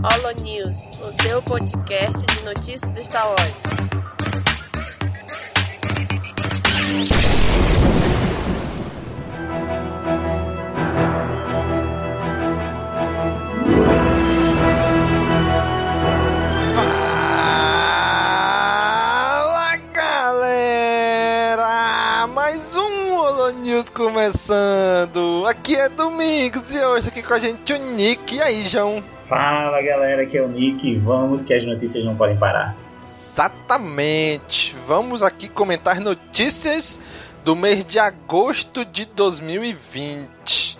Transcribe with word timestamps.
Holo 0.00 0.30
News, 0.44 0.86
o 1.00 1.10
seu 1.22 1.42
podcast 1.42 2.24
de 2.24 2.44
notícias 2.44 2.88
do 2.90 3.04
Star 3.04 3.26
Wars. 3.26 3.52
Fala 18.46 19.76
galera! 19.92 21.08
Mais 22.28 22.76
um 22.76 23.14
Holo 23.18 23.50
News 23.50 23.90
começando! 23.90 25.44
Aqui 25.48 25.74
é 25.74 25.88
Domingos 25.88 26.70
e 26.70 26.78
hoje 26.78 27.08
aqui 27.08 27.20
com 27.20 27.34
a 27.34 27.40
gente 27.40 27.72
o 27.72 27.78
Nick. 27.78 28.36
E 28.36 28.40
aí, 28.40 28.64
João? 28.68 29.02
Fala 29.28 29.82
galera, 29.82 30.22
aqui 30.22 30.38
é 30.38 30.42
o 30.42 30.48
Nick. 30.48 30.96
Vamos 30.96 31.42
que 31.42 31.52
as 31.52 31.62
notícias 31.62 32.02
não 32.02 32.16
podem 32.16 32.38
parar. 32.38 32.74
Exatamente! 33.06 34.74
Vamos 34.86 35.22
aqui 35.22 35.48
comentar 35.48 36.00
notícias 36.00 36.98
do 37.44 37.54
mês 37.54 37.84
de 37.84 37.98
agosto 37.98 38.86
de 38.86 39.04
2020. 39.04 40.78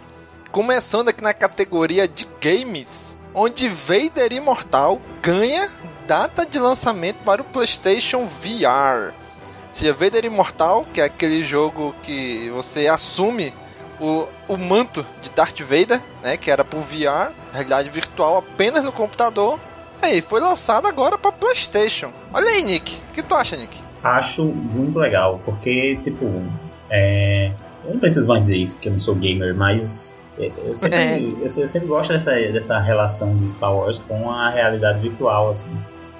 Começando 0.51 1.11
aqui 1.11 1.23
na 1.23 1.35
categoria 1.35 2.09
de 2.09 2.27
games, 2.41 3.15
onde 3.35 3.69
Vader 3.69 4.33
Imortal 4.33 4.99
ganha 5.21 5.71
data 6.07 6.47
de 6.47 6.59
lançamento 6.59 7.19
para 7.25 7.43
o 7.43 7.45
PlayStation 7.45 8.27
VR. 8.27 9.13
Ou 9.13 9.75
seja, 9.75 9.93
Vader 9.93 10.25
Imortal, 10.25 10.87
que 10.95 11.03
é 11.03 11.05
aquele 11.05 11.45
jogo 11.45 11.95
que 12.03 12.49
você 12.49 12.87
assume 12.87 13.53
o, 14.01 14.27
o 14.49 14.57
manto 14.57 15.05
de 15.23 15.31
Darth 15.31 15.61
Vader, 15.61 16.01
né, 16.23 16.37
que 16.37 16.51
era 16.51 16.65
por 16.65 16.81
VR, 16.81 17.33
realidade 17.53 17.89
virtual 17.91 18.39
apenas 18.39 18.83
no 18.85 18.93
computador. 18.93 19.59
Aí, 20.01 20.21
foi 20.21 20.41
lançado 20.41 20.87
agora 20.87 21.19
para 21.19 21.33
PlayStation. 21.33 22.13
Olha 22.33 22.49
aí, 22.49 22.63
Nick. 22.63 22.97
O 23.11 23.15
que 23.15 23.23
tu 23.23 23.35
acha, 23.35 23.57
Nick? 23.57 23.77
Acho 24.03 24.45
muito 24.45 24.97
legal, 24.99 25.41
porque, 25.45 25.99
tipo, 26.05 26.43
é... 26.89 27.51
eu 27.85 27.93
não 27.95 27.99
preciso 28.01 28.29
mais 28.29 28.43
dizer 28.43 28.59
isso, 28.59 28.77
porque 28.77 28.89
eu 28.89 28.93
não 28.93 29.01
sou 29.01 29.15
gamer, 29.17 29.55
mas 29.57 30.21
é, 30.39 30.53
eu 30.65 30.75
sempre, 30.75 30.99
É. 31.03 31.19
eu, 31.21 31.39
eu 31.43 31.67
sempre 31.67 31.89
gosto 31.89 32.13
dessa, 32.13 32.31
dessa 32.33 32.79
relação 32.79 33.37
de 33.37 33.51
Star 33.51 33.75
Wars 33.75 33.99
com 33.99 34.31
a 34.31 34.51
realidade 34.51 35.01
virtual, 35.01 35.51
assim. 35.51 35.71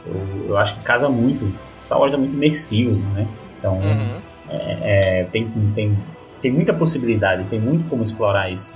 Eu, 0.05 0.47
eu 0.49 0.59
acho 0.59 0.75
que 0.77 0.83
casa 0.83 1.09
muito. 1.09 1.53
Star 1.81 2.01
Wars 2.01 2.13
é 2.13 2.17
muito 2.17 2.35
imersivo, 2.35 2.97
né? 3.15 3.29
Então, 3.59 3.79
Uhum. 3.79 4.17
é, 4.51 5.21
é, 5.21 5.25
tem, 5.31 5.49
tem, 5.75 5.97
tem 6.43 6.53
muita 6.53 6.73
possibilidade, 6.75 7.45
tem 7.45 7.61
muito 7.61 7.89
como 7.89 8.03
explorar 8.03 8.51
isso 8.51 8.75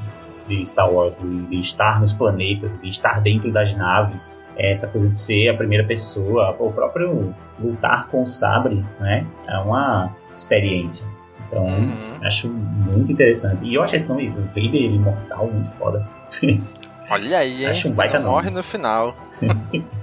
de 0.49 0.65
Star 0.67 0.91
Wars, 0.93 1.19
de, 1.21 1.43
de 1.47 1.61
estar 1.61 2.01
nos 2.01 2.13
planetas, 2.13 2.79
de 2.81 2.89
estar 2.89 3.21
dentro 3.21 3.53
das 3.53 3.75
naves, 3.77 4.41
é, 4.57 4.73
essa 4.73 4.89
coisa 4.89 5.09
de 5.09 5.19
ser 5.19 5.49
a 5.49 5.55
primeira 5.55 5.85
pessoa, 5.85 6.55
o 6.59 6.73
próprio 6.73 7.35
lutar 7.61 8.09
com 8.09 8.23
o 8.23 8.27
sabre, 8.27 8.85
né? 9.01 9.25
É 9.47 9.59
uma 9.59 10.15
experiência. 10.33 11.07
Então, 11.49 11.65
Uhum. 11.65 12.19
acho 12.25 12.49
muito 12.49 13.13
interessante. 13.13 13.65
E 13.65 13.75
eu 13.75 13.83
acho 13.83 13.95
esse 13.95 14.09
nome 14.09 14.29
Vader 14.31 14.75
Imortal 14.95 15.47
muito 15.49 15.71
foda. 15.73 16.07
Olha 17.11 17.39
aí, 17.39 17.65
hein? 17.65 17.71
Acho 17.71 17.89
um 17.89 17.93
baita 17.93 18.15
Não 18.19 18.23
nome. 18.27 18.35
morre 18.37 18.51
no 18.51 18.63
final. 18.63 19.15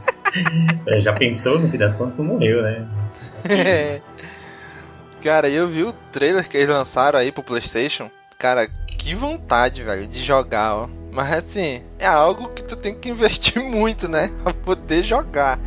É, 0.85 0.99
Já 0.99 1.11
pensou, 1.11 1.57
no 1.59 1.67
fim 1.69 1.77
das 1.79 1.95
contas, 1.95 2.17
morreu, 2.19 2.61
né? 2.61 2.85
Cara, 5.21 5.49
eu 5.49 5.67
vi 5.67 5.83
o 5.83 5.93
trailer 6.11 6.47
que 6.47 6.57
eles 6.57 6.69
lançaram 6.69 7.19
aí 7.19 7.31
pro 7.31 7.43
PlayStation. 7.43 8.09
Cara, 8.37 8.67
que 8.87 9.13
vontade, 9.13 9.83
velho, 9.83 10.07
de 10.07 10.19
jogar, 10.21 10.75
ó. 10.75 10.89
Mas 11.11 11.31
assim, 11.33 11.83
é 11.97 12.05
algo 12.05 12.49
que 12.49 12.63
tu 12.63 12.75
tem 12.75 12.93
que 12.93 13.09
investir 13.09 13.61
muito, 13.63 14.07
né? 14.07 14.31
Pra 14.43 14.53
poder 14.53 15.03
jogar. 15.03 15.59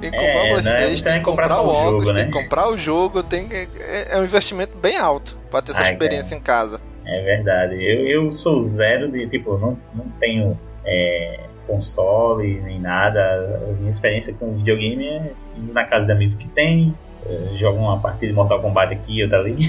Tem 0.00 0.10
que 0.10 0.16
comprar 0.16 0.46
É, 0.46 0.52
o 0.52 0.62
né? 0.62 0.86
Tem 0.86 0.96
que 0.96 1.20
comprar 1.20 1.48
comprar 1.48 1.60
o 1.60 1.68
o 1.68 1.74
jogo, 1.74 1.88
óculos, 1.88 2.08
né? 2.08 2.14
tem 2.14 2.32
que 2.32 2.42
comprar 2.42 2.68
o 2.68 2.76
jogo, 2.76 3.22
tem 3.22 3.48
que... 3.48 3.54
é 3.54 4.08
é 4.12 4.18
um 4.18 4.24
investimento 4.24 4.76
bem 4.76 4.96
alto 4.96 5.36
pra 5.50 5.60
ter 5.60 5.72
essa 5.72 5.82
Ai, 5.82 5.92
experiência 5.92 6.34
em 6.34 6.40
casa. 6.40 6.80
É 7.04 7.22
verdade. 7.22 7.74
Eu, 7.74 8.06
eu 8.06 8.32
sou 8.32 8.58
zero 8.60 9.10
de, 9.10 9.26
tipo, 9.28 9.58
não, 9.58 9.78
não 9.94 10.06
tenho 10.18 10.58
é, 10.84 11.40
console 11.66 12.60
nem 12.62 12.80
nada. 12.80 13.20
A 13.68 13.72
minha 13.74 13.88
experiência 13.88 14.34
com 14.34 14.54
videogame 14.56 15.06
é 15.06 15.32
na 15.72 15.84
casa 15.84 16.06
da 16.06 16.14
amigos 16.14 16.34
que 16.34 16.48
tem, 16.48 16.94
eh, 17.26 17.50
jogo 17.54 17.78
uma 17.78 18.00
partida 18.00 18.28
de 18.28 18.32
Mortal 18.32 18.60
Kombat 18.60 18.94
aqui, 18.94 19.22
outra 19.22 19.40
ali. 19.40 19.56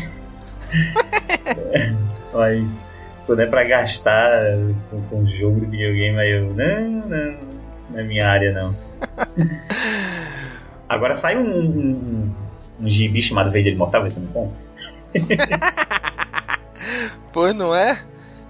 Mas 2.34 2.88
quando 3.26 3.42
é 3.42 3.46
pra 3.46 3.64
gastar 3.64 4.58
com, 4.90 5.02
com 5.04 5.26
jogo 5.26 5.60
de 5.62 5.68
videogame, 5.68 6.20
aí 6.20 6.32
eu, 6.32 6.54
não, 6.54 6.90
não, 7.08 7.38
não 7.90 8.00
é 8.00 8.04
minha 8.04 8.30
área 8.30 8.54
não. 8.54 8.76
Agora 10.88 11.16
sai 11.16 11.38
um, 11.38 11.42
um, 11.42 11.60
um, 11.60 12.32
um 12.82 12.90
gibi 12.90 13.22
chamado 13.22 13.48
Vader 13.48 13.74
Imortal, 13.74 14.02
você 14.02 14.20
não 14.20 14.28
compra? 14.28 14.58
Pois 17.32 17.56
não 17.56 17.74
é? 17.74 18.04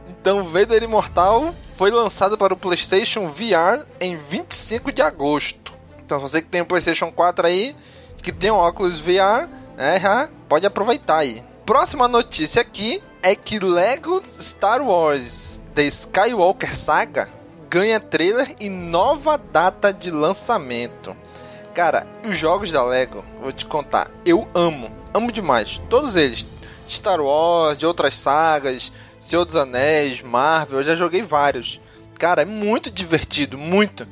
Então, 0.10 0.44
Vader 0.44 0.84
Imortal 0.84 1.54
foi 1.74 1.92
lançado 1.92 2.38
para 2.38 2.54
o 2.54 2.58
PlayStation 2.58 3.28
VR 3.28 3.86
em 4.00 4.16
25 4.16 4.92
de 4.92 5.02
agosto. 5.02 5.74
Então, 6.04 6.20
você 6.20 6.42
que 6.42 6.48
tem 6.48 6.62
o 6.62 6.66
PlayStation 6.66 7.12
4 7.12 7.48
aí, 7.48 7.76
que 8.22 8.32
tem 8.32 8.52
um 8.52 8.56
óculos 8.56 9.00
VR, 9.00 9.48
né, 9.76 10.00
já 10.00 10.30
pode 10.48 10.66
aproveitar 10.66 11.18
aí. 11.18 11.44
Próxima 11.66 12.08
notícia 12.08 12.62
aqui 12.62 13.02
é 13.22 13.36
que 13.36 13.60
Lego 13.60 14.22
Star 14.40 14.82
Wars 14.82 15.62
The 15.74 15.84
Skywalker 15.84 16.76
Saga 16.76 17.30
ganha 17.70 18.00
trailer 18.00 18.56
e 18.60 18.70
nova 18.70 19.38
data 19.38 19.94
de 19.94 20.12
lançamento. 20.12 21.16
Cara, 21.74 22.06
os 22.28 22.38
jogos 22.38 22.72
da 22.72 22.84
Lego, 22.84 23.24
vou 23.42 23.54
te 23.54 23.66
contar, 23.66 24.12
eu 24.26 24.48
amo, 24.54 24.92
amo 25.14 25.32
demais, 25.32 25.82
todos 25.90 26.16
eles. 26.16 26.46
Star 26.90 27.22
Wars, 27.22 27.78
de 27.78 27.86
outras 27.86 28.18
sagas, 28.18 28.92
Senhor 29.20 29.46
dos 29.46 29.56
Anéis, 29.56 30.22
Marvel, 30.22 30.80
eu 30.80 30.86
já 30.86 30.96
joguei 30.96 31.22
vários. 31.22 31.80
Cara, 32.20 32.42
é 32.42 32.46
muito 32.46 32.92
divertido, 32.92 33.58
muito. 33.58 34.06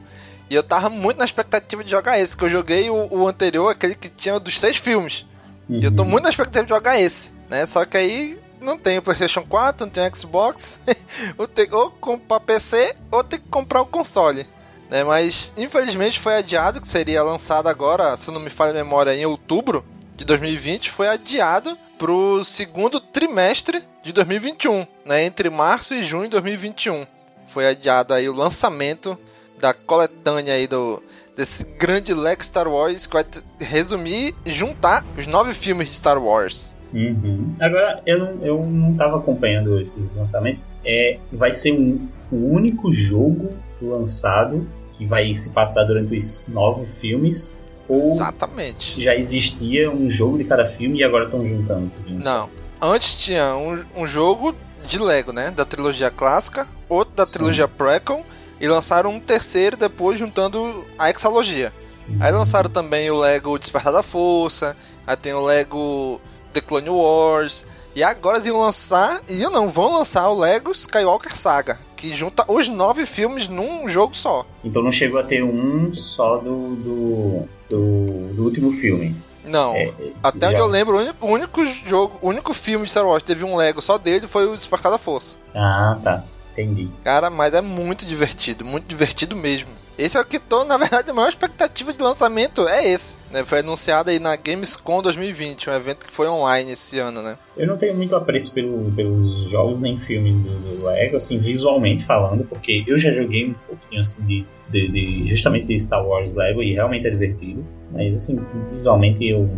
E 0.49 0.55
eu 0.55 0.63
tava 0.63 0.89
muito 0.89 1.17
na 1.17 1.25
expectativa 1.25 1.83
de 1.83 1.91
jogar 1.91 2.19
esse, 2.19 2.35
que 2.35 2.43
eu 2.43 2.49
joguei 2.49 2.89
o, 2.89 3.07
o 3.11 3.27
anterior, 3.27 3.69
aquele 3.69 3.95
que 3.95 4.09
tinha 4.09 4.39
dos 4.39 4.59
seis 4.59 4.77
filmes. 4.77 5.25
E 5.69 5.85
eu 5.85 5.95
tô 5.95 6.03
muito 6.03 6.23
na 6.23 6.29
expectativa 6.29 6.65
de 6.65 6.69
jogar 6.69 6.99
esse, 6.99 7.31
né? 7.47 7.65
Só 7.67 7.85
que 7.85 7.95
aí 7.95 8.39
não 8.59 8.77
tem 8.77 8.97
o 8.97 9.01
PlayStation 9.01 9.43
4, 9.43 9.85
não 9.85 9.91
tem 9.91 10.07
o 10.07 10.15
Xbox. 10.15 10.79
ou, 11.37 11.47
tem, 11.47 11.67
ou 11.71 11.91
comprar 11.91 12.39
PC, 12.39 12.95
ou 13.11 13.23
tem 13.23 13.39
que 13.39 13.47
comprar 13.47 13.81
o 13.81 13.85
console. 13.85 14.47
Né? 14.89 15.03
Mas 15.03 15.53
infelizmente 15.55 16.19
foi 16.19 16.35
adiado, 16.35 16.81
que 16.81 16.87
seria 16.87 17.21
lançado 17.21 17.67
agora, 17.67 18.17
se 18.17 18.31
não 18.31 18.39
me 18.39 18.49
falha 18.49 18.71
a 18.71 18.83
memória, 18.83 19.15
em 19.15 19.25
outubro 19.25 19.85
de 20.15 20.25
2020, 20.25 20.89
foi 20.89 21.07
adiado 21.07 21.77
pro 21.97 22.43
segundo 22.43 22.99
trimestre 22.99 23.83
de 24.03 24.11
2021, 24.11 24.87
né? 25.05 25.23
Entre 25.23 25.49
março 25.49 25.93
e 25.93 26.03
junho 26.03 26.23
de 26.23 26.31
2021. 26.31 27.05
Foi 27.47 27.67
adiado 27.67 28.13
aí 28.13 28.27
o 28.27 28.33
lançamento 28.33 29.17
da 29.59 29.73
coletânea 29.73 30.53
aí 30.53 30.67
do 30.67 31.01
desse 31.35 31.63
grande 31.63 32.13
Lego 32.13 32.43
Star 32.43 32.67
Wars 32.67 33.07
que 33.07 33.13
vai 33.13 33.25
resumir 33.59 34.35
e 34.45 34.51
juntar 34.51 35.05
os 35.17 35.25
nove 35.25 35.53
filmes 35.53 35.87
de 35.87 35.95
Star 35.95 36.21
Wars. 36.21 36.75
Uhum. 36.93 37.53
Agora, 37.61 38.01
eu 38.05 38.19
não, 38.19 38.45
eu 38.45 38.65
não 38.65 38.95
tava 38.95 39.17
acompanhando 39.17 39.79
esses 39.79 40.13
lançamentos. 40.13 40.65
É, 40.83 41.17
vai 41.31 41.51
ser 41.51 41.73
um, 41.73 42.07
o 42.31 42.35
único 42.35 42.91
jogo 42.91 43.51
lançado 43.81 44.67
que 44.93 45.05
vai 45.05 45.33
se 45.33 45.51
passar 45.51 45.83
durante 45.83 46.15
os 46.15 46.47
nove 46.47 46.85
filmes? 46.85 47.49
Ou 47.87 48.15
Exatamente. 48.15 49.01
já 49.01 49.15
existia 49.15 49.89
um 49.89 50.09
jogo 50.09 50.37
de 50.37 50.43
cada 50.43 50.65
filme 50.65 50.99
e 50.99 51.03
agora 51.03 51.25
estão 51.25 51.43
juntando? 51.45 51.89
tudo? 52.05 52.23
Não. 52.23 52.49
Antes 52.81 53.15
tinha 53.15 53.55
um, 53.55 53.83
um 53.95 54.05
jogo 54.05 54.55
de 54.83 54.99
Lego, 54.99 55.31
né? 55.31 55.51
Da 55.51 55.65
trilogia 55.65 56.11
clássica, 56.11 56.67
outro 56.87 57.15
da 57.15 57.25
Sim. 57.25 57.33
trilogia 57.33 57.67
prequel, 57.67 58.25
e 58.59 58.67
lançaram 58.67 59.11
um 59.11 59.19
terceiro 59.19 59.75
depois 59.77 60.19
juntando 60.19 60.85
a 60.97 61.09
hexalogia. 61.09 61.71
Aí 62.19 62.31
lançaram 62.31 62.69
também 62.69 63.09
o 63.11 63.17
Lego 63.19 63.57
Despertar 63.59 63.93
da 63.93 64.01
Força, 64.03 64.75
aí 65.05 65.15
tem 65.15 65.33
o 65.33 65.45
Lego 65.45 66.19
The 66.51 66.59
Clone 66.61 66.89
Wars, 66.89 67.63
e 67.95 68.01
agora 68.03 68.37
eles 68.37 68.47
iam 68.47 68.59
lançar, 68.59 69.21
e 69.29 69.35
não, 69.43 69.69
vão 69.69 69.93
lançar 69.93 70.27
o 70.29 70.37
Lego 70.39 70.71
Skywalker 70.71 71.35
Saga, 71.37 71.77
que 71.95 72.13
junta 72.15 72.43
os 72.51 72.67
nove 72.67 73.05
filmes 73.05 73.47
num 73.47 73.87
jogo 73.87 74.15
só. 74.15 74.45
Então 74.63 74.81
não 74.81 74.91
chegou 74.91 75.19
a 75.19 75.23
ter 75.23 75.43
um 75.43 75.93
só 75.93 76.37
do, 76.37 76.75
do, 76.75 77.47
do, 77.69 78.33
do 78.33 78.43
último 78.43 78.71
filme. 78.71 79.15
Não, 79.43 79.73
É, 79.75 79.93
até 80.23 80.39
já- 80.39 80.47
onde 80.49 80.59
eu 80.61 80.67
lembro, 80.67 80.97
o 80.97 80.99
único, 81.01 81.25
o 81.27 81.29
único 81.31 81.65
jogo, 81.87 82.19
o 82.21 82.29
único 82.29 82.53
filme 82.53 82.85
de 82.85 82.91
Star 82.91 83.05
Wars 83.05 83.21
que 83.21 83.27
teve 83.27 83.43
um 83.45 83.55
Lego 83.55 83.81
só 83.81 83.97
dele 83.97 84.27
foi 84.27 84.47
o 84.47 84.55
Despertar 84.55 84.91
da 84.91 84.97
Força. 84.97 85.35
Ah, 85.55 85.97
tá. 86.03 86.23
Entendi. 86.61 86.89
Cara, 87.03 87.29
mas 87.29 87.53
é 87.53 87.61
muito 87.61 88.05
divertido, 88.05 88.65
muito 88.65 88.87
divertido 88.87 89.35
mesmo. 89.35 89.69
Esse 89.97 90.17
é 90.17 90.21
o 90.21 90.25
que 90.25 90.39
tô, 90.39 90.63
na 90.63 90.77
verdade, 90.77 91.11
a 91.11 91.13
maior 91.13 91.27
expectativa 91.27 91.91
de 91.91 92.01
lançamento 92.01 92.65
é 92.67 92.89
esse. 92.89 93.17
Né? 93.29 93.43
Foi 93.43 93.59
anunciado 93.59 94.09
aí 94.09 94.17
na 94.17 94.33
Gamescom 94.35 95.01
2020, 95.01 95.69
um 95.69 95.73
evento 95.73 96.05
que 96.05 96.11
foi 96.11 96.27
online 96.27 96.71
esse 96.71 96.97
ano, 96.99 97.21
né? 97.21 97.37
Eu 97.57 97.67
não 97.67 97.77
tenho 97.77 97.93
muito 97.95 98.15
apreço 98.15 98.53
pelo, 98.53 98.89
pelos 98.93 99.49
jogos 99.49 99.77
nem 99.79 99.97
filmes 99.97 100.35
do, 100.35 100.77
do 100.77 100.85
Lego, 100.85 101.17
assim, 101.17 101.37
visualmente 101.37 102.05
falando, 102.05 102.45
porque 102.45 102.85
eu 102.87 102.97
já 102.97 103.11
joguei 103.11 103.49
um 103.49 103.53
pouquinho 103.67 103.99
assim 103.99 104.25
de, 104.25 104.45
de, 104.69 104.87
de, 104.87 105.27
justamente 105.27 105.67
de 105.67 105.77
Star 105.77 106.05
Wars 106.05 106.33
Lego 106.33 106.63
e 106.63 106.73
realmente 106.73 107.05
é 107.05 107.09
divertido. 107.09 107.65
Mas 107.91 108.15
assim, 108.15 108.39
visualmente 108.71 109.27
eu, 109.27 109.49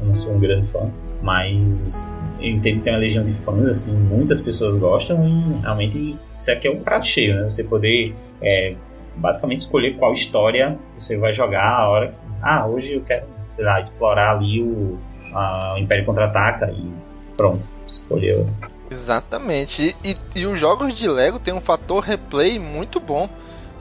eu 0.00 0.06
não 0.06 0.14
sou 0.16 0.32
um 0.34 0.40
grande 0.40 0.66
fã. 0.66 0.90
Mas 1.22 2.04
eu 2.44 2.50
entendo 2.50 2.78
que 2.78 2.84
tem 2.84 2.92
uma 2.92 2.98
legião 2.98 3.24
de 3.24 3.32
fãs, 3.32 3.68
assim, 3.68 3.96
muitas 3.96 4.40
pessoas 4.40 4.76
gostam 4.76 5.26
e 5.26 5.60
realmente 5.60 6.18
isso 6.36 6.50
aqui 6.50 6.68
é 6.68 6.70
um 6.70 6.80
prato 6.80 7.06
cheio, 7.06 7.34
né? 7.34 7.44
Você 7.44 7.64
poder 7.64 8.14
é, 8.42 8.74
basicamente 9.16 9.60
escolher 9.60 9.96
qual 9.96 10.12
história 10.12 10.78
você 10.92 11.16
vai 11.16 11.32
jogar 11.32 11.66
a 11.66 11.88
hora 11.88 12.08
que. 12.08 12.18
Ah, 12.42 12.66
hoje 12.66 12.94
eu 12.94 13.00
quero, 13.00 13.26
sei 13.50 13.64
lá, 13.64 13.80
explorar 13.80 14.36
ali 14.36 14.62
o, 14.62 14.98
a, 15.32 15.74
o 15.76 15.78
Império 15.78 16.04
Contra-Ataca 16.04 16.70
e 16.70 16.92
pronto, 17.36 17.62
escolheu. 17.86 18.46
Exatamente. 18.90 19.96
E, 20.04 20.10
e, 20.10 20.40
e 20.40 20.46
os 20.46 20.58
jogos 20.58 20.94
de 20.94 21.08
Lego 21.08 21.38
tem 21.38 21.54
um 21.54 21.60
fator 21.60 22.02
replay 22.02 22.58
muito 22.58 23.00
bom. 23.00 23.28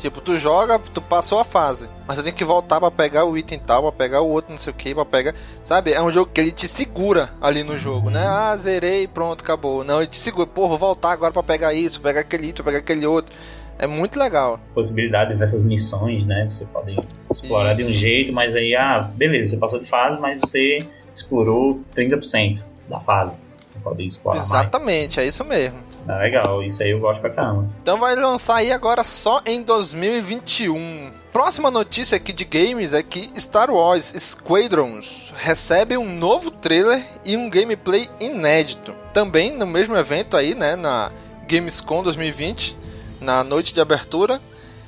Tipo, 0.03 0.19
tu 0.19 0.35
joga, 0.35 0.77
tu 0.77 1.01
passou 1.01 1.39
a 1.39 1.45
fase, 1.45 1.87
mas 2.05 2.17
tu 2.17 2.23
tem 2.25 2.33
que 2.33 2.43
voltar 2.43 2.77
para 2.77 2.91
pegar 2.91 3.23
o 3.23 3.37
item 3.37 3.57
tal, 3.57 3.83
pra 3.83 3.91
pegar 3.93 4.19
o 4.19 4.27
outro, 4.27 4.51
não 4.51 4.57
sei 4.57 4.73
o 4.73 4.75
que, 4.75 4.93
pra 4.93 5.05
pegar. 5.05 5.33
Sabe? 5.63 5.93
É 5.93 6.01
um 6.01 6.11
jogo 6.11 6.29
que 6.29 6.41
ele 6.41 6.51
te 6.51 6.67
segura 6.67 7.29
ali 7.39 7.63
no 7.63 7.77
jogo, 7.77 8.09
né? 8.09 8.21
Ah, 8.27 8.53
zerei, 8.57 9.07
pronto, 9.07 9.41
acabou. 9.41 9.81
Não, 9.81 10.01
ele 10.01 10.07
te 10.07 10.17
segura, 10.17 10.45
pô, 10.45 10.67
vou 10.67 10.77
voltar 10.77 11.13
agora 11.13 11.31
para 11.31 11.41
pegar 11.41 11.73
isso, 11.73 12.01
pegar 12.01 12.19
aquele 12.19 12.47
item, 12.47 12.65
pegar 12.65 12.79
aquele 12.79 13.05
outro. 13.05 13.33
É 13.79 13.87
muito 13.87 14.19
legal. 14.19 14.59
Possibilidade 14.73 15.31
de 15.31 15.37
ver 15.37 15.43
essas 15.43 15.61
missões, 15.61 16.25
né? 16.25 16.47
Você 16.49 16.65
pode 16.65 16.99
explorar 17.31 17.71
Isso. 17.71 17.85
de 17.85 17.89
um 17.89 17.93
jeito, 17.93 18.33
mas 18.33 18.57
aí, 18.57 18.75
ah, 18.75 19.09
beleza, 19.15 19.51
você 19.51 19.57
passou 19.57 19.79
de 19.79 19.87
fase, 19.87 20.19
mas 20.19 20.37
você 20.37 20.85
explorou 21.13 21.79
30% 21.95 22.59
da 22.89 22.99
fase. 22.99 23.39
Você 23.71 23.79
pode 23.81 24.05
explorar 24.05 24.37
Exatamente, 24.37 25.15
mais. 25.15 25.25
é 25.25 25.29
isso 25.29 25.45
mesmo. 25.45 25.77
Ah, 26.07 26.17
legal, 26.17 26.61
isso 26.63 26.83
aí 26.83 26.91
eu 26.91 26.99
gosto 26.99 27.21
pra 27.21 27.29
caramba. 27.29 27.69
Então 27.81 27.99
vai 27.99 28.15
lançar 28.15 28.57
aí 28.57 28.71
agora 28.71 29.03
só 29.03 29.41
em 29.45 29.61
2021. 29.61 31.11
Próxima 31.31 31.71
notícia 31.71 32.17
aqui 32.17 32.31
de 32.31 32.45
games 32.45 32.93
é 32.93 33.01
que 33.01 33.31
Star 33.39 33.71
Wars 33.71 34.13
Squadrons 34.17 35.33
recebe 35.35 35.97
um 35.97 36.05
novo 36.05 36.51
trailer 36.51 37.03
e 37.25 37.35
um 37.35 37.49
gameplay 37.49 38.09
inédito. 38.19 38.93
Também 39.13 39.51
no 39.51 39.65
mesmo 39.65 39.95
evento 39.95 40.37
aí, 40.37 40.53
né, 40.53 40.75
na 40.75 41.11
Gamescom 41.47 42.03
2020, 42.03 42.77
na 43.19 43.43
noite 43.43 43.73
de 43.73 43.81
abertura, 43.81 44.41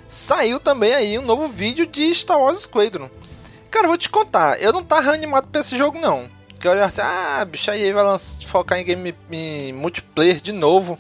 saiu 0.08 0.60
também 0.60 0.94
aí 0.94 1.18
um 1.18 1.24
novo 1.24 1.48
vídeo 1.48 1.88
de 1.88 2.14
Star 2.14 2.40
Wars 2.40 2.62
Squadron. 2.62 3.10
Cara, 3.72 3.88
vou 3.88 3.98
te 3.98 4.10
contar, 4.10 4.62
eu 4.62 4.72
não 4.72 4.84
tava 4.84 5.12
animado 5.12 5.48
pra 5.48 5.62
esse 5.62 5.78
jogo 5.78 6.00
não. 6.00 6.30
Que 6.60 6.68
eu 6.68 6.72
olhava 6.72 6.88
assim, 6.88 7.02
ah, 7.02 7.46
bicho, 7.46 7.70
aí 7.70 7.92
vai 7.92 8.04
lançar, 8.04 8.44
focar 8.48 8.80
em 8.80 8.86
game 8.86 9.16
em 9.32 9.74
multiplayer 9.74 10.40
de 10.40 10.52
novo. 10.52 10.98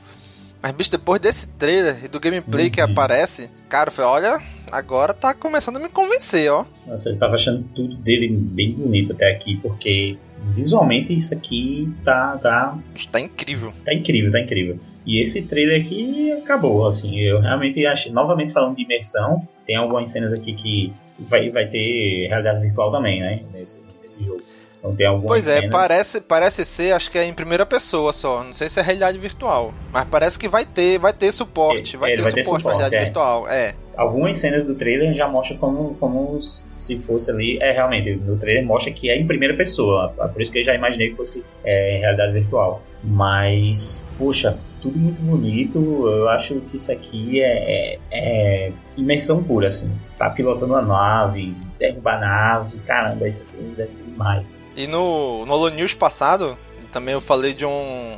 Mas, 0.61 0.71
bicho, 0.71 0.91
depois 0.91 1.21
desse 1.21 1.47
trailer 1.47 2.05
e 2.05 2.07
do 2.07 2.19
gameplay 2.19 2.65
uhum. 2.65 2.71
que 2.71 2.81
aparece, 2.81 3.51
cara, 3.69 3.91
falei, 3.91 4.25
olha, 4.25 4.41
agora 4.71 5.13
tá 5.13 5.33
começando 5.33 5.77
a 5.77 5.79
me 5.79 5.89
convencer, 5.89 6.51
ó. 6.51 6.65
Nossa, 6.87 7.09
eu 7.09 7.19
tava 7.19 7.35
achando 7.35 7.63
tudo 7.75 7.95
dele 7.97 8.35
bem 8.35 8.73
bonito 8.73 9.13
até 9.13 9.31
aqui, 9.31 9.57
porque 9.57 10.17
visualmente 10.41 11.13
isso 11.13 11.33
aqui 11.35 11.93
tá. 12.03 12.37
Tá, 12.41 12.77
tá 13.11 13.19
incrível. 13.19 13.73
Tá 13.85 13.93
incrível, 13.93 14.31
tá 14.31 14.39
incrível. 14.39 14.79
E 15.05 15.21
esse 15.21 15.43
trailer 15.43 15.81
aqui 15.81 16.31
acabou, 16.31 16.87
assim, 16.87 17.19
eu 17.19 17.39
realmente 17.39 17.85
acho, 17.85 18.11
novamente 18.11 18.51
falando 18.51 18.75
de 18.75 18.83
imersão, 18.83 19.47
tem 19.67 19.75
algumas 19.75 20.09
cenas 20.09 20.33
aqui 20.33 20.53
que 20.55 20.91
vai, 21.19 21.49
vai 21.51 21.67
ter 21.67 22.27
realidade 22.27 22.61
virtual 22.61 22.91
também, 22.91 23.21
né, 23.21 23.43
nesse, 23.53 23.79
nesse 24.01 24.23
jogo. 24.23 24.41
Então 24.85 24.95
tem 24.95 25.07
algumas 25.07 25.27
Pois 25.27 25.47
é, 25.47 25.61
cenas... 25.61 25.71
parece, 25.71 26.21
parece 26.21 26.65
ser, 26.65 26.91
acho 26.93 27.09
que 27.09 27.17
é 27.17 27.25
em 27.25 27.33
primeira 27.33 27.65
pessoa 27.65 28.13
só, 28.13 28.43
não 28.43 28.53
sei 28.53 28.69
se 28.69 28.79
é 28.79 28.83
realidade 28.83 29.17
virtual, 29.17 29.73
mas 29.91 30.07
parece 30.07 30.37
que 30.37 30.47
vai 30.47 30.63
ter, 30.63 30.99
vai 30.99 31.11
ter 31.11 31.31
suporte, 31.31 31.97
vai, 31.97 32.11
é, 32.11 32.15
ter, 32.15 32.21
vai 32.21 32.31
suporte 32.31 32.35
ter 32.35 32.43
suporte 32.43 32.63
pra 32.63 32.71
realidade 32.73 32.95
é. 32.95 33.05
virtual, 33.05 33.49
é. 33.49 33.75
Algumas 33.97 34.37
cenas 34.37 34.65
do 34.65 34.75
trailer 34.75 35.13
já 35.13 35.27
mostram 35.27 35.57
como, 35.57 35.95
como 35.95 36.39
se 36.75 36.99
fosse 36.99 37.31
ali, 37.31 37.57
é 37.61 37.71
realmente, 37.71 38.13
no 38.15 38.37
trailer 38.37 38.65
mostra 38.65 38.91
que 38.91 39.09
é 39.09 39.17
em 39.17 39.25
primeira 39.25 39.55
pessoa, 39.55 40.09
por 40.09 40.41
isso 40.41 40.51
que 40.51 40.59
eu 40.59 40.65
já 40.65 40.75
imaginei 40.75 41.09
que 41.09 41.15
fosse 41.15 41.43
é, 41.63 41.99
realidade 42.01 42.33
virtual. 42.33 42.83
Mas, 43.01 44.07
poxa, 44.17 44.57
tudo 44.81 44.97
muito 44.97 45.21
bonito. 45.21 46.07
Eu 46.07 46.27
acho 46.29 46.59
que 46.61 46.75
isso 46.75 46.91
aqui 46.91 47.39
é, 47.39 47.93
é, 47.93 47.99
é 48.11 48.71
imersão 48.97 49.43
pura, 49.43 49.67
assim. 49.67 49.91
Tá 50.17 50.29
pilotando 50.31 50.75
a 50.75 50.81
nave, 50.81 51.55
derrubar 51.79 52.19
nave, 52.19 52.77
caramba, 52.79 53.27
isso 53.27 53.43
aqui 53.43 53.63
deve 53.75 53.93
ser 53.93 54.03
demais. 54.03 54.59
E 54.75 54.87
no, 54.87 55.45
no 55.45 55.53
Holo 55.53 55.69
News 55.69 55.93
passado, 55.93 56.57
também 56.91 57.13
eu 57.13 57.21
falei 57.21 57.53
de 57.53 57.65
um 57.65 58.17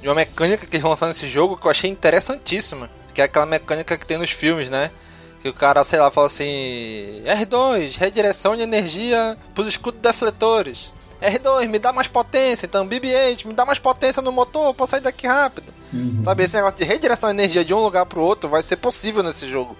de 0.00 0.08
uma 0.08 0.14
mecânica 0.14 0.66
que 0.66 0.76
eles 0.76 0.82
vão 0.82 0.90
lançar 0.90 1.08
nesse 1.08 1.28
jogo 1.28 1.56
que 1.56 1.66
eu 1.66 1.70
achei 1.70 1.90
interessantíssima. 1.90 2.90
Que 3.14 3.20
é 3.20 3.24
aquela 3.24 3.46
mecânica 3.46 3.96
que 3.96 4.06
tem 4.06 4.18
nos 4.18 4.30
filmes, 4.30 4.68
né? 4.68 4.90
Que 5.42 5.48
o 5.48 5.54
cara, 5.54 5.82
sei 5.84 5.98
lá, 5.98 6.10
fala 6.10 6.26
assim: 6.26 7.22
R2, 7.24 7.96
redireção 7.96 8.54
de 8.54 8.62
energia 8.62 9.36
pros 9.54 9.66
escudos 9.66 10.00
defletores. 10.00 10.92
R2, 11.20 11.66
me 11.66 11.78
dá 11.78 11.92
mais 11.92 12.08
potência. 12.08 12.66
Então, 12.66 12.86
BB-8, 12.86 13.46
me 13.46 13.54
dá 13.54 13.64
mais 13.64 13.78
potência 13.78 14.20
no 14.20 14.30
motor 14.30 14.74
pra 14.74 14.86
sair 14.86 15.00
daqui 15.00 15.26
rápido. 15.26 15.72
Uhum. 15.92 16.22
Sabe, 16.24 16.44
esse 16.44 16.54
negócio 16.54 16.76
de 16.76 16.84
redireção 16.84 17.30
de 17.30 17.36
energia 17.36 17.64
de 17.64 17.72
um 17.72 17.82
lugar 17.82 18.04
pro 18.04 18.20
outro 18.20 18.50
vai 18.50 18.62
ser 18.62 18.76
possível 18.76 19.22
nesse 19.22 19.48
jogo. 19.48 19.76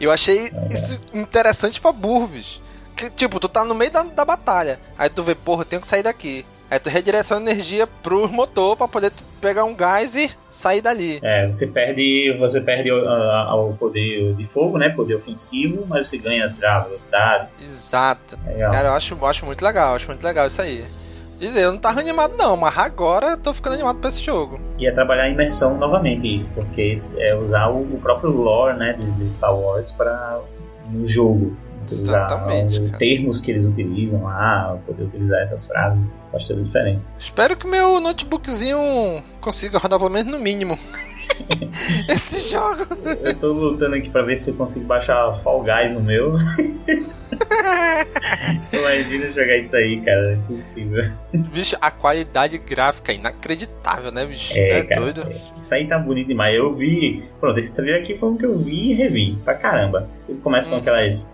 Eu 0.00 0.10
achei 0.10 0.50
isso 0.70 1.00
interessante 1.12 1.80
pra 1.80 1.92
Burbis. 1.92 2.60
Que, 2.96 3.10
tipo, 3.10 3.38
tu 3.38 3.48
tá 3.48 3.64
no 3.64 3.74
meio 3.74 3.90
da, 3.90 4.02
da 4.02 4.24
batalha. 4.24 4.78
Aí 4.98 5.08
tu 5.08 5.22
vê, 5.22 5.34
porra, 5.34 5.62
eu 5.62 5.66
tenho 5.66 5.82
que 5.82 5.88
sair 5.88 6.02
daqui. 6.02 6.44
Aí 6.70 6.78
tu 6.78 6.90
redireciona 6.90 7.50
energia 7.50 7.86
pro 7.86 8.30
motor 8.30 8.76
para 8.76 8.86
poder 8.86 9.12
pegar 9.40 9.64
um 9.64 9.74
gás 9.74 10.14
e 10.14 10.30
sair 10.50 10.82
dali. 10.82 11.18
É, 11.22 11.46
você 11.46 11.66
perde, 11.66 12.36
você 12.38 12.60
perde 12.60 12.92
o, 12.92 13.74
poder 13.78 14.34
de 14.34 14.44
fogo, 14.44 14.76
né? 14.76 14.90
Poder 14.90 15.14
ofensivo, 15.14 15.86
mas 15.88 16.08
você 16.08 16.18
ganha 16.18 16.44
a 16.44 16.80
velocidade. 16.80 17.48
Exato. 17.62 18.38
Legal. 18.46 18.70
Cara, 18.70 18.88
eu 18.88 18.92
acho, 18.92 19.14
eu 19.14 19.26
acho 19.26 19.46
muito 19.46 19.64
legal, 19.64 19.94
acho 19.94 20.06
muito 20.08 20.22
legal 20.22 20.46
isso 20.46 20.60
aí. 20.60 20.84
Dizer, 21.38 21.62
eu 21.62 21.72
não 21.72 21.78
tava 21.78 22.00
animado 22.00 22.34
não, 22.36 22.56
mas 22.56 22.76
agora 22.76 23.28
eu 23.28 23.36
tô 23.36 23.54
ficando 23.54 23.74
animado 23.74 23.98
pra 24.00 24.08
esse 24.08 24.20
jogo. 24.20 24.60
E 24.76 24.86
é 24.86 24.92
trabalhar 24.92 25.24
a 25.24 25.28
imersão 25.30 25.78
novamente 25.78 26.32
isso, 26.32 26.52
porque 26.52 27.00
é 27.16 27.34
usar 27.36 27.68
o, 27.68 27.82
o 27.82 28.00
próprio 28.00 28.30
lore, 28.30 28.76
né, 28.76 28.94
de, 28.94 29.30
Star 29.30 29.54
Wars 29.56 29.92
para 29.92 30.40
no 30.90 31.06
jogo. 31.06 31.56
Você 31.80 31.94
Exatamente, 31.94 32.80
usar 32.80 32.98
termos 32.98 33.40
que 33.40 33.52
eles 33.52 33.64
utilizam 33.64 34.24
lá, 34.24 34.76
poder 34.84 35.04
utilizar 35.04 35.40
essas 35.40 35.64
frases, 35.64 36.04
faz 36.32 36.44
toda 36.44 36.60
a 36.60 36.64
diferença. 36.64 37.08
Espero 37.16 37.56
que 37.56 37.68
meu 37.68 38.00
notebookzinho 38.00 39.22
consiga 39.40 39.78
rodar 39.78 39.96
pelo 39.96 40.10
menos 40.10 40.32
no 40.32 40.40
mínimo. 40.40 40.76
Esse 42.08 42.50
jogo. 42.50 42.86
Eu 43.22 43.34
tô 43.34 43.52
lutando 43.52 43.96
aqui 43.96 44.10
pra 44.10 44.22
ver 44.22 44.36
se 44.36 44.50
eu 44.50 44.56
consigo 44.56 44.86
baixar 44.86 45.32
Fall 45.34 45.62
Guys 45.62 45.92
no 45.92 46.00
meu. 46.00 46.36
Imagina 48.72 49.32
jogar 49.32 49.56
isso 49.56 49.76
aí, 49.76 50.00
cara. 50.00 50.32
É 50.32 50.34
impossível. 50.34 51.10
Bicho, 51.32 51.76
a 51.80 51.90
qualidade 51.90 52.58
gráfica 52.58 53.12
é 53.12 53.16
inacreditável, 53.16 54.10
né, 54.10 54.26
bicho? 54.26 54.52
É, 54.54 54.80
é 54.80 54.82
cara, 54.84 55.00
doido. 55.00 55.22
É. 55.30 55.40
Isso 55.56 55.74
aí 55.74 55.86
tá 55.86 55.98
bonito 55.98 56.28
demais. 56.28 56.54
Eu 56.54 56.72
vi. 56.72 57.22
Pronto, 57.40 57.58
esse 57.58 57.74
trailer 57.74 58.00
aqui 58.00 58.14
foi 58.14 58.30
um 58.30 58.36
que 58.36 58.46
eu 58.46 58.56
vi 58.56 58.90
e 58.90 58.94
revi. 58.94 59.36
Pra 59.44 59.54
caramba. 59.54 60.08
Ele 60.28 60.38
começa 60.38 60.68
hum. 60.68 60.70
com 60.70 60.76
uhum. 60.76 60.82
aquelas. 60.82 61.32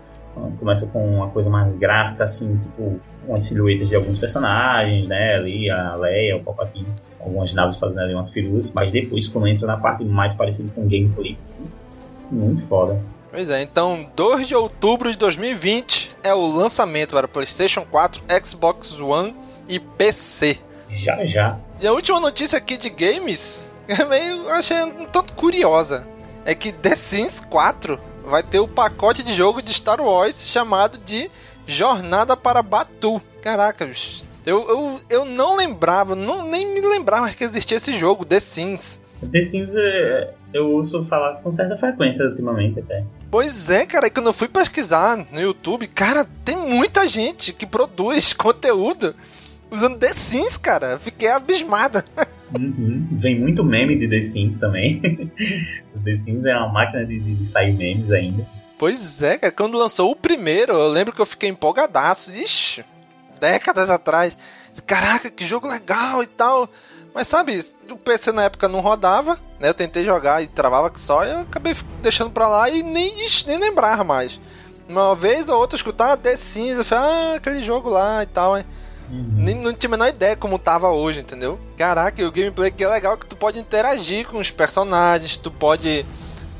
Começa 0.59 0.87
com 0.87 1.15
uma 1.15 1.29
coisa 1.29 1.49
mais 1.49 1.75
gráfica, 1.75 2.23
assim, 2.25 2.57
tipo, 2.57 2.99
umas 3.27 3.43
silhuetas 3.43 3.89
de 3.89 3.95
alguns 3.95 4.17
personagens, 4.17 5.07
né? 5.07 5.35
Ali, 5.35 5.69
a 5.69 5.95
Leia, 5.95 6.37
o 6.37 6.43
Palpatine 6.43 6.87
algumas 7.25 7.53
naves 7.53 7.77
fazendo 7.77 8.01
ali 8.01 8.13
umas 8.13 8.29
firulas, 8.29 8.71
mas 8.71 8.91
depois, 8.91 9.27
quando 9.27 9.47
entra 9.47 9.65
na 9.65 9.77
parte 9.77 10.05
mais 10.05 10.33
parecida 10.33 10.71
com 10.73 10.83
gameplay, 10.83 11.37
muito 12.31 12.61
foda. 12.61 13.01
Pois 13.31 13.49
é, 13.49 13.61
então 13.61 14.07
2 14.15 14.47
de 14.47 14.55
outubro 14.55 15.11
de 15.11 15.17
2020 15.17 16.11
é 16.23 16.33
o 16.33 16.45
lançamento 16.45 17.11
para 17.11 17.27
PlayStation 17.27 17.85
4, 17.89 18.21
Xbox 18.45 18.97
One 18.99 19.35
e 19.67 19.79
PC. 19.79 20.59
Já 20.87 21.25
já. 21.25 21.59
E 21.81 21.87
a 21.87 21.91
última 21.91 22.19
notícia 22.19 22.57
aqui 22.57 22.77
de 22.77 22.89
games, 22.89 23.69
é 23.89 24.05
meio, 24.05 24.47
achei 24.49 24.81
um 24.83 25.05
tanto 25.05 25.33
curiosa, 25.33 26.07
é 26.45 26.53
que 26.55 26.71
The 26.71 26.95
Sims 26.95 27.41
4 27.41 27.99
vai 28.23 28.41
ter 28.41 28.59
o 28.59 28.67
pacote 28.67 29.21
de 29.21 29.33
jogo 29.33 29.61
de 29.61 29.73
Star 29.73 29.99
Wars 29.99 30.47
chamado 30.47 30.97
de 30.99 31.29
Jornada 31.67 32.35
para 32.37 32.61
Batu. 32.61 33.21
Caraca, 33.41 33.89
eu, 34.45 34.69
eu, 34.69 34.99
eu 35.09 35.25
não 35.25 35.55
lembrava, 35.55 36.15
não, 36.15 36.47
nem 36.47 36.65
me 36.67 36.81
lembrava 36.81 37.29
que 37.31 37.43
existia 37.43 37.77
esse 37.77 37.93
jogo, 37.93 38.25
The 38.25 38.39
Sims. 38.39 38.99
The 39.31 39.41
Sims 39.41 39.75
é, 39.75 40.33
eu 40.53 40.71
ouço 40.71 41.03
falar 41.05 41.35
com 41.41 41.51
certa 41.51 41.75
frequência 41.75 42.25
ultimamente 42.25 42.79
até. 42.79 43.03
Pois 43.31 43.69
é, 43.69 43.85
cara, 43.85 44.07
e 44.07 44.09
quando 44.09 44.27
eu 44.27 44.33
fui 44.33 44.47
pesquisar 44.47 45.25
no 45.31 45.41
YouTube, 45.41 45.87
cara, 45.87 46.27
tem 46.43 46.55
muita 46.55 47.07
gente 47.07 47.53
que 47.53 47.65
produz 47.65 48.31
conteúdo 48.33 49.15
usando 49.71 49.97
The 49.97 50.13
Sims, 50.13 50.57
cara. 50.57 50.99
Fiquei 50.99 51.29
abismada. 51.29 52.05
Uhum. 52.57 53.07
Vem 53.11 53.39
muito 53.39 53.63
meme 53.63 53.97
de 53.97 54.07
The 54.07 54.21
Sims 54.21 54.59
também. 54.59 55.01
o 55.95 55.99
The 56.05 56.13
Sims 56.13 56.45
é 56.45 56.55
uma 56.55 56.71
máquina 56.71 57.03
de, 57.03 57.19
de 57.19 57.45
sair 57.45 57.73
memes 57.73 58.11
ainda. 58.11 58.47
Pois 58.77 59.21
é, 59.21 59.37
cara, 59.37 59.53
quando 59.53 59.77
lançou 59.77 60.11
o 60.11 60.15
primeiro, 60.15 60.73
eu 60.73 60.87
lembro 60.89 61.13
que 61.13 61.21
eu 61.21 61.25
fiquei 61.25 61.49
empolgadaço. 61.49 62.31
Ixi, 62.31 62.83
décadas 63.39 63.89
atrás. 63.89 64.37
Caraca, 64.85 65.29
que 65.29 65.45
jogo 65.45 65.67
legal 65.67 66.21
e 66.21 66.27
tal. 66.27 66.69
Mas 67.13 67.29
sabe, 67.29 67.63
o 67.89 67.95
PC 67.95 68.33
na 68.33 68.43
época 68.43 68.67
não 68.67 68.81
rodava, 68.81 69.39
né? 69.57 69.69
Eu 69.69 69.73
tentei 69.73 70.03
jogar 70.03 70.43
e 70.43 70.47
travava 70.47 70.89
que 70.89 70.99
só, 70.99 71.23
e 71.25 71.31
eu 71.31 71.39
acabei 71.39 71.73
deixando 72.01 72.29
pra 72.29 72.49
lá 72.49 72.69
e 72.69 72.83
nem, 72.83 73.13
nem 73.47 73.57
lembrava 73.57 74.03
mais. 74.03 74.37
Uma 74.87 75.15
vez 75.15 75.47
ou 75.47 75.57
outra 75.57 75.77
escutar 75.77 76.11
ah, 76.11 76.17
The 76.17 76.35
Sims, 76.35 76.77
eu 76.77 76.83
falei, 76.83 77.05
ah, 77.05 77.35
aquele 77.37 77.63
jogo 77.63 77.89
lá 77.89 78.21
e 78.21 78.25
tal, 78.25 78.57
hein? 78.57 78.65
Uhum. 79.09 79.33
Nem, 79.37 79.55
não 79.55 79.73
tinha 79.73 79.89
a 79.89 79.91
menor 79.91 80.09
ideia 80.09 80.35
como 80.35 80.59
tava 80.59 80.89
hoje, 80.89 81.21
entendeu? 81.21 81.57
Caraca, 81.77 82.21
e 82.21 82.25
o 82.25 82.31
gameplay 82.31 82.69
que 82.69 82.83
é 82.83 82.87
legal 82.87 83.17
que 83.17 83.25
tu 83.25 83.35
pode 83.35 83.59
interagir 83.59 84.27
com 84.27 84.37
os 84.37 84.51
personagens, 84.51 85.37
tu 85.37 85.49
pode 85.49 86.05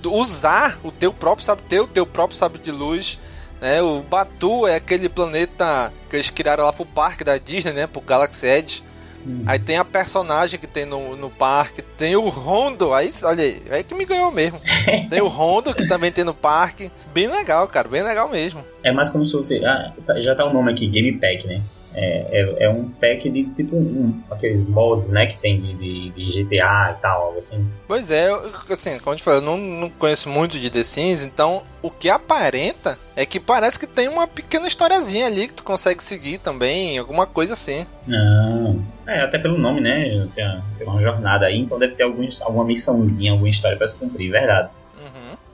usar 0.05 0.79
o 0.83 0.91
teu 0.91 1.11
próprio 1.13 1.45
sabre, 1.45 1.65
ter 1.67 1.79
o 1.79 1.87
teu 1.87 2.05
próprio 2.05 2.37
sabre 2.37 2.59
de 2.59 2.71
luz. 2.71 3.19
Né? 3.61 3.81
O 3.81 4.01
Batu 4.01 4.67
é 4.67 4.75
aquele 4.75 5.09
planeta 5.09 5.91
que 6.09 6.15
eles 6.15 6.29
criaram 6.29 6.65
lá 6.65 6.73
pro 6.73 6.85
parque 6.85 7.23
da 7.23 7.37
Disney, 7.37 7.73
né? 7.73 7.87
Pro 7.87 8.01
Galaxy 8.01 8.45
Edge. 8.45 8.83
Hum. 9.25 9.43
Aí 9.45 9.57
tem 9.57 9.77
a 9.77 9.85
personagem 9.85 10.59
que 10.59 10.67
tem 10.67 10.85
no, 10.85 11.15
no 11.15 11.31
parque, 11.31 11.81
tem 11.81 12.15
o 12.15 12.29
Rondo, 12.29 12.93
aí, 12.93 13.11
olha 13.23 13.43
aí, 13.43 13.61
aí 13.71 13.83
que 13.83 13.95
me 13.95 14.05
ganhou 14.05 14.31
mesmo. 14.31 14.61
tem 15.09 15.21
o 15.21 15.27
Rondo 15.27 15.73
que 15.73 15.87
também 15.87 16.11
tem 16.11 16.23
no 16.23 16.33
parque. 16.33 16.91
Bem 17.11 17.27
legal, 17.27 17.67
cara, 17.67 17.87
bem 17.87 18.03
legal 18.03 18.29
mesmo. 18.29 18.63
É 18.83 18.91
mais 18.91 19.09
como 19.09 19.25
se 19.25 19.31
fosse. 19.31 19.65
Ah, 19.65 19.91
já 20.17 20.35
tá 20.35 20.45
o 20.45 20.53
nome 20.53 20.71
aqui, 20.71 20.87
Game 20.87 21.13
Pack, 21.13 21.47
né? 21.47 21.61
É, 21.97 22.41
é, 22.41 22.65
é, 22.65 22.69
um 22.69 22.89
pack 22.89 23.29
de 23.29 23.45
tipo 23.45 23.77
um, 23.77 24.21
aqueles 24.29 24.63
mods, 24.67 25.09
né, 25.09 25.27
que 25.27 25.37
tem 25.37 25.61
de, 25.61 25.73
de, 25.75 26.09
de, 26.09 26.43
GTA 26.43 26.93
e 26.97 27.01
tal, 27.01 27.33
assim. 27.37 27.65
Pois 27.87 28.11
é, 28.11 28.27
assim, 28.69 28.99
como 28.99 29.13
eu 29.13 29.17
te 29.17 29.23
falei, 29.23 29.39
eu 29.39 29.43
não, 29.43 29.57
não 29.57 29.89
conheço 29.89 30.27
muito 30.27 30.59
de 30.59 30.69
The 30.69 30.83
Sims, 30.83 31.23
então 31.23 31.63
o 31.81 31.89
que 31.89 32.09
aparenta 32.09 32.99
é 33.15 33.25
que 33.25 33.39
parece 33.39 33.79
que 33.79 33.87
tem 33.87 34.09
uma 34.09 34.27
pequena 34.27 34.67
historiazinha 34.67 35.27
ali 35.27 35.47
que 35.47 35.53
tu 35.53 35.63
consegue 35.63 36.03
seguir 36.03 36.39
também, 36.39 36.97
alguma 36.97 37.25
coisa 37.25 37.53
assim. 37.53 37.85
Não. 38.05 38.83
É, 39.07 39.21
até 39.21 39.39
pelo 39.39 39.57
nome, 39.57 39.79
né? 39.79 40.27
Tem, 40.35 40.45
tem 40.77 40.87
uma 40.87 40.99
jornada 40.99 41.45
aí, 41.45 41.59
então 41.59 41.79
deve 41.79 41.95
ter 41.95 42.03
alguns, 42.03 42.41
alguma 42.41 42.65
missãozinha, 42.65 43.31
alguma 43.31 43.49
história 43.49 43.77
para 43.77 43.87
se 43.87 43.97
cumprir, 43.97 44.29
verdade. 44.31 44.69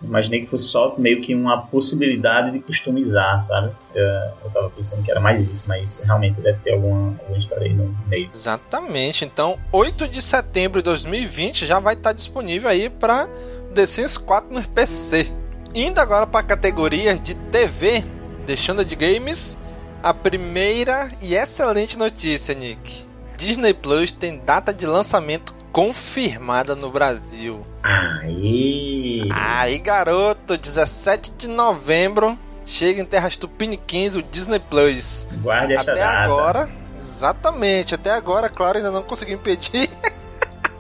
Imaginei 0.03 0.41
que 0.41 0.48
fosse 0.48 0.65
só 0.65 0.96
meio 0.98 1.22
que 1.22 1.34
uma 1.36 1.62
possibilidade 1.62 2.51
de 2.51 2.60
customizar, 2.60 3.39
sabe? 3.39 3.72
Eu, 3.93 4.03
eu 4.43 4.50
tava 4.51 4.70
pensando 4.70 5.03
que 5.03 5.12
era 5.12 5.20
mais 5.20 5.48
isso, 5.48 5.65
mas 5.67 6.01
realmente 6.03 6.41
deve 6.41 6.60
ter 6.60 6.74
alguma, 6.74 7.15
alguma 7.20 7.38
história 7.38 7.67
aí 7.67 7.74
no 7.74 7.96
meio. 8.08 8.29
Exatamente. 8.34 9.25
Então, 9.25 9.60
8 9.72 10.08
de 10.08 10.22
setembro 10.22 10.81
de 10.81 10.86
2020 10.86 11.65
já 11.65 11.79
vai 11.79 11.93
estar 11.93 12.13
disponível 12.13 12.70
aí 12.70 12.89
para 12.89 13.27
The 13.74 13.86
Sims 13.86 14.17
4 14.17 14.53
no 14.53 14.67
PC. 14.67 15.31
Indo 15.74 16.01
agora 16.01 16.27
para 16.27 16.39
a 16.41 16.43
categoria 16.43 17.15
de 17.15 17.36
TV, 17.36 18.03
deixando 18.46 18.84
de 18.84 18.96
games, 18.96 19.58
a 20.01 20.13
primeira 20.13 21.12
e 21.22 21.36
excelente 21.36 21.98
notícia, 21.98 22.53
Nick. 22.55 23.05
Disney 23.38 23.74
Plus 23.74 24.12
tem 24.12 24.39
data 24.39 24.74
de 24.74 24.86
lançamento 24.86 25.53
confirmada 25.72 26.75
no 26.75 26.91
Brasil. 26.91 27.65
Aí. 27.81 29.00
Aí, 29.34 29.78
garoto, 29.78 30.58
17 30.58 31.32
de 31.32 31.48
novembro 31.48 32.38
chega 32.66 33.02
em 33.02 33.06
terras 33.06 33.36
tupiniquins 33.36 34.16
o 34.16 34.22
Disney 34.22 34.60
Plus. 34.60 35.28
Guarde 35.42 35.74
essa 35.74 35.92
até 35.92 36.02
data. 36.02 36.20
agora, 36.20 36.70
exatamente, 36.98 37.96
até 37.96 38.12
agora, 38.12 38.50
claro, 38.50 38.78
ainda 38.78 38.92
não 38.92 39.04
consegui 39.04 39.34
impedir. 39.34 39.90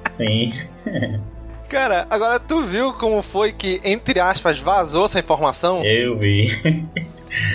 Sim. 0.09 0.51
Cara, 1.69 2.05
agora 2.09 2.37
tu 2.37 2.63
viu 2.63 2.91
como 2.93 3.21
foi 3.21 3.53
que, 3.53 3.79
entre 3.85 4.19
aspas, 4.19 4.59
vazou 4.59 5.05
essa 5.05 5.19
informação? 5.19 5.81
Eu 5.85 6.17
vi. 6.17 6.49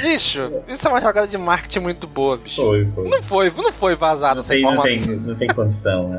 Bicho, 0.00 0.62
isso 0.66 0.88
é 0.88 0.90
uma 0.90 1.02
jogada 1.02 1.28
de 1.28 1.36
marketing 1.36 1.80
muito 1.80 2.06
boa, 2.06 2.38
bicho. 2.38 2.62
Foi, 2.62 2.86
foi. 2.94 3.08
Não 3.10 3.22
foi, 3.22 3.50
não 3.50 3.72
foi 3.72 3.94
vazada 3.94 4.40
essa 4.40 4.56
informação. 4.56 4.96
Não 4.96 5.06
tem, 5.06 5.16
não 5.16 5.34
tem 5.34 5.48
condição. 5.48 6.18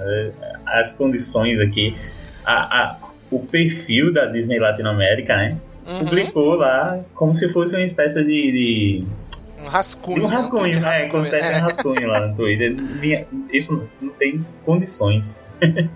As 0.63 0.93
condições 0.93 1.59
aqui. 1.59 1.97
A, 2.45 2.83
a, 2.83 2.97
o 3.31 3.39
perfil 3.39 4.13
da 4.13 4.25
Disney 4.25 4.59
Latinoamérica, 4.59 5.35
né? 5.35 5.57
Uhum. 5.85 5.99
Publicou 5.99 6.55
lá 6.55 6.99
como 7.13 7.33
se 7.33 7.47
fosse 7.49 7.75
uma 7.75 7.83
espécie 7.83 8.23
de. 8.23 8.51
de... 8.51 9.03
Um 9.59 9.67
rascunho. 9.67 10.23
Um 10.23 10.27
rascunho, 10.27 10.79
né? 10.79 11.03
Como 11.05 11.23
se 11.23 11.37
fosse 11.37 11.53
um 11.53 11.59
rascunho 11.59 12.07
lá 12.07 12.27
no 12.27 12.35
Twitter. 12.35 12.75
Isso 13.51 13.89
não 14.01 14.09
tem 14.11 14.45
condições. 14.65 15.43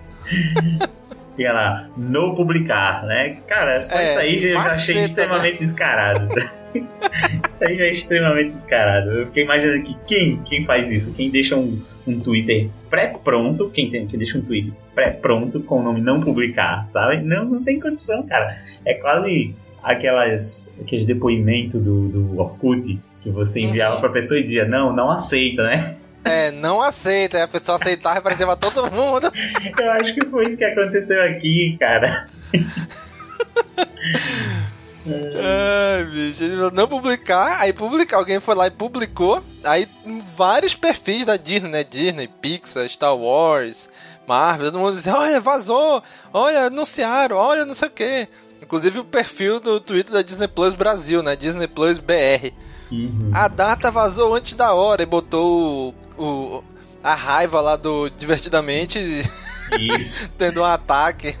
Tinha 1.36 1.52
lá, 1.52 1.88
não 1.96 2.34
publicar, 2.34 3.04
né? 3.04 3.38
Cara, 3.46 3.80
só 3.80 3.98
é, 3.98 4.04
isso 4.04 4.18
aí 4.18 4.44
eu 4.44 4.54
já 4.54 4.72
achei 4.72 4.94
né? 4.96 5.00
extremamente 5.02 5.54
né? 5.54 5.60
descarado. 5.60 6.28
isso 7.50 7.64
aí 7.64 7.76
já 7.76 7.84
é 7.84 7.90
extremamente 7.90 8.52
descarado. 8.52 9.10
Eu 9.10 9.26
fiquei 9.26 9.44
imaginando 9.44 9.82
que 9.82 9.96
quem, 10.06 10.42
quem 10.42 10.62
faz 10.62 10.90
isso? 10.90 11.14
Quem 11.14 11.30
deixa 11.30 11.56
um, 11.56 11.80
um 12.06 12.20
Twitter 12.20 12.68
pré-pronto, 12.90 13.70
quem, 13.70 13.90
tem, 13.90 14.06
quem 14.06 14.18
deixa 14.18 14.38
um 14.38 14.42
Twitter 14.42 14.72
pré-pronto 14.94 15.60
com 15.60 15.80
o 15.80 15.82
nome 15.82 16.00
não 16.00 16.20
publicar, 16.20 16.88
sabe? 16.88 17.22
Não, 17.22 17.44
não 17.44 17.62
tem 17.62 17.80
condição, 17.80 18.26
cara. 18.26 18.58
É 18.84 18.94
quase 18.94 19.54
aquelas, 19.82 20.74
aqueles 20.80 21.04
depoimentos 21.04 21.82
do, 21.82 22.08
do 22.08 22.40
Orkut 22.40 22.98
que 23.20 23.30
você 23.30 23.60
enviava 23.60 23.96
uhum. 23.96 24.00
pra 24.00 24.10
pessoa 24.10 24.38
e 24.38 24.42
dizia, 24.42 24.66
não, 24.66 24.92
não 24.92 25.10
aceita, 25.10 25.64
né? 25.64 25.96
É, 26.24 26.50
não 26.50 26.80
aceita. 26.80 27.42
A 27.42 27.48
pessoa 27.48 27.76
aceitava 27.76 28.16
e 28.16 28.18
aparecia 28.18 28.46
pra 28.46 28.56
todo 28.56 28.90
mundo. 28.90 29.30
Eu 29.78 29.90
acho 29.92 30.14
que 30.14 30.26
foi 30.26 30.44
isso 30.44 30.58
que 30.58 30.64
aconteceu 30.64 31.22
aqui, 31.22 31.76
cara. 31.78 32.26
Ai, 35.06 36.04
bicho, 36.04 36.44
não 36.72 36.86
publicar, 36.86 37.58
aí 37.60 37.72
publicar, 37.72 38.18
alguém 38.18 38.38
foi 38.40 38.54
lá 38.54 38.66
e 38.66 38.70
publicou, 38.70 39.42
aí 39.64 39.88
vários 40.36 40.74
perfis 40.74 41.24
da 41.24 41.36
Disney, 41.36 41.70
né? 41.70 41.84
Disney, 41.84 42.28
Pixar, 42.28 42.88
Star 42.88 43.16
Wars, 43.16 43.88
Marvel, 44.26 44.70
todo 44.70 44.80
mundo 44.80 44.94
dizia, 44.94 45.16
olha, 45.16 45.40
vazou, 45.40 46.02
olha, 46.32 46.66
anunciaram, 46.66 47.36
olha, 47.36 47.64
não 47.64 47.74
sei 47.74 47.88
o 47.88 47.90
que. 47.90 48.28
Inclusive 48.62 49.00
o 49.00 49.04
perfil 49.04 49.58
do 49.58 49.80
Twitter 49.80 50.12
da 50.12 50.22
Disney 50.22 50.46
Plus 50.46 50.72
Brasil, 50.72 51.22
né? 51.22 51.34
Disney 51.34 51.66
Plus 51.66 51.98
BR. 51.98 52.52
Uhum. 52.92 53.30
A 53.34 53.48
data 53.48 53.90
vazou 53.90 54.34
antes 54.34 54.54
da 54.54 54.72
hora 54.72 55.02
e 55.02 55.06
botou 55.06 55.94
o, 56.16 56.22
o 56.22 56.64
a 57.02 57.14
raiva 57.14 57.60
lá 57.60 57.74
do 57.74 58.08
Divertidamente 58.10 59.28
Isso. 59.78 60.32
tendo 60.38 60.60
um 60.60 60.64
ataque. 60.64 61.36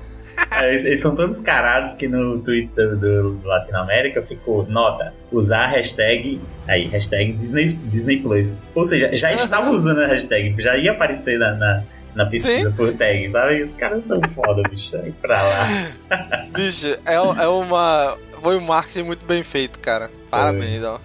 É, 0.50 0.68
eles, 0.68 0.84
eles, 0.84 1.00
são 1.00 1.14
tão 1.14 1.28
descarados 1.28 1.94
que 1.94 2.08
no 2.08 2.38
Twitter 2.40 2.96
do, 2.96 3.34
do 3.34 3.48
Latinoamérica 3.48 4.22
ficou 4.22 4.66
nota, 4.66 5.14
usar 5.30 5.64
a 5.64 5.68
hashtag 5.68 6.40
aí, 6.68 6.86
hashtag 6.86 7.32
Disney, 7.32 7.72
Disney 7.72 8.18
Plus. 8.18 8.58
Ou 8.74 8.84
seja, 8.84 9.14
já 9.14 9.30
uhum. 9.30 9.36
estava 9.36 9.70
usando 9.70 10.02
a 10.02 10.06
hashtag, 10.06 10.54
já 10.62 10.76
ia 10.76 10.92
aparecer 10.92 11.38
na, 11.38 11.52
na, 11.52 11.82
na 12.14 12.26
pesquisa 12.26 12.70
Sim. 12.70 12.76
por 12.76 12.92
tag, 12.94 13.30
sabe? 13.30 13.62
Os 13.62 13.74
caras 13.74 14.02
são 14.02 14.20
foda, 14.22 14.62
bicho. 14.68 14.96
Aí 14.96 15.12
pra 15.12 15.42
lá. 15.42 15.68
bicho, 16.52 16.88
é, 17.04 17.14
é 17.14 17.48
uma. 17.48 18.16
Foi 18.40 18.56
um 18.56 18.60
marketing 18.60 19.04
muito 19.04 19.24
bem 19.24 19.42
feito, 19.42 19.78
cara. 19.78 20.10
Parabéns, 20.30 20.82
ó. 20.82 21.00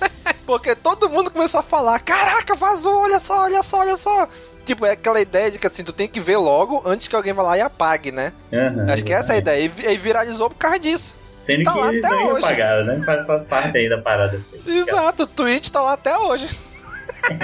Porque 0.46 0.74
todo 0.74 1.08
mundo 1.08 1.30
começou 1.30 1.60
a 1.60 1.62
falar: 1.62 1.98
Caraca, 2.00 2.54
vazou, 2.54 3.02
olha 3.02 3.18
só, 3.18 3.44
olha 3.44 3.62
só, 3.62 3.80
olha 3.80 3.96
só. 3.96 4.28
Tipo, 4.64 4.86
é 4.86 4.92
aquela 4.92 5.20
ideia 5.20 5.50
de 5.50 5.58
que 5.58 5.66
assim, 5.66 5.82
tu 5.82 5.92
tem 5.92 6.08
que 6.08 6.20
ver 6.20 6.36
logo 6.36 6.82
antes 6.86 7.08
que 7.08 7.16
alguém 7.16 7.32
vá 7.32 7.42
lá 7.42 7.58
e 7.58 7.60
apague, 7.60 8.12
né? 8.12 8.32
Uhum, 8.52 8.90
Acho 8.92 9.04
que 9.04 9.12
é 9.12 9.16
essa 9.16 9.32
a 9.32 9.36
ideia. 9.36 9.64
E, 9.64 9.92
e 9.92 9.96
viralizou 9.96 10.48
por 10.48 10.56
causa 10.56 10.78
disso. 10.78 11.18
Sendo 11.32 11.64
tá 11.64 11.72
que 11.72 11.78
eles 11.88 12.02
não 12.02 12.28
iam 12.28 12.40
pagar, 12.40 12.84
né? 12.84 13.02
Faz, 13.04 13.26
faz 13.26 13.44
parte 13.44 13.76
aí 13.78 13.88
da 13.88 13.98
parada. 13.98 14.40
Exato, 14.66 15.24
o 15.24 15.26
Twitch 15.26 15.70
tá 15.70 15.82
lá 15.82 15.94
até 15.94 16.16
hoje. 16.16 16.48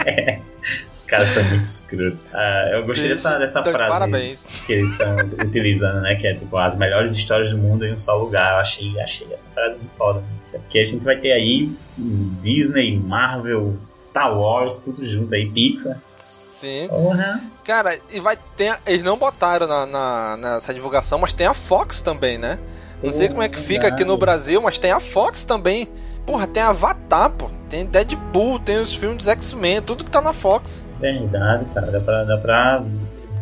É, 0.06 0.40
os 0.94 1.04
caras 1.04 1.30
são 1.30 1.42
muito 1.44 1.64
escrotos. 1.64 2.18
Ah, 2.32 2.70
eu 2.72 2.84
gostei 2.84 3.08
dessa, 3.08 3.38
dessa 3.38 3.60
então, 3.60 3.72
frase 3.72 3.92
parabéns. 3.92 4.46
que 4.66 4.72
eles 4.72 4.90
estão 4.90 5.16
utilizando, 5.16 6.00
né? 6.00 6.16
Que 6.16 6.26
é 6.26 6.34
tipo, 6.34 6.56
as 6.56 6.76
melhores 6.76 7.14
histórias 7.14 7.50
do 7.50 7.58
mundo 7.58 7.86
em 7.86 7.92
um 7.92 7.98
só 7.98 8.16
lugar. 8.16 8.54
Eu 8.54 8.58
achei, 8.58 9.00
achei 9.00 9.26
essa 9.32 9.48
frase 9.50 9.76
muito 9.76 9.94
foda. 9.96 10.20
Né? 10.20 10.58
Porque 10.60 10.78
a 10.78 10.84
gente 10.84 11.04
vai 11.04 11.16
ter 11.16 11.32
aí 11.32 11.70
Disney, 11.96 12.98
Marvel, 12.98 13.76
Star 13.96 14.36
Wars, 14.38 14.78
tudo 14.78 15.08
junto 15.08 15.34
aí, 15.34 15.48
Pixar. 15.50 16.00
Sim. 16.58 16.88
Uhum. 16.90 17.50
Cara, 17.64 17.98
e 18.10 18.18
vai 18.18 18.36
ter. 18.56 18.76
Eles 18.84 19.04
não 19.04 19.16
botaram 19.16 19.66
na, 19.68 19.86
na, 19.86 20.36
nessa 20.36 20.74
divulgação, 20.74 21.16
mas 21.18 21.32
tem 21.32 21.46
a 21.46 21.54
Fox 21.54 22.00
também, 22.00 22.36
né? 22.36 22.58
Não 23.00 23.12
sei 23.12 23.28
como 23.28 23.42
é 23.42 23.48
que 23.48 23.60
fica 23.60 23.86
aqui 23.86 24.04
no 24.04 24.16
Brasil, 24.16 24.60
mas 24.60 24.76
tem 24.76 24.90
a 24.90 24.98
Fox 24.98 25.44
também. 25.44 25.88
Porra, 26.26 26.48
tem 26.48 26.62
Avatar, 26.62 27.30
pô. 27.30 27.48
Tem 27.70 27.86
Deadpool, 27.86 28.58
tem 28.58 28.78
os 28.78 28.92
filmes 28.94 29.18
dos 29.18 29.28
X-Men, 29.28 29.82
tudo 29.82 30.04
que 30.04 30.10
tá 30.10 30.20
na 30.20 30.32
Fox. 30.32 30.86
Verdade, 31.00 31.64
cara. 31.72 31.92
Dá 31.92 32.00
pra, 32.00 32.24
dá 32.24 32.36
pra 32.38 32.84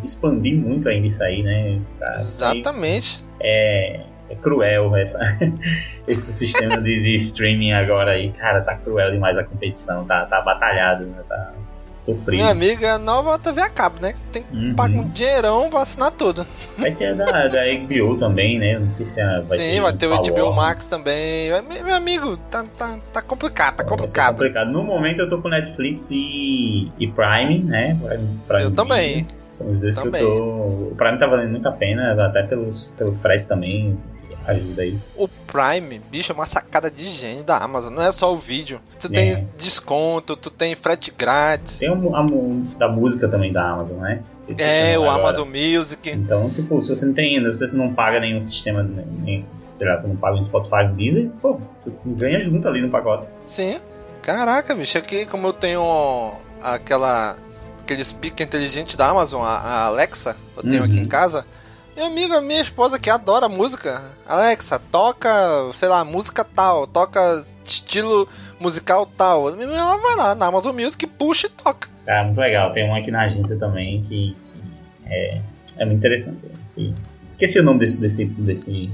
expandir 0.03 0.55
muito 0.55 0.87
ainda 0.87 1.07
isso 1.07 1.23
aí, 1.23 1.41
né? 1.41 1.81
Tá, 1.99 2.17
Exatamente. 2.19 3.25
É, 3.41 4.01
é 4.29 4.35
cruel 4.35 4.95
essa, 4.95 5.19
esse 6.07 6.31
sistema 6.31 6.77
de, 6.77 7.01
de, 7.01 7.15
streaming 7.15 7.73
agora 7.73 8.11
aí. 8.11 8.31
Cara, 8.31 8.61
tá 8.61 8.75
cruel 8.75 9.11
demais 9.11 9.37
a 9.37 9.43
competição. 9.43 10.05
Tá, 10.05 10.25
tá 10.25 10.41
batalhado, 10.41 11.05
né? 11.05 11.23
Tá, 11.27 11.53
Sofrido. 11.97 12.31
Minha 12.31 12.49
amiga 12.49 12.97
nova 12.99 13.39
TV 13.39 13.59
a 13.61 13.69
cabo, 13.69 13.99
né? 13.99 14.13
Tem 14.31 14.43
que 14.43 14.55
Uhum. 14.55 14.75
pagar 14.75 14.99
um 14.99 15.09
dinheirão 15.09 15.69
pra 15.69 15.81
assinar 15.81 16.11
tudo. 16.11 16.45
Vai 16.77 16.91
ter 16.91 17.07
a 17.07 17.13
da, 17.13 17.47
da 17.47 17.61
HBO 17.65 18.17
também, 18.17 18.59
né? 18.59 18.77
Não 18.77 18.87
sei 18.87 19.05
se 19.05 19.21
vai 19.47 19.59
ser. 19.59 19.73
Sim, 19.73 19.81
vai 19.81 19.93
ter 19.93 20.07
o 20.07 20.13
a 20.13 20.17
HBO. 20.21 20.53
Max 20.53 20.85
também. 20.85 21.49
Meu 21.83 21.95
amigo, 21.95 22.37
tá, 22.51 22.63
tá, 22.77 22.97
tá 23.11 23.21
complicado, 23.21 23.77
tá 23.77 23.83
complicado. 23.83 24.33
complicado. 24.35 24.71
No 24.71 24.83
momento 24.83 25.21
eu 25.21 25.29
tô 25.29 25.41
com 25.41 25.49
Netflix 25.49 26.11
e, 26.11 26.91
e 26.99 27.07
Prime, 27.07 27.59
né? 27.63 27.97
Prime- 28.01 28.39
Prime 28.47 28.63
Eu 28.63 28.71
também. 28.71 29.15
Video. 29.17 29.37
São 29.49 29.71
os 29.71 29.79
dois 29.79 29.95
Também. 29.95 30.21
que 30.23 30.27
eu 30.29 30.35
tô. 30.35 30.43
O 30.91 30.95
Prime 30.95 31.17
tá 31.17 31.25
valendo 31.25 31.51
muito 31.51 31.67
a 31.67 31.71
pena, 31.71 32.13
até 32.27 32.43
pelos, 32.43 32.93
pelo 32.97 33.13
frete 33.15 33.45
também. 33.47 33.97
Ajuda 34.47 34.81
aí. 34.81 34.97
O 35.15 35.27
Prime, 35.27 35.99
bicho, 36.09 36.31
é 36.31 36.35
uma 36.35 36.45
sacada 36.45 36.89
de 36.89 37.09
gênio 37.09 37.43
da 37.43 37.57
Amazon. 37.57 37.93
Não 37.93 38.01
é 38.01 38.11
só 38.11 38.31
o 38.33 38.37
vídeo. 38.37 38.79
Tu 38.99 39.07
É. 39.07 39.09
tem 39.09 39.47
desconto, 39.57 40.35
tu 40.37 40.49
tem 40.49 40.73
frete 40.73 41.13
grátis. 41.15 41.79
Tem 41.79 41.91
o, 41.91 41.95
mu- 41.95 42.61
da 42.77 42.87
música 42.87 43.27
também 43.27 43.51
da 43.51 43.69
Amazon, 43.69 43.97
né? 43.97 44.23
É, 44.57 44.97
o 44.97 45.03
agora. 45.03 45.19
Amazon 45.21 45.47
Music. 45.49 46.09
Então, 46.09 46.49
tipo, 46.51 46.81
se 46.81 46.87
você 46.87 47.05
não 47.05 47.13
tem, 47.13 47.51
se 47.51 47.67
você 47.67 47.75
não 47.75 47.93
paga 47.93 48.19
nenhum 48.21 48.39
sistema, 48.39 48.81
nem, 48.81 49.45
sei 49.77 49.85
lá, 49.85 49.99
você 49.99 50.07
não 50.07 50.15
paga 50.15 50.37
um 50.37 50.43
Spotify, 50.43 50.85
um 50.85 50.95
Deezer, 50.95 51.29
pô, 51.41 51.59
tu 51.83 51.91
ganha 52.05 52.39
junto 52.39 52.65
ali 52.67 52.79
no 52.81 52.89
pacote. 52.89 53.27
Sim. 53.43 53.79
Caraca, 54.21 54.73
bicho, 54.73 54.97
aqui 54.97 55.25
como 55.25 55.47
eu 55.47 55.53
tenho 55.53 56.33
aquela 56.61 57.35
aquele 57.81 58.03
speaker 58.03 58.45
inteligente 58.45 58.97
da 58.97 59.07
Amazon, 59.09 59.41
a, 59.43 59.57
a 59.57 59.85
Alexa, 59.85 60.35
eu 60.57 60.63
tenho 60.63 60.79
Uhum. 60.83 60.89
aqui 60.89 60.99
em 60.99 61.05
casa. 61.05 61.45
Meu 61.97 62.05
amigo, 62.05 62.33
a 62.35 62.41
minha 62.41 62.61
esposa 62.61 62.99
que 62.99 63.09
adora 63.09 63.49
música. 63.49 64.03
Alexa, 64.23 64.77
toca, 64.77 65.29
sei 65.73 65.89
lá, 65.89 66.05
música 66.05 66.43
tal, 66.45 66.85
toca 66.85 67.43
estilo 67.65 68.29
musical 68.59 69.07
tal. 69.17 69.49
Ela 69.49 69.97
vai 69.97 70.15
lá 70.15 70.35
na 70.35 70.45
Amazon 70.45 70.79
Music, 70.79 71.07
puxa 71.07 71.47
e 71.47 71.49
toca. 71.49 71.89
Cara, 72.05 72.25
muito 72.25 72.39
legal. 72.39 72.71
Tem 72.71 72.87
um 72.87 72.93
aqui 72.95 73.09
na 73.09 73.23
agência 73.23 73.57
também 73.57 74.03
que, 74.03 74.37
que 74.45 74.63
é, 75.07 75.41
é 75.79 75.85
muito 75.85 75.97
interessante. 75.97 76.37
Esse- 76.61 76.93
esqueci 77.27 77.59
o 77.59 77.63
nome 77.63 77.79
desse, 77.79 77.99
desse, 77.99 78.25
desse 78.25 78.91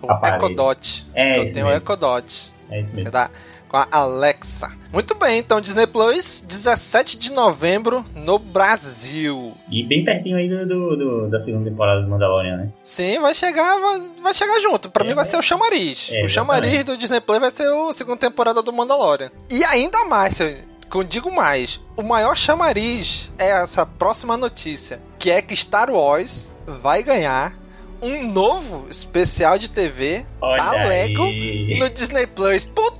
O 0.00 0.10
Aparelho. 0.10 0.46
Echo 0.46 0.54
Dot. 0.56 1.06
É 1.14 1.38
eu 1.38 1.42
isso 1.42 1.52
tenho 1.52 1.66
o 1.66 1.68
mesmo. 1.68 1.84
Echo 1.84 1.96
Dot. 1.96 2.52
É 2.70 2.80
isso 2.80 2.92
mesmo. 2.94 3.08
é 3.08 3.10
da- 3.10 3.30
com 3.68 3.76
a 3.76 3.86
Alexa. 3.90 4.70
Muito 4.92 5.14
bem, 5.14 5.38
então 5.38 5.60
Disney 5.60 5.86
Plus, 5.86 6.42
17 6.46 7.18
de 7.18 7.30
novembro 7.32 8.04
no 8.14 8.38
Brasil. 8.38 9.54
E 9.70 9.82
bem 9.86 10.04
pertinho 10.04 10.36
aí 10.36 10.48
do, 10.48 10.66
do- 10.66 10.96
do- 10.96 11.28
da 11.30 11.38
segunda 11.38 11.68
temporada 11.70 12.02
do 12.02 12.08
Mandalorian, 12.08 12.56
né? 12.56 12.68
Sim, 12.82 13.18
vai 13.20 13.34
chegar, 13.34 13.78
vai, 13.78 14.00
vai 14.22 14.34
chegar 14.34 14.58
junto. 14.60 14.90
Pra 14.90 15.04
É, 15.04 15.08
mim 15.08 15.14
vai 15.14 15.24
ser 15.24 15.36
o 15.36 15.42
chamariz. 15.42 16.08
é, 16.10 16.24
o 16.24 16.28
chamariz 16.28 16.84
do 16.84 16.96
Disney 16.96 17.20
Plus 17.20 17.38
vai 17.38 17.50
ser 17.54 17.68
a 17.70 17.92
segunda 17.92 18.16
temporada 18.18 18.62
do 18.62 18.72
Mandalorian. 18.72 19.30
E 19.50 19.62
ainda 19.64 20.04
mais, 20.06 20.38
eu 20.40 21.04
digo 21.04 21.30
mais, 21.30 21.80
o 21.96 22.02
maior 22.02 22.36
chamariz 22.36 23.30
é 23.38 23.48
essa 23.50 23.84
próxima 23.84 24.36
notícia, 24.36 25.00
que 25.18 25.30
é 25.30 25.42
que 25.42 25.54
Star 25.54 25.90
Wars 25.90 26.50
vai 26.80 27.02
ganhar 27.02 27.54
um 28.00 28.30
novo 28.30 28.86
especial 28.88 29.58
de 29.58 29.68
TV 29.68 30.24
Olha 30.40 30.62
da 30.62 30.70
Lego 30.84 31.24
aí. 31.24 31.78
no 31.80 31.90
Disney 31.90 32.26
Plus. 32.28 32.62
Puta, 32.64 32.97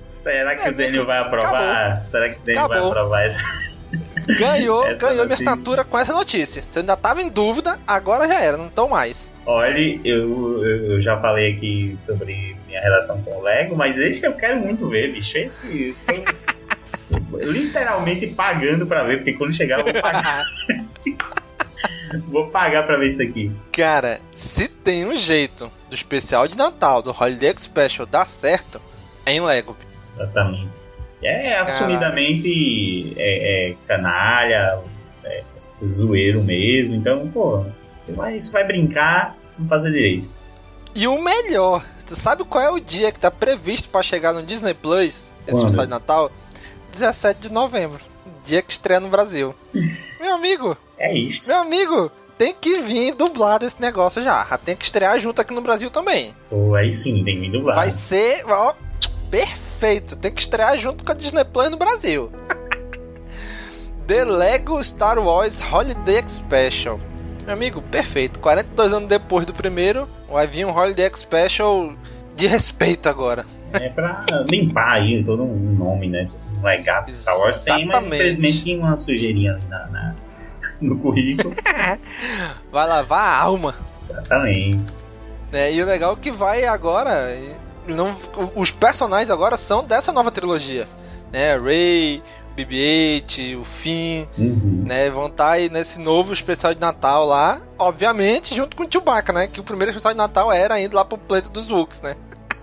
Será 0.00 0.56
que 0.56 0.66
É, 0.66 0.70
o 0.70 0.74
Daniel 0.74 1.06
vai 1.06 1.18
aprovar? 1.18 2.04
Será 2.04 2.28
que 2.28 2.40
o 2.40 2.42
Daniel 2.44 2.64
Acabou. 2.64 2.80
vai 2.82 2.90
aprovar 2.90 3.24
essa? 3.26 3.40
ganhou, 4.38 4.84
Essa 4.88 5.06
ganhou 5.06 5.24
minha 5.24 5.28
notícia. 5.28 5.50
assinatura 5.52 5.84
com 5.84 5.98
essa 5.98 6.12
notícia. 6.12 6.60
Eu 6.74 6.80
ainda 6.80 6.96
tava 6.96 7.22
em 7.22 7.28
dúvida, 7.28 7.78
agora 7.86 8.26
já 8.28 8.40
era, 8.40 8.56
não 8.56 8.68
tô 8.68 8.88
mais. 8.88 9.32
Olha, 9.46 10.00
eu, 10.04 10.64
eu 10.64 11.00
já 11.00 11.18
falei 11.20 11.52
aqui 11.54 11.94
sobre 11.96 12.56
minha 12.66 12.80
relação 12.80 13.22
com 13.22 13.38
o 13.38 13.42
Lego, 13.42 13.76
mas 13.76 13.96
esse 13.98 14.26
eu 14.26 14.32
quero 14.34 14.60
muito 14.60 14.88
ver, 14.88 15.12
bicho. 15.12 15.38
Esse 15.38 15.94
eu 16.08 16.24
tô 17.30 17.38
literalmente 17.40 18.26
pagando 18.26 18.86
pra 18.86 19.04
ver, 19.04 19.18
porque 19.18 19.32
quando 19.34 19.54
chegar 19.54 19.78
eu 19.78 19.84
vou 19.84 20.02
pagar, 20.02 20.44
vou 22.28 22.46
pagar 22.48 22.84
pra 22.86 22.96
ver 22.96 23.08
isso 23.08 23.22
aqui. 23.22 23.50
Cara, 23.72 24.20
se 24.34 24.68
tem 24.68 25.06
um 25.06 25.16
jeito 25.16 25.70
do 25.88 25.94
especial 25.94 26.46
de 26.48 26.56
Natal, 26.56 27.02
do 27.02 27.10
Holiday 27.18 27.54
Special 27.56 28.06
dar 28.06 28.26
certo, 28.26 28.80
em 29.30 29.40
Lego. 29.40 29.76
Exatamente. 30.02 30.76
É 31.22 31.58
assumidamente 31.58 33.12
é, 33.16 33.70
é 33.70 33.76
canalha, 33.86 34.80
é 35.24 35.42
zoeiro 35.86 36.42
mesmo. 36.42 36.94
Então, 36.94 37.28
pô, 37.28 37.64
você 37.94 38.12
vai, 38.12 38.40
você 38.40 38.50
vai 38.50 38.64
brincar, 38.64 39.36
vamos 39.56 39.68
fazer 39.68 39.90
direito. 39.90 40.28
E 40.94 41.06
o 41.06 41.20
melhor, 41.20 41.84
tu 42.06 42.14
sabe 42.16 42.44
qual 42.44 42.62
é 42.62 42.70
o 42.70 42.80
dia 42.80 43.12
que 43.12 43.18
tá 43.20 43.30
previsto 43.30 43.88
pra 43.88 44.02
chegar 44.02 44.32
no 44.32 44.42
Disney 44.42 44.74
Plus, 44.74 45.30
esse 45.46 45.60
Quando? 45.60 45.76
de 45.76 45.86
Natal? 45.86 46.30
17 46.92 47.40
de 47.40 47.52
novembro, 47.52 48.00
dia 48.44 48.62
que 48.62 48.72
estreia 48.72 49.00
no 49.00 49.08
Brasil. 49.08 49.54
meu 50.20 50.34
amigo, 50.34 50.76
É 50.98 51.16
isto. 51.16 51.48
meu 51.48 51.58
amigo, 51.58 52.10
tem 52.38 52.54
que 52.54 52.80
vir 52.80 53.14
dublado 53.14 53.66
esse 53.66 53.80
negócio 53.80 54.22
já. 54.22 54.44
Tem 54.64 54.74
que 54.76 54.84
estrear 54.84 55.18
junto 55.20 55.40
aqui 55.40 55.52
no 55.52 55.60
Brasil 55.60 55.90
também. 55.90 56.34
Pô, 56.48 56.74
aí 56.74 56.90
sim, 56.90 57.22
tem 57.24 57.34
que 57.34 57.40
me 57.40 57.50
dublar. 57.50 57.76
Vai 57.76 57.90
ser, 57.90 58.44
ó, 58.46 58.72
perfeito. 59.30 60.16
Tem 60.16 60.32
que 60.32 60.40
estrear 60.40 60.78
junto 60.78 61.04
com 61.04 61.12
a 61.12 61.14
Disney 61.14 61.44
Plus 61.44 61.70
no 61.70 61.76
Brasil. 61.76 62.30
The 64.06 64.24
Lego 64.24 64.82
Star 64.82 65.18
Wars 65.18 65.60
Holiday 65.60 66.24
Special. 66.28 66.98
Meu 67.44 67.54
amigo, 67.54 67.82
perfeito. 67.82 68.40
42 68.40 68.92
anos 68.92 69.08
depois 69.08 69.44
do 69.46 69.52
primeiro, 69.52 70.08
vai 70.30 70.46
vir 70.46 70.64
um 70.66 70.74
Holiday 70.76 71.10
Special 71.14 71.92
de 72.34 72.46
respeito 72.46 73.08
agora. 73.08 73.44
É 73.74 73.88
pra 73.90 74.24
limpar 74.48 74.94
aí 74.94 75.22
todo 75.22 75.42
um 75.42 75.74
nome, 75.76 76.08
né? 76.08 76.30
Um 76.58 76.64
legado 76.64 77.12
Star 77.14 77.38
Wars 77.38 77.58
tem, 77.60 77.74
mas 77.86 77.96
Exatamente. 77.96 78.14
infelizmente 78.22 78.64
tem 78.64 78.78
uma 78.78 78.96
sujeirinha 78.96 79.58
na, 79.68 79.86
na- 79.88 80.14
no 80.80 80.98
currículo. 80.98 81.54
Vai 82.72 82.86
lavar 82.88 83.20
a 83.20 83.42
alma. 83.42 83.74
Exatamente. 84.08 84.96
né? 85.52 85.72
E 85.72 85.82
o 85.82 85.86
legal 85.86 86.14
é 86.14 86.16
que 86.16 86.30
vai 86.30 86.64
agora. 86.64 87.36
Não, 87.94 88.16
os 88.54 88.70
personagens 88.70 89.30
agora 89.30 89.56
são 89.56 89.82
dessa 89.82 90.12
nova 90.12 90.30
trilogia. 90.30 90.88
Né? 91.32 91.56
Ray, 91.56 92.22
BB-8, 92.58 93.60
o 93.60 93.64
Finn. 93.64 94.26
Uhum. 94.36 94.82
né, 94.84 95.08
vão 95.10 95.26
estar 95.26 95.52
aí 95.52 95.68
nesse 95.68 95.98
novo 96.00 96.32
especial 96.32 96.74
de 96.74 96.80
Natal 96.80 97.24
lá, 97.26 97.60
obviamente 97.78 98.54
junto 98.54 98.76
com 98.76 98.84
o 98.84 98.88
Chewbacca, 98.90 99.32
né, 99.32 99.46
que 99.46 99.60
o 99.60 99.64
primeiro 99.64 99.90
especial 99.90 100.12
de 100.12 100.18
Natal 100.18 100.52
era 100.52 100.80
indo 100.80 100.96
lá 100.96 101.04
pro 101.04 101.18
planeta 101.18 101.48
dos 101.48 101.70
Wooks, 101.70 102.00
né. 102.00 102.16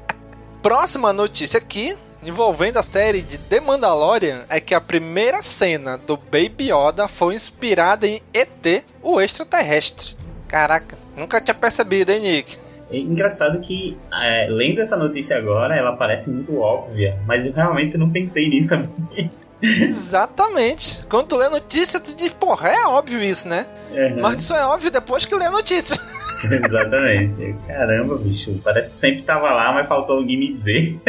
Próxima 0.61 1.13
notícia 1.13 1.59
aqui, 1.59 1.95
envolvendo 2.21 2.77
a 2.77 2.83
série 2.83 3.21
de 3.21 3.37
The 3.37 3.59
Mandalorian, 3.59 4.45
é 4.49 4.59
que 4.59 4.73
a 4.73 4.81
primeira 4.81 5.41
cena 5.41 5.97
do 5.97 6.17
Baby 6.17 6.71
Yoda 6.71 7.07
foi 7.07 7.35
inspirada 7.35 8.07
em 8.07 8.21
ET, 8.33 8.83
o 9.01 9.21
extraterrestre. 9.21 10.17
Caraca, 10.47 10.97
nunca 11.15 11.39
tinha 11.39 11.55
percebido, 11.55 12.11
hein, 12.11 12.21
Nick? 12.21 12.64
É 12.89 12.97
engraçado 12.97 13.59
que, 13.59 13.97
é, 14.13 14.47
lendo 14.49 14.79
essa 14.79 14.95
notícia 14.95 15.37
agora, 15.37 15.75
ela 15.75 15.95
parece 15.95 16.29
muito 16.29 16.57
óbvia, 16.59 17.17
mas 17.25 17.45
eu 17.45 17.51
realmente 17.51 17.97
não 17.97 18.09
pensei 18.09 18.47
nisso 18.47 18.69
também. 18.69 19.31
Exatamente. 19.61 21.05
Quando 21.07 21.27
tu 21.27 21.37
lê 21.37 21.49
notícia, 21.49 21.99
tu 21.99 22.13
diz, 22.15 22.31
porra, 22.33 22.69
é 22.69 22.85
óbvio 22.85 23.23
isso, 23.23 23.47
né? 23.47 23.65
Uhum. 23.91 24.21
Mas 24.21 24.41
isso 24.41 24.53
é 24.53 24.65
óbvio 24.65 24.91
depois 24.91 25.25
que 25.25 25.35
lê 25.35 25.45
a 25.45 25.51
notícia. 25.51 25.99
Exatamente. 26.43 27.55
Caramba, 27.65 28.17
bicho. 28.17 28.59
Parece 28.63 28.89
que 28.89 28.95
sempre 28.95 29.23
tava 29.23 29.51
lá, 29.51 29.73
mas 29.73 29.87
faltou 29.87 30.17
alguém 30.17 30.37
me 30.37 30.53
dizer. 30.53 30.99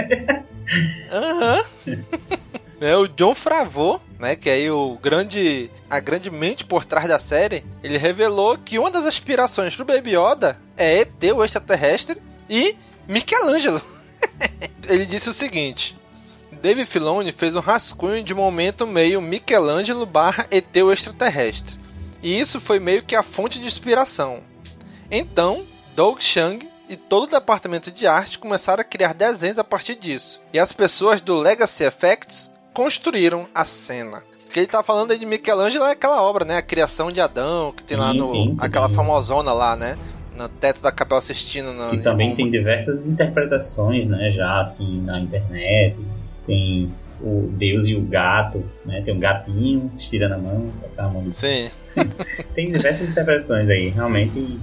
Aham. 1.12 1.64
é 2.80 2.96
o 2.96 3.06
John 3.06 3.34
Favreau, 3.34 4.00
né, 4.18 4.36
que 4.36 4.48
é 4.50 4.70
o 4.70 4.98
grande 5.00 5.70
a 5.88 6.00
grande 6.00 6.30
mente 6.30 6.64
por 6.64 6.84
trás 6.84 7.08
da 7.08 7.18
série, 7.18 7.64
ele 7.82 7.96
revelou 7.96 8.58
que 8.58 8.78
uma 8.78 8.90
das 8.90 9.04
aspirações 9.04 9.74
pro 9.74 9.84
Baby 9.84 10.16
Yoda 10.16 10.58
é 10.76 11.00
ET, 11.00 11.22
o 11.34 11.44
extraterrestre, 11.44 12.20
e 12.48 12.76
Michelangelo. 13.06 13.80
ele 14.88 15.06
disse 15.06 15.28
o 15.28 15.32
seguinte: 15.32 15.96
Dave 16.50 16.84
Filoni 16.86 17.32
fez 17.32 17.54
um 17.54 17.60
rascunho 17.60 18.22
de 18.22 18.34
momento 18.34 18.86
meio 18.86 19.22
Michelangelo 19.22 20.04
barra 20.06 20.46
ET, 20.50 20.76
o 20.76 20.92
extraterrestre. 20.92 21.78
E 22.22 22.38
isso 22.38 22.60
foi 22.60 22.80
meio 22.80 23.04
que 23.04 23.14
a 23.14 23.22
fonte 23.22 23.58
de 23.58 23.66
inspiração. 23.66 24.42
Então, 25.10 25.64
Doug 25.94 26.20
Chang 26.20 26.68
e 26.88 26.96
todo 26.96 27.24
o 27.24 27.30
departamento 27.30 27.90
de 27.90 28.06
arte 28.06 28.38
começaram 28.38 28.80
a 28.80 28.84
criar 28.84 29.12
desenhos 29.12 29.58
a 29.58 29.64
partir 29.64 29.94
disso. 29.94 30.40
E 30.52 30.58
as 30.58 30.72
pessoas 30.72 31.20
do 31.20 31.38
Legacy 31.38 31.84
Effects 31.84 32.50
construíram 32.76 33.46
a 33.54 33.64
cena. 33.64 34.22
O 34.46 34.50
que 34.52 34.60
ele 34.60 34.66
tá 34.66 34.82
falando 34.82 35.10
aí 35.10 35.18
de 35.18 35.24
Michelangelo 35.24 35.86
é 35.86 35.92
aquela 35.92 36.20
obra, 36.22 36.44
né? 36.44 36.58
A 36.58 36.62
criação 36.62 37.10
de 37.10 37.20
Adão, 37.22 37.72
que 37.72 37.78
tem 37.78 37.96
Sim, 37.96 38.02
lá 38.02 38.12
no. 38.12 38.22
sim, 38.22 38.54
que 38.54 38.64
aquela 38.66 38.86
tem- 38.86 38.96
famosona 38.96 39.52
lá, 39.54 39.74
né? 39.74 39.96
No 40.36 40.46
teto 40.46 40.82
da 40.82 40.92
Capela 40.92 41.22
Sistina. 41.22 41.72
No, 41.72 41.88
Que 41.90 41.96
também 41.98 42.26
Roma. 42.28 42.36
tem 42.36 42.50
diversas 42.50 43.06
interpretações, 43.06 44.06
né? 44.06 44.30
Já 44.30 44.60
assim, 44.60 45.00
na 45.00 45.18
internet. 45.20 45.96
Tem 46.46 46.92
o 47.22 47.48
Deus 47.52 47.86
e 47.86 47.94
o 47.96 48.02
gato, 48.02 48.62
né? 48.84 49.00
Tem 49.02 49.14
um 49.14 49.18
gatinho, 49.18 49.90
estirando 49.96 50.34
a 50.34 50.38
mão, 50.38 50.70
tocar 50.82 51.04
a 51.06 51.08
mão 51.08 51.24
Sim. 51.32 51.70
Tem 52.54 52.70
diversas 52.70 53.08
interpretações 53.08 53.70
aí. 53.70 53.88
Realmente 53.88 54.60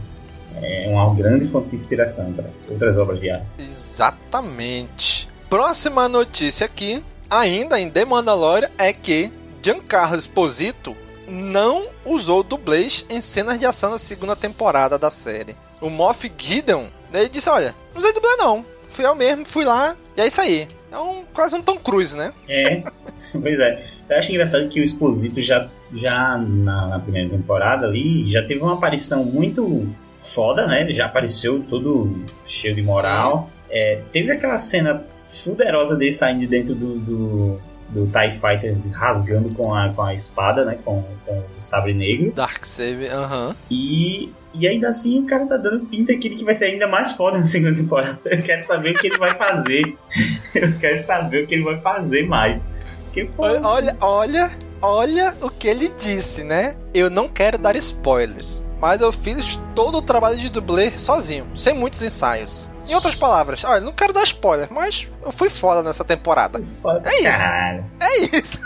é 0.62 0.88
uma 0.88 1.12
grande 1.16 1.46
fonte 1.46 1.70
de 1.70 1.76
inspiração 1.78 2.32
para 2.32 2.46
outras 2.70 2.96
obras 2.96 3.20
de 3.20 3.32
arte. 3.32 3.48
Exatamente. 3.58 5.28
Próxima 5.50 6.08
notícia 6.08 6.66
aqui, 6.66 7.04
ainda 7.40 7.80
em 7.80 7.90
The 7.90 8.06
Mandalorian, 8.06 8.70
é 8.78 8.94
que 8.94 9.32
Giancarlo 9.62 10.18
Esposito 10.18 10.96
não 11.28 11.88
usou 12.06 12.44
dublês 12.44 13.06
em 13.10 13.22
cenas 13.22 13.58
de 13.58 13.66
ação 13.66 13.92
na 13.92 14.00
segunda 14.00 14.36
temporada 14.36 14.98
da 15.00 15.10
série. 15.10 15.56
O 15.82 15.90
Moff 15.90 16.32
Gideon, 16.38 16.88
ele 17.14 17.30
disse, 17.30 17.50
olha, 17.50 17.74
não 17.94 18.00
usei 18.00 18.14
dublê 18.14 18.36
não. 18.38 18.66
Fui 18.90 19.06
eu 19.06 19.16
mesmo, 19.16 19.46
fui 19.46 19.66
lá, 19.66 19.96
e 20.16 20.22
é 20.22 20.28
isso 20.28 20.40
aí. 20.40 20.68
É 20.92 20.98
um, 20.98 21.24
quase 21.34 21.56
um 21.56 21.62
Tom 21.62 21.78
Cruise, 21.78 22.16
né? 22.16 22.32
É, 22.48 22.84
pois 23.34 23.60
é. 23.60 23.84
Eu 24.08 24.18
acho 24.18 24.32
engraçado 24.32 24.68
que 24.70 24.80
o 24.80 24.84
Exposito 24.84 25.42
já, 25.42 25.68
já 25.92 26.38
na, 26.38 26.88
na, 26.88 27.00
primeira 27.00 27.30
temporada 27.30 27.88
ali, 27.88 28.30
já 28.30 28.46
teve 28.46 28.62
uma 28.62 28.76
aparição 28.76 29.26
muito 29.26 29.88
foda, 30.16 30.68
né? 30.68 30.82
Ele 30.82 30.94
já 30.94 31.06
apareceu 31.06 31.64
todo 31.68 32.16
cheio 32.46 32.76
de 32.76 32.84
moral. 32.84 33.50
É, 33.72 34.02
teve 34.12 34.32
aquela 34.32 34.60
cena 34.60 35.04
fuderosa 35.34 35.96
dele 35.96 36.12
saindo 36.12 36.42
de 36.42 36.48
dentro 36.48 36.76
do, 36.76 37.00
do, 37.00 37.60
do 37.90 38.08
TIE 38.08 38.32
Fighter 38.32 38.76
rasgando 38.92 39.50
com 39.54 39.74
a, 39.74 39.90
com 39.90 40.02
a 40.02 40.14
espada, 40.14 40.66
né? 40.66 40.78
Com, 40.84 41.04
com 41.26 41.38
o 41.58 41.62
sabre 41.62 41.94
negro. 41.94 42.32
Dark 42.32 42.66
Save, 42.66 43.08
aham. 43.08 43.50
Uh 43.50 43.52
-huh. 43.52 43.56
E 43.70 44.34
e 44.54 44.68
ainda 44.68 44.90
assim 44.90 45.20
o 45.20 45.26
cara 45.26 45.48
tá 45.48 45.58
dando 45.58 45.86
pinta 45.88 46.14
aqui 46.14 46.30
de 46.30 46.36
que 46.36 46.46
vai 46.46 46.54
ser 46.54 46.66
ainda 46.66 46.88
mais 46.88 47.14
foda 47.14 47.40
na 47.40 47.46
segunda 47.46 47.76
temporada. 47.76 48.20
Eu 48.26 48.42
quero 48.44 48.64
saber 48.64 48.96
o 48.96 49.00
que 49.00 49.08
ele 49.08 49.18
vai 49.18 49.36
fazer. 49.36 49.98
Eu 50.54 50.78
quero 50.78 51.00
saber 51.00 51.44
o 51.44 51.48
que 51.48 51.56
ele 51.56 51.64
vai 51.64 51.80
fazer 51.80 52.28
mais. 52.28 52.68
Que, 53.14 53.28
olha, 53.38 53.96
olha, 54.00 54.52
olha 54.82 55.36
o 55.42 55.50
que 55.50 55.68
ele 55.68 55.92
disse, 55.98 56.44
né? 56.44 56.76
Eu 56.94 57.10
não 57.10 57.28
quero 57.28 57.58
dar 57.58 57.76
spoilers. 57.76 58.63
Mas 58.84 59.00
eu 59.00 59.14
fiz 59.14 59.58
todo 59.74 60.00
o 60.00 60.02
trabalho 60.02 60.38
de 60.38 60.50
dublê 60.50 60.92
sozinho, 60.98 61.48
sem 61.56 61.74
muitos 61.74 62.02
ensaios. 62.02 62.70
Em 62.86 62.94
outras 62.94 63.16
palavras, 63.16 63.64
olha, 63.64 63.80
não 63.80 63.94
quero 63.94 64.12
dar 64.12 64.24
spoiler, 64.24 64.68
mas 64.70 65.08
eu 65.26 65.32
fui 65.32 65.50
foda 65.50 65.82
nessa 65.82 66.04
temporada. 66.04 66.62
Foda, 66.62 67.10
é 67.10 67.16
isso. 67.16 67.38
Caralho. 67.38 67.86
É 68.02 68.18
isso. 68.18 68.60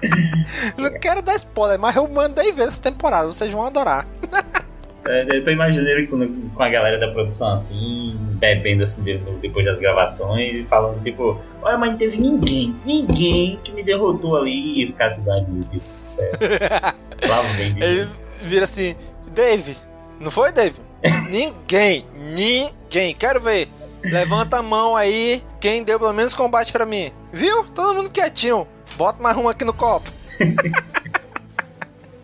não 0.78 0.98
quero 0.98 1.20
dar 1.20 1.36
spoiler, 1.36 1.78
mas 1.78 1.94
eu 1.94 2.08
mandei 2.08 2.52
ver 2.52 2.68
essa 2.68 2.80
temporada, 2.80 3.26
vocês 3.26 3.52
vão 3.52 3.66
adorar. 3.66 4.06
É, 5.06 5.36
eu 5.36 5.44
tô 5.44 5.50
imaginando 5.50 6.08
com, 6.08 6.48
com 6.48 6.62
a 6.62 6.70
galera 6.70 6.98
da 6.98 7.12
produção 7.12 7.52
assim, 7.52 8.16
bebendo 8.40 8.82
assim 8.82 9.04
depois 9.42 9.66
das 9.66 9.78
gravações 9.78 10.54
e 10.54 10.62
falando 10.62 11.02
tipo, 11.04 11.38
olha, 11.60 11.76
mas 11.76 11.90
não 11.90 11.98
teve 11.98 12.16
ninguém, 12.16 12.74
ninguém 12.86 13.58
que 13.62 13.72
me 13.72 13.82
derrotou 13.82 14.38
ali 14.38 14.80
e 14.80 14.84
os 14.84 14.94
caras 14.94 15.18
ai 15.28 15.44
meu 15.46 15.64
Deus 15.64 15.82
do 15.82 16.00
céu. 16.00 16.32
Lá 17.28 17.42
vem. 17.54 17.76
Ele 17.82 18.08
vira 18.42 18.64
assim, 18.64 18.96
Dave, 19.28 19.76
não 20.18 20.30
foi 20.30 20.52
Dave? 20.52 20.80
ninguém, 21.30 22.06
ninguém, 22.14 23.14
quero 23.14 23.40
ver. 23.40 23.68
Levanta 24.02 24.58
a 24.58 24.62
mão 24.62 24.96
aí, 24.96 25.42
quem 25.60 25.82
deu 25.82 25.98
pelo 25.98 26.12
menos 26.12 26.34
combate 26.34 26.70
para 26.70 26.84
mim. 26.84 27.10
Viu? 27.32 27.64
Todo 27.74 27.94
mundo 27.94 28.10
quietinho. 28.10 28.68
Bota 28.96 29.22
mais 29.22 29.36
um 29.36 29.48
aqui 29.48 29.64
no 29.64 29.72
copo. 29.72 30.10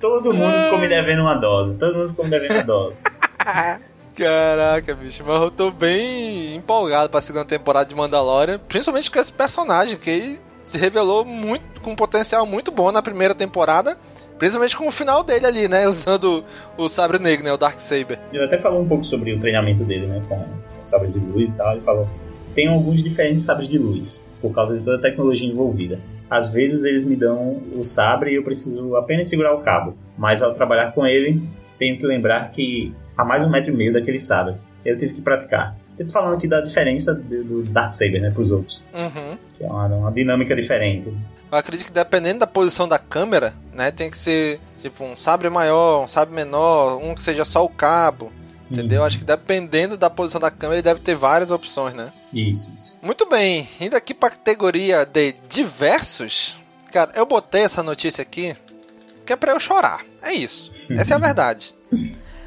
Todo 0.00 0.32
mundo 0.32 0.64
ficou 0.64 0.78
me 0.78 0.88
devendo 0.88 1.20
uma 1.20 1.34
dose. 1.34 1.76
Todo 1.78 1.96
mundo 1.96 2.08
ficou 2.10 2.24
me 2.24 2.30
devendo 2.30 2.52
uma 2.52 2.62
dose. 2.64 2.96
Caraca, 4.14 4.94
bicho, 4.94 5.24
mas 5.26 5.40
eu 5.40 5.50
tô 5.50 5.70
bem 5.70 6.54
empolgado 6.54 7.08
pra 7.08 7.20
segunda 7.22 7.44
temporada 7.44 7.88
de 7.88 7.94
Mandalorian, 7.94 8.58
principalmente 8.58 9.10
com 9.10 9.18
esse 9.18 9.32
personagem 9.32 9.96
que 9.96 10.38
se 10.62 10.76
revelou 10.76 11.24
muito 11.24 11.80
com 11.80 11.92
um 11.92 11.96
potencial 11.96 12.44
muito 12.44 12.70
bom 12.70 12.92
na 12.92 13.00
primeira 13.02 13.34
temporada, 13.34 13.98
principalmente 14.40 14.74
com 14.74 14.88
o 14.88 14.90
final 14.90 15.22
dele 15.22 15.46
ali, 15.46 15.68
né, 15.68 15.86
usando 15.86 16.42
o, 16.76 16.88
sabre 16.88 17.18
negro, 17.18 17.44
né, 17.44 17.52
o 17.52 17.58
Dark 17.58 17.78
Saber. 17.78 18.18
Ele 18.32 18.42
até 18.42 18.56
falou 18.56 18.80
um 18.80 18.88
pouco 18.88 19.04
sobre 19.04 19.34
o 19.34 19.38
treinamento 19.38 19.84
dele, 19.84 20.06
né, 20.06 20.22
com 20.26 20.36
o 20.36 20.86
sabre 20.86 21.08
de 21.08 21.18
luz 21.18 21.50
e 21.50 21.52
tal, 21.52 21.72
ele 21.72 21.82
falou: 21.82 22.08
"Tem 22.54 22.66
alguns 22.66 23.02
diferentes 23.02 23.44
sabres 23.44 23.68
de 23.68 23.78
luz 23.78 24.26
por 24.40 24.54
causa 24.54 24.76
de 24.76 24.82
toda 24.82 24.96
a 24.96 25.00
tecnologia 25.00 25.46
envolvida. 25.46 26.00
Às 26.30 26.48
vezes 26.48 26.84
eles 26.84 27.04
me 27.04 27.16
dão 27.16 27.60
o 27.76 27.84
sabre 27.84 28.32
e 28.32 28.36
eu 28.36 28.42
preciso 28.42 28.96
apenas 28.96 29.28
segurar 29.28 29.52
o 29.52 29.60
cabo, 29.60 29.94
mas 30.16 30.42
ao 30.42 30.54
trabalhar 30.54 30.92
com 30.92 31.06
ele, 31.06 31.42
tenho 31.78 31.98
que 31.98 32.06
lembrar 32.06 32.50
que 32.50 32.94
há 33.16 33.24
mais 33.24 33.44
um 33.44 33.50
metro 33.50 33.72
e 33.72 33.76
meio 33.76 33.92
daquele 33.92 34.18
sabre. 34.18 34.54
Eu 34.84 34.96
tive 34.96 35.14
que 35.14 35.20
praticar. 35.20 35.76
Estou 36.02 36.22
falando 36.22 36.36
aqui 36.36 36.48
da 36.48 36.60
diferença 36.60 37.14
do 37.14 37.62
Dark 37.64 37.92
Saber, 37.92 38.20
né, 38.20 38.30
para 38.30 38.42
os 38.42 38.50
outros. 38.50 38.84
Uhum. 38.94 39.36
Que 39.56 39.64
é 39.64 39.66
uma, 39.66 39.86
uma 39.86 40.12
dinâmica 40.12 40.56
diferente. 40.56 41.14
Eu 41.52 41.58
acredito 41.58 41.86
que 41.86 41.92
dependendo 41.92 42.40
da 42.40 42.46
posição 42.46 42.88
da 42.88 42.98
câmera, 42.98 43.52
né, 43.72 43.90
tem 43.90 44.10
que 44.10 44.16
ser 44.16 44.60
tipo 44.80 45.04
um 45.04 45.16
sabre 45.16 45.50
maior, 45.50 46.02
um 46.02 46.08
sabre 46.08 46.34
menor, 46.34 46.98
um 47.02 47.14
que 47.14 47.22
seja 47.22 47.44
só 47.44 47.64
o 47.64 47.68
cabo. 47.68 48.32
Entendeu? 48.70 49.00
Uhum. 49.00 49.06
Acho 49.06 49.18
que 49.18 49.24
dependendo 49.24 49.96
da 49.98 50.08
posição 50.08 50.40
da 50.40 50.50
câmera, 50.50 50.76
ele 50.76 50.82
deve 50.82 51.00
ter 51.00 51.16
várias 51.16 51.50
opções, 51.50 51.92
né? 51.92 52.12
Isso, 52.32 52.72
isso. 52.74 52.96
Muito 53.02 53.28
bem, 53.28 53.68
indo 53.80 53.96
aqui 53.96 54.14
para 54.14 54.28
a 54.28 54.36
categoria 54.36 55.04
de 55.04 55.34
diversos. 55.48 56.56
Cara, 56.92 57.10
eu 57.14 57.26
botei 57.26 57.62
essa 57.62 57.82
notícia 57.82 58.22
aqui 58.22 58.56
que 59.26 59.32
é 59.32 59.36
para 59.36 59.52
eu 59.52 59.60
chorar. 59.60 60.00
É 60.22 60.32
isso. 60.32 60.70
Essa 60.90 61.14
é 61.14 61.16
a 61.16 61.18
verdade. 61.20 61.74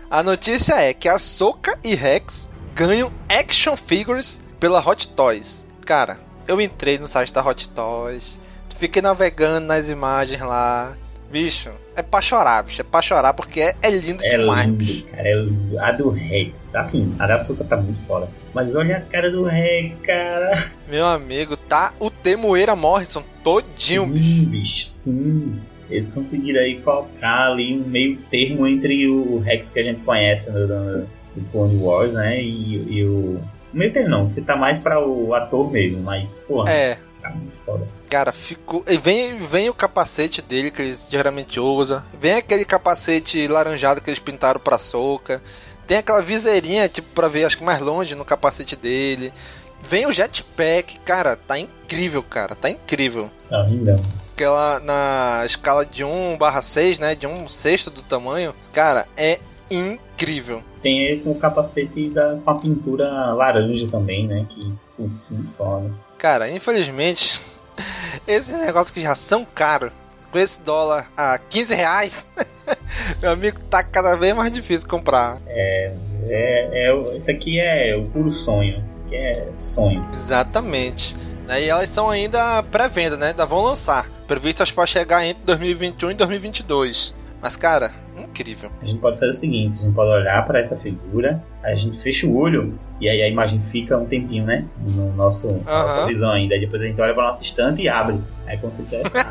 A 0.10 0.24
notícia 0.24 0.76
é 0.76 0.94
que 0.94 1.10
a 1.10 1.20
Soka 1.20 1.78
e 1.84 1.94
Rex 1.94 2.50
ganham 2.75 3.12
action 3.29 3.75
figures 3.75 4.41
pela 4.59 4.86
Hot 4.86 5.07
Toys. 5.09 5.65
Cara, 5.86 6.17
eu 6.47 6.59
entrei 6.59 6.97
no 6.97 7.07
site 7.07 7.33
da 7.33 7.45
Hot 7.45 7.69
Toys, 7.69 8.39
fiquei 8.77 9.01
navegando 9.01 9.65
nas 9.65 9.89
imagens 9.89 10.41
lá. 10.41 10.95
Bicho, 11.31 11.71
é 11.95 12.03
pra 12.03 12.21
chorar, 12.21 12.63
bicho. 12.63 12.81
É 12.81 12.83
pra 12.83 13.01
chorar 13.01 13.33
porque 13.33 13.59
é, 13.59 13.75
é 13.81 13.89
lindo 13.89 14.23
é 14.23 14.38
demais, 14.38 14.67
lindo, 14.67 14.77
bicho. 14.77 15.05
Cara, 15.05 15.27
é 15.27 15.36
lindo. 15.36 15.79
A 15.79 15.91
do 15.91 16.09
Rex, 16.09 16.67
tá 16.67 16.81
assim, 16.81 17.15
a 17.17 17.25
da 17.25 17.36
Açúcar 17.36 17.63
tá 17.63 17.77
muito 17.77 17.99
foda. 18.01 18.29
Mas 18.53 18.75
olha 18.75 18.97
a 18.97 19.01
cara 19.01 19.31
do 19.31 19.43
Rex, 19.43 19.97
cara. 19.97 20.69
Meu 20.88 21.07
amigo, 21.07 21.57
tá 21.57 21.91
o 21.99 22.12
Temoeira 22.12 22.75
Morrison 22.75 23.23
todinho, 23.43 24.05
sim, 24.05 24.12
bicho. 24.12 24.45
bicho. 24.45 24.86
Sim, 24.86 25.62
Eles 25.89 26.07
conseguiram 26.07 26.62
aí 26.62 26.79
colocar 26.81 27.47
ali 27.47 27.79
um 27.79 27.88
meio 27.88 28.17
termo 28.29 28.67
entre 28.67 29.07
o 29.07 29.39
Rex 29.39 29.71
que 29.71 29.79
a 29.79 29.83
gente 29.83 30.01
conhece 30.03 30.51
no, 30.51 30.67
no, 30.67 31.07
no 31.36 31.43
Clone 31.46 31.78
Wars, 31.78 32.13
né? 32.13 32.41
E, 32.41 32.98
e 32.98 33.06
o. 33.06 33.41
Meio 33.72 33.91
termo 33.91 34.10
não, 34.10 34.30
que 34.30 34.41
tá 34.41 34.56
mais 34.56 34.78
pra 34.78 35.04
o 35.04 35.34
ator 35.34 35.72
mesmo, 35.72 36.02
mas, 36.02 36.39
porra. 36.39 36.72
É. 36.72 36.98
Tá 37.22 37.30
muito 37.30 37.56
foda. 37.65 37.88
Cara, 38.10 38.32
ficou. 38.32 38.84
E 38.88 38.98
vem, 38.98 39.38
vem 39.38 39.69
o 39.69 39.74
capacete 39.74 40.41
dele 40.41 40.69
que 40.69 40.82
eles 40.82 41.08
geralmente 41.10 41.60
usam. 41.60 42.04
Vem 42.19 42.34
aquele 42.34 42.65
capacete 42.65 43.48
laranjado 43.48 44.02
que 44.02 44.10
eles 44.10 44.19
pintaram 44.19 44.60
pra 44.60 44.78
soca. 44.78 45.41
Tem 45.88 45.98
aquela 45.98 46.22
viseirinha, 46.22 46.88
tipo, 46.88 47.08
pra 47.13 47.28
ver, 47.28 47.46
acho 47.46 47.58
que 47.58 47.63
mais 47.63 47.80
longe 47.80 48.13
no 48.13 48.26
capacete 48.26 48.76
dele. 48.76 49.34
Vem 49.82 50.06
o 50.06 50.12
jetpack, 50.12 51.00
cara, 51.00 51.36
tá 51.36 51.60
incrível, 51.60 52.24
cara, 52.24 52.56
tá 52.56 52.69
incrível. 52.69 53.30
Tá 53.50 53.63
lindão. 53.63 54.02
Aquela 54.34 54.80
na 54.80 55.43
escala 55.46 55.86
de 55.86 56.04
1 56.04 56.38
barra 56.38 56.62
6, 56.62 57.00
né? 57.00 57.15
De 57.15 57.28
1 57.28 57.48
sexto 57.48 57.89
do 57.89 58.02
tamanho, 58.02 58.56
cara, 58.72 59.08
é 59.17 59.39
incrível. 59.75 60.62
Tem 60.81 61.03
ele 61.03 61.21
com 61.21 61.31
o 61.31 61.36
capacete 61.36 62.09
da, 62.09 62.38
com 62.43 62.51
a 62.51 62.55
pintura 62.55 63.33
laranja 63.33 63.88
também, 63.88 64.27
né? 64.27 64.45
Que, 64.49 64.69
putz, 64.97 65.29
muito 65.31 65.51
foda. 65.51 65.91
Cara, 66.17 66.49
infelizmente, 66.49 67.41
esses 68.27 68.55
negócios 68.57 68.91
que 68.91 69.01
já 69.01 69.15
são 69.15 69.45
caros, 69.45 69.91
com 70.31 70.39
esse 70.39 70.59
dólar 70.62 71.12
a 71.15 71.38
15 71.38 71.75
reais, 71.75 72.27
meu 73.21 73.31
amigo, 73.31 73.59
tá 73.69 73.83
cada 73.83 74.15
vez 74.15 74.36
mais 74.36 74.51
difícil 74.51 74.88
comprar. 74.88 75.39
É, 75.47 75.93
é, 76.27 76.89
é, 76.89 77.15
isso 77.15 77.29
aqui 77.29 77.59
é 77.59 77.95
o 77.95 78.05
puro 78.05 78.31
sonho. 78.31 78.83
Aqui 79.05 79.15
é 79.15 79.49
sonho. 79.57 80.05
Exatamente. 80.13 81.15
E 81.47 81.69
elas 81.69 81.89
são 81.89 82.09
ainda 82.09 82.63
pré-venda, 82.63 83.17
né? 83.17 83.27
Ainda 83.27 83.45
vão 83.45 83.62
lançar. 83.62 84.09
Previstas 84.27 84.71
para 84.71 84.86
chegar 84.86 85.25
entre 85.25 85.43
2021 85.43 86.12
e 86.12 86.13
2022. 86.13 87.13
Mas, 87.43 87.56
cara, 87.58 87.91
incrível. 88.17 88.71
A 88.82 88.86
gente 88.86 89.01
pode 89.01 89.19
fazer 89.19 89.32
o 89.32 89.34
seguinte: 89.34 89.77
a 89.77 89.82
gente 89.82 89.93
pode 89.93 90.10
olhar 90.10 90.47
para 90.47 90.60
essa 90.60 90.77
figura, 90.77 91.43
a 91.62 91.75
gente 91.75 91.97
fecha 91.97 92.25
o 92.25 92.38
olho 92.38 92.79
e 93.01 93.10
aí 93.10 93.21
a 93.21 93.27
imagem 93.27 93.60
fica 93.60 93.97
um 93.97 94.06
tempinho, 94.06 94.45
né? 94.45 94.63
No 94.79 95.12
nosso 95.12 95.49
uhum. 95.49 95.62
nossa 95.65 96.06
visão 96.06 96.32
ainda. 96.32 96.56
Aí 96.56 96.62
depois 96.62 96.82
a 96.82 96.88
gente 96.88 97.01
olha 97.01 97.13
para 97.13 97.23
nossa 97.23 97.43
estante 97.43 97.82
e 97.82 97.89
abre. 97.89 98.21
Aí 98.47 98.58
como 98.58 98.71
se 98.71 98.84
tivesse. 98.84 99.13
é 99.17 99.25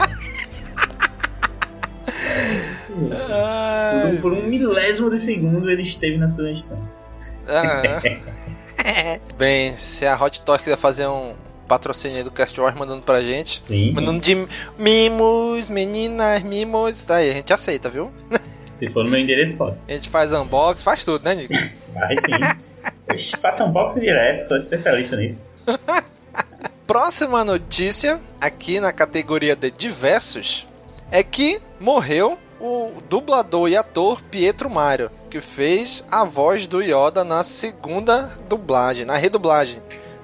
isso 2.74 2.94
mesmo. 2.94 3.16
Por 3.18 4.06
um, 4.06 4.20
por 4.20 4.34
um 4.34 4.42
milésimo 4.46 5.08
de 5.08 5.18
segundo 5.18 5.70
ele 5.70 5.80
esteve 5.80 6.18
na 6.18 6.28
sua 6.28 6.50
estante. 6.50 6.82
Uhum. 7.48 8.20
Bem, 9.38 9.74
se 9.78 10.04
a 10.04 10.22
Hot 10.22 10.38
Toys 10.42 10.60
quiser 10.60 10.76
fazer 10.76 11.06
um 11.06 11.32
patrocínio 11.72 12.22
do 12.22 12.30
Cast 12.30 12.60
Wars 12.60 12.76
mandando 12.76 13.00
pra 13.00 13.22
gente. 13.22 13.62
Sim, 13.66 13.92
mandando 13.94 14.20
de 14.20 14.46
mimos, 14.76 15.70
meninas, 15.70 16.42
mimos. 16.42 17.02
Tá 17.02 17.16
aí, 17.16 17.30
a 17.30 17.32
gente 17.32 17.50
aceita, 17.50 17.88
viu? 17.88 18.12
Se 18.70 18.90
for 18.90 19.02
no 19.04 19.10
meu 19.10 19.18
endereço, 19.18 19.56
pode. 19.56 19.76
A 19.88 19.92
gente 19.92 20.10
faz 20.10 20.30
unbox, 20.32 20.82
faz 20.82 21.02
tudo, 21.02 21.24
né, 21.24 21.34
Nico? 21.34 21.54
Vai 21.94 22.14
sim. 23.16 23.36
faça 23.40 23.64
unboxing 23.64 24.00
direto, 24.00 24.40
sou 24.40 24.56
especialista 24.56 25.16
nisso. 25.16 25.50
Próxima 26.86 27.42
notícia, 27.42 28.20
aqui 28.38 28.78
na 28.78 28.92
categoria 28.92 29.56
de 29.56 29.70
diversos, 29.70 30.66
é 31.10 31.22
que 31.22 31.58
morreu 31.80 32.36
o 32.60 32.92
dublador 33.08 33.68
e 33.70 33.76
ator 33.76 34.20
Pietro 34.22 34.68
Mario, 34.68 35.10
que 35.30 35.40
fez 35.40 36.04
a 36.10 36.22
voz 36.22 36.66
do 36.66 36.82
Yoda 36.82 37.24
na 37.24 37.42
segunda 37.42 38.36
dublagem, 38.48 39.06
na 39.06 39.16
redublagem, 39.16 39.80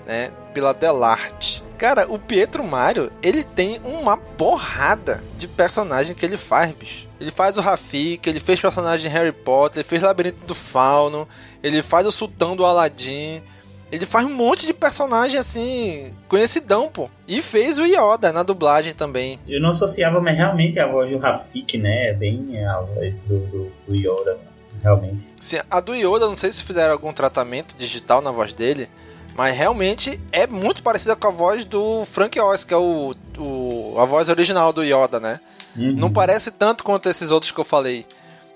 né, 0.09 0.31
pela 0.55 0.73
Delarte. 0.73 1.63
Cara, 1.77 2.11
o 2.11 2.19
Pietro 2.19 2.65
Mario, 2.65 3.13
ele 3.23 3.45
tem 3.45 3.81
uma 3.85 4.17
porrada 4.17 5.23
de 5.37 5.47
personagem 5.47 6.17
que 6.17 6.27
ele 6.27 6.39
faz, 6.39 6.73
bicho. 6.73 7.07
Ele 7.21 7.31
faz 7.31 7.57
o 7.57 7.61
Rafik, 7.61 8.29
ele 8.29 8.41
fez 8.41 8.59
personagem 8.59 9.09
de 9.09 9.15
Harry 9.15 9.33
Potter, 9.33 9.81
ele 9.81 9.89
fez 9.89 10.03
Labirinto 10.03 10.45
do 10.47 10.55
Fauno, 10.55 11.29
ele 11.63 11.83
faz 11.83 12.07
o 12.07 12.13
Sultão 12.13 12.57
do 12.57 12.65
Aladdin. 12.65 13.43
Ele 13.91 14.05
faz 14.05 14.27
um 14.27 14.35
monte 14.35 14.67
de 14.67 14.75
personagem 14.75 15.39
assim, 15.39 16.15
conhecidão, 16.29 16.89
pô. 16.89 17.09
E 17.27 17.41
fez 17.41 17.79
o 17.79 17.87
Yoda 17.87 18.33
na 18.33 18.43
dublagem 18.43 18.93
também. 18.93 19.39
Eu 19.49 19.63
não 19.63 19.71
associava, 19.71 20.21
mas 20.21 20.37
realmente 20.37 20.79
a 20.79 20.87
voz 20.87 21.11
do 21.11 21.17
Rafik, 21.17 21.79
né? 21.79 22.11
É 22.11 22.13
bem 22.13 22.65
a 22.67 22.81
voz 22.81 23.23
do, 23.23 23.39
do, 23.47 23.73
do 23.87 23.95
Yoda, 23.95 24.37
realmente. 24.83 25.33
Sim, 25.41 25.61
a 25.71 25.81
do 25.81 25.95
Yoda, 25.95 26.27
não 26.27 26.37
sei 26.37 26.53
se 26.53 26.63
fizeram 26.63 26.93
algum 26.93 27.15
tratamento 27.15 27.75
digital 27.79 28.21
na 28.21 28.31
voz 28.31 28.53
dele, 28.53 28.91
mas 29.39 29.57
realmente 29.57 30.21
é 30.33 30.49
muito 30.49 30.83
parecida 30.83 31.15
com 31.15 31.29
a 31.29 31.31
voz 31.31 31.65
do 31.65 32.05
Frank 32.07 32.41
Oz, 32.41 32.65
que 32.65 32.75
é 32.75 32.77
o, 32.77 33.15
o 33.39 33.95
a 33.97 34.05
voz 34.05 34.29
original 34.29 34.73
do 34.73 34.83
Yoda, 34.83 35.21
né? 35.21 35.39
Uhum. 35.77 35.93
Não 35.93 36.13
parece 36.13 36.51
tanto 36.51 36.83
quanto 36.83 37.09
esses 37.09 37.31
outros 37.31 37.53
que 37.53 37.61
eu 37.61 37.65
falei. 37.65 38.05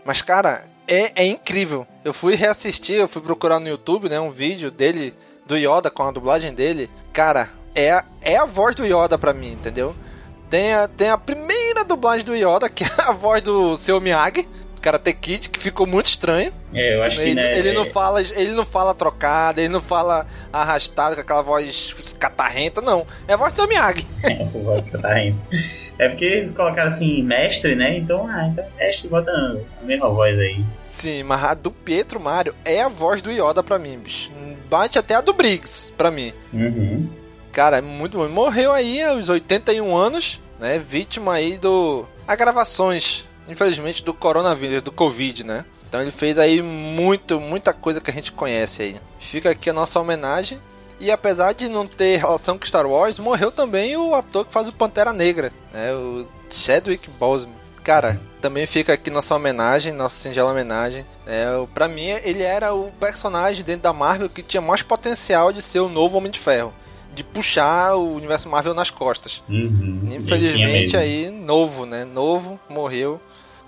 Mas, 0.04 0.22
cara, 0.22 0.64
é, 0.88 1.22
é 1.22 1.24
incrível. 1.24 1.86
Eu 2.04 2.12
fui 2.12 2.34
reassistir, 2.34 2.96
eu 2.96 3.06
fui 3.06 3.22
procurar 3.22 3.60
no 3.60 3.68
YouTube, 3.68 4.08
né, 4.08 4.18
um 4.18 4.32
vídeo 4.32 4.72
dele, 4.72 5.14
do 5.46 5.56
Yoda, 5.56 5.88
com 5.88 6.02
a 6.02 6.10
dublagem 6.10 6.52
dele. 6.52 6.90
Cara, 7.12 7.50
é, 7.76 7.92
a, 7.92 8.04
é 8.20 8.36
a 8.36 8.44
voz 8.44 8.74
do 8.74 8.84
Yoda 8.84 9.16
pra 9.16 9.32
mim, 9.32 9.52
entendeu? 9.52 9.94
Tem 10.50 10.72
a, 10.72 10.88
tem 10.88 11.10
a 11.10 11.16
primeira 11.16 11.84
dublagem 11.84 12.26
do 12.26 12.34
Yoda, 12.34 12.66
que 12.68 12.82
é 12.82 12.90
a 12.98 13.12
voz 13.12 13.40
do 13.40 13.76
seu 13.76 14.00
Miyagi, 14.00 14.48
Karate 14.82 15.12
Kid, 15.12 15.48
que 15.48 15.60
ficou 15.60 15.86
muito 15.86 16.06
estranho. 16.06 16.52
É, 16.74 16.96
eu 16.96 17.02
acho 17.02 17.20
ele, 17.20 17.30
que 17.30 17.34
né, 17.36 17.58
ele 17.58 17.68
é... 17.68 17.72
não 17.72 17.86
fala, 17.86 18.20
ele 18.20 18.50
não 18.50 18.64
fala 18.64 18.92
trocado, 18.92 19.60
ele 19.60 19.68
não 19.68 19.80
fala 19.80 20.26
arrastado 20.52 21.14
com 21.14 21.20
aquela 21.20 21.42
voz 21.42 21.94
catarrenta, 22.18 22.80
não. 22.80 23.06
É 23.28 23.34
a 23.34 23.36
voz 23.36 23.52
do 23.52 23.56
seu 23.56 23.68
Miyagi. 23.68 24.06
É, 24.22 24.44
voz 24.44 24.84
catarrenta. 24.84 25.38
É 25.98 26.08
porque 26.08 26.24
eles 26.24 26.50
colocaram 26.50 26.88
assim, 26.88 27.22
mestre, 27.22 27.76
né? 27.76 27.98
Então, 27.98 28.26
ah, 28.26 28.48
então 28.48 28.64
mestre 28.76 29.08
bota 29.08 29.30
a 29.30 29.84
mesma 29.84 30.08
voz 30.08 30.38
aí. 30.38 30.64
Sim, 30.94 31.22
mas 31.22 31.44
a 31.44 31.54
do 31.54 31.70
Pietro 31.70 32.18
Mario 32.18 32.54
é 32.64 32.82
a 32.82 32.88
voz 32.88 33.22
do 33.22 33.30
Yoda 33.30 33.62
pra 33.62 33.78
mim, 33.78 33.98
bicho. 33.98 34.30
Bate 34.68 34.98
até 34.98 35.14
a 35.14 35.20
do 35.20 35.32
Briggs 35.32 35.92
pra 35.96 36.10
mim. 36.10 36.32
Uhum. 36.52 37.08
Cara, 37.52 37.78
é 37.78 37.80
muito 37.80 38.16
bom. 38.16 38.28
Morreu 38.28 38.72
aí 38.72 39.02
aos 39.02 39.28
81 39.28 39.94
anos, 39.94 40.40
né? 40.58 40.78
Vítima 40.78 41.34
aí 41.34 41.58
do. 41.58 42.06
Agravações 42.26 43.26
infelizmente, 43.48 44.02
do 44.02 44.14
coronavírus, 44.14 44.82
do 44.82 44.92
Covid, 44.92 45.44
né? 45.44 45.64
Então 45.88 46.00
ele 46.00 46.10
fez 46.10 46.38
aí 46.38 46.62
muito, 46.62 47.38
muita 47.38 47.72
coisa 47.74 48.00
que 48.00 48.10
a 48.10 48.14
gente 48.14 48.32
conhece 48.32 48.82
aí. 48.82 48.96
Fica 49.20 49.50
aqui 49.50 49.68
a 49.68 49.74
nossa 49.74 50.00
homenagem. 50.00 50.58
E 50.98 51.10
apesar 51.10 51.52
de 51.52 51.68
não 51.68 51.86
ter 51.86 52.16
relação 52.16 52.56
com 52.56 52.64
Star 52.64 52.86
Wars, 52.86 53.18
morreu 53.18 53.52
também 53.52 53.96
o 53.96 54.14
ator 54.14 54.46
que 54.46 54.52
faz 54.52 54.68
o 54.68 54.72
Pantera 54.72 55.12
Negra, 55.12 55.52
né? 55.72 55.92
O 55.92 56.26
Chadwick 56.50 57.10
Boseman. 57.10 57.54
Cara, 57.84 58.20
também 58.40 58.64
fica 58.64 58.92
aqui 58.92 59.10
nossa 59.10 59.34
homenagem, 59.34 59.92
nossa 59.92 60.14
singela 60.14 60.52
homenagem. 60.52 61.04
É, 61.26 61.46
pra 61.74 61.88
mim, 61.88 62.06
ele 62.06 62.42
era 62.42 62.72
o 62.72 62.90
personagem 62.92 63.64
dentro 63.64 63.82
da 63.82 63.92
Marvel 63.92 64.30
que 64.30 64.42
tinha 64.42 64.60
mais 64.60 64.82
potencial 64.82 65.52
de 65.52 65.60
ser 65.60 65.80
o 65.80 65.88
novo 65.88 66.16
Homem 66.16 66.30
de 66.30 66.38
Ferro. 66.38 66.72
De 67.12 67.22
puxar 67.22 67.96
o 67.96 68.14
universo 68.14 68.48
Marvel 68.48 68.72
nas 68.72 68.88
costas. 68.88 69.42
Uhum, 69.46 70.08
Infelizmente 70.10 70.96
aí, 70.96 71.28
novo, 71.28 71.84
né? 71.84 72.04
Novo, 72.04 72.58
morreu 72.70 73.20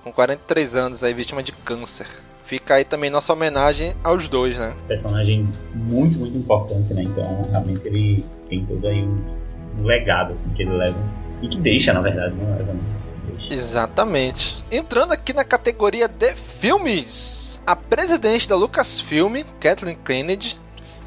com 0.05 0.13
43 0.13 0.77
anos, 0.77 1.03
aí 1.03 1.15
vítima 1.15 1.43
de 1.43 1.51
câncer. 1.51 2.07
Fica 2.45 2.75
aí 2.75 2.85
também 2.85 3.09
nossa 3.09 3.33
homenagem 3.33 3.97
aos 4.05 4.29
dois, 4.29 4.59
né? 4.59 4.75
Personagem 4.87 5.49
muito, 5.75 6.19
muito 6.19 6.37
importante, 6.37 6.93
né? 6.93 7.05
Então, 7.05 7.49
realmente 7.51 7.89
ele 7.89 8.25
tem 8.51 8.67
todo 8.67 8.87
aí 8.87 9.03
um, 9.03 9.25
um 9.79 9.85
legado, 9.85 10.33
assim, 10.33 10.51
que 10.51 10.63
ele 10.63 10.77
leva. 10.77 10.99
E 11.41 11.49
que 11.49 11.57
deixa, 11.57 11.95
na 11.95 12.03
verdade, 12.03 12.35
não 12.35 12.55
leva, 12.55 12.77
Deixa. 13.29 13.55
Exatamente. 13.55 14.63
Entrando 14.71 15.13
aqui 15.13 15.33
na 15.33 15.43
categoria 15.43 16.07
de 16.07 16.35
filmes. 16.35 17.59
A 17.67 17.75
presidente 17.75 18.47
da 18.47 18.57
Lucasfilm, 18.57 19.43
Kathleen 19.59 19.97
Kennedy, 20.05 20.61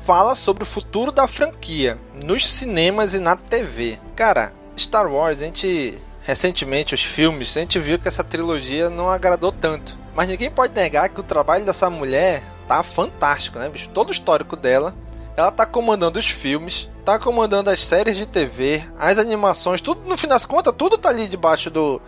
fala 0.04 0.34
sobre 0.34 0.64
o 0.64 0.66
futuro 0.66 1.12
da 1.12 1.28
franquia 1.28 2.00
nos 2.26 2.48
cinemas 2.48 3.14
e 3.14 3.20
na 3.20 3.36
TV. 3.36 4.00
Cara, 4.16 4.52
Star 4.76 5.12
Wars, 5.12 5.40
a 5.40 5.46
gente 5.46 6.00
recentemente 6.28 6.94
os 6.94 7.02
filmes, 7.02 7.56
a 7.56 7.62
gente 7.62 7.80
viu 7.80 7.98
que 7.98 8.10
essa 8.10 8.22
trilogia 8.22 8.90
não 8.90 9.10
agradou 9.10 9.50
tanto. 9.50 9.98
Mas 10.14 10.28
ninguém 10.28 10.52
pode 10.52 10.74
negar 10.74 11.08
que 11.08 11.22
o 11.22 11.24
trabalho 11.24 11.64
dessa 11.64 11.90
mulher 11.90 12.44
tá 12.68 12.84
fantástico, 12.84 13.58
né, 13.58 13.70
bicho? 13.70 13.88
Todo 13.94 14.10
o 14.10 14.12
histórico 14.12 14.58
dela. 14.58 14.94
Ela 15.38 15.52
tá 15.52 15.66
comandando 15.66 16.20
os 16.20 16.30
filmes, 16.30 16.90
tá 17.06 17.18
comandando 17.18 17.70
as 17.70 17.86
séries 17.86 18.18
de 18.18 18.26
TV, 18.26 18.84
as 19.00 19.18
animações, 19.18 19.80
tudo 19.80 20.02
no 20.06 20.18
fim 20.18 20.28
das 20.28 20.46
contas, 20.46 20.74
tudo 20.78 20.98
tá 20.98 21.10
ali 21.10 21.30
debaixo 21.30 21.70
do 21.70 22.02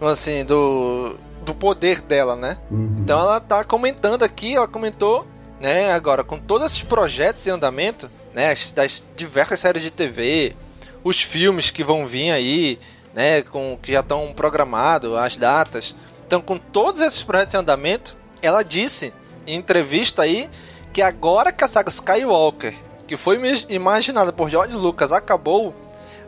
assim, 0.00 0.44
do 0.44 1.16
do 1.44 1.54
poder 1.54 2.00
dela, 2.00 2.34
né? 2.34 2.58
Uhum. 2.70 2.96
Então 2.98 3.20
ela 3.20 3.38
tá 3.38 3.62
comentando 3.62 4.24
aqui, 4.24 4.56
ela 4.56 4.66
comentou, 4.66 5.26
né, 5.60 5.92
agora 5.92 6.24
com 6.24 6.38
todos 6.38 6.66
esses 6.66 6.82
projetos 6.82 7.46
em 7.46 7.50
andamento, 7.50 8.10
né, 8.34 8.52
das 8.74 9.04
diversas 9.14 9.60
séries 9.60 9.82
de 9.82 9.90
TV, 9.90 10.56
os 11.04 11.22
filmes 11.22 11.70
que 11.70 11.84
vão 11.84 12.06
vir 12.06 12.30
aí, 12.30 12.78
né, 13.14 13.42
com 13.42 13.78
que 13.80 13.92
já 13.92 14.00
estão 14.00 14.32
programados, 14.34 15.14
as 15.16 15.36
datas. 15.36 15.94
Então, 16.26 16.40
com 16.40 16.58
todos 16.58 17.00
esses 17.00 17.22
projetos 17.22 17.54
em 17.54 17.58
andamento, 17.58 18.16
ela 18.40 18.62
disse 18.62 19.12
em 19.46 19.56
entrevista 19.56 20.22
aí 20.22 20.48
que 20.92 21.02
agora 21.02 21.52
que 21.52 21.64
a 21.64 21.68
saga 21.68 21.90
Skywalker, 21.90 22.74
que 23.06 23.16
foi 23.16 23.40
imaginada 23.68 24.32
por 24.32 24.48
George 24.48 24.74
Lucas, 24.74 25.12
acabou, 25.12 25.74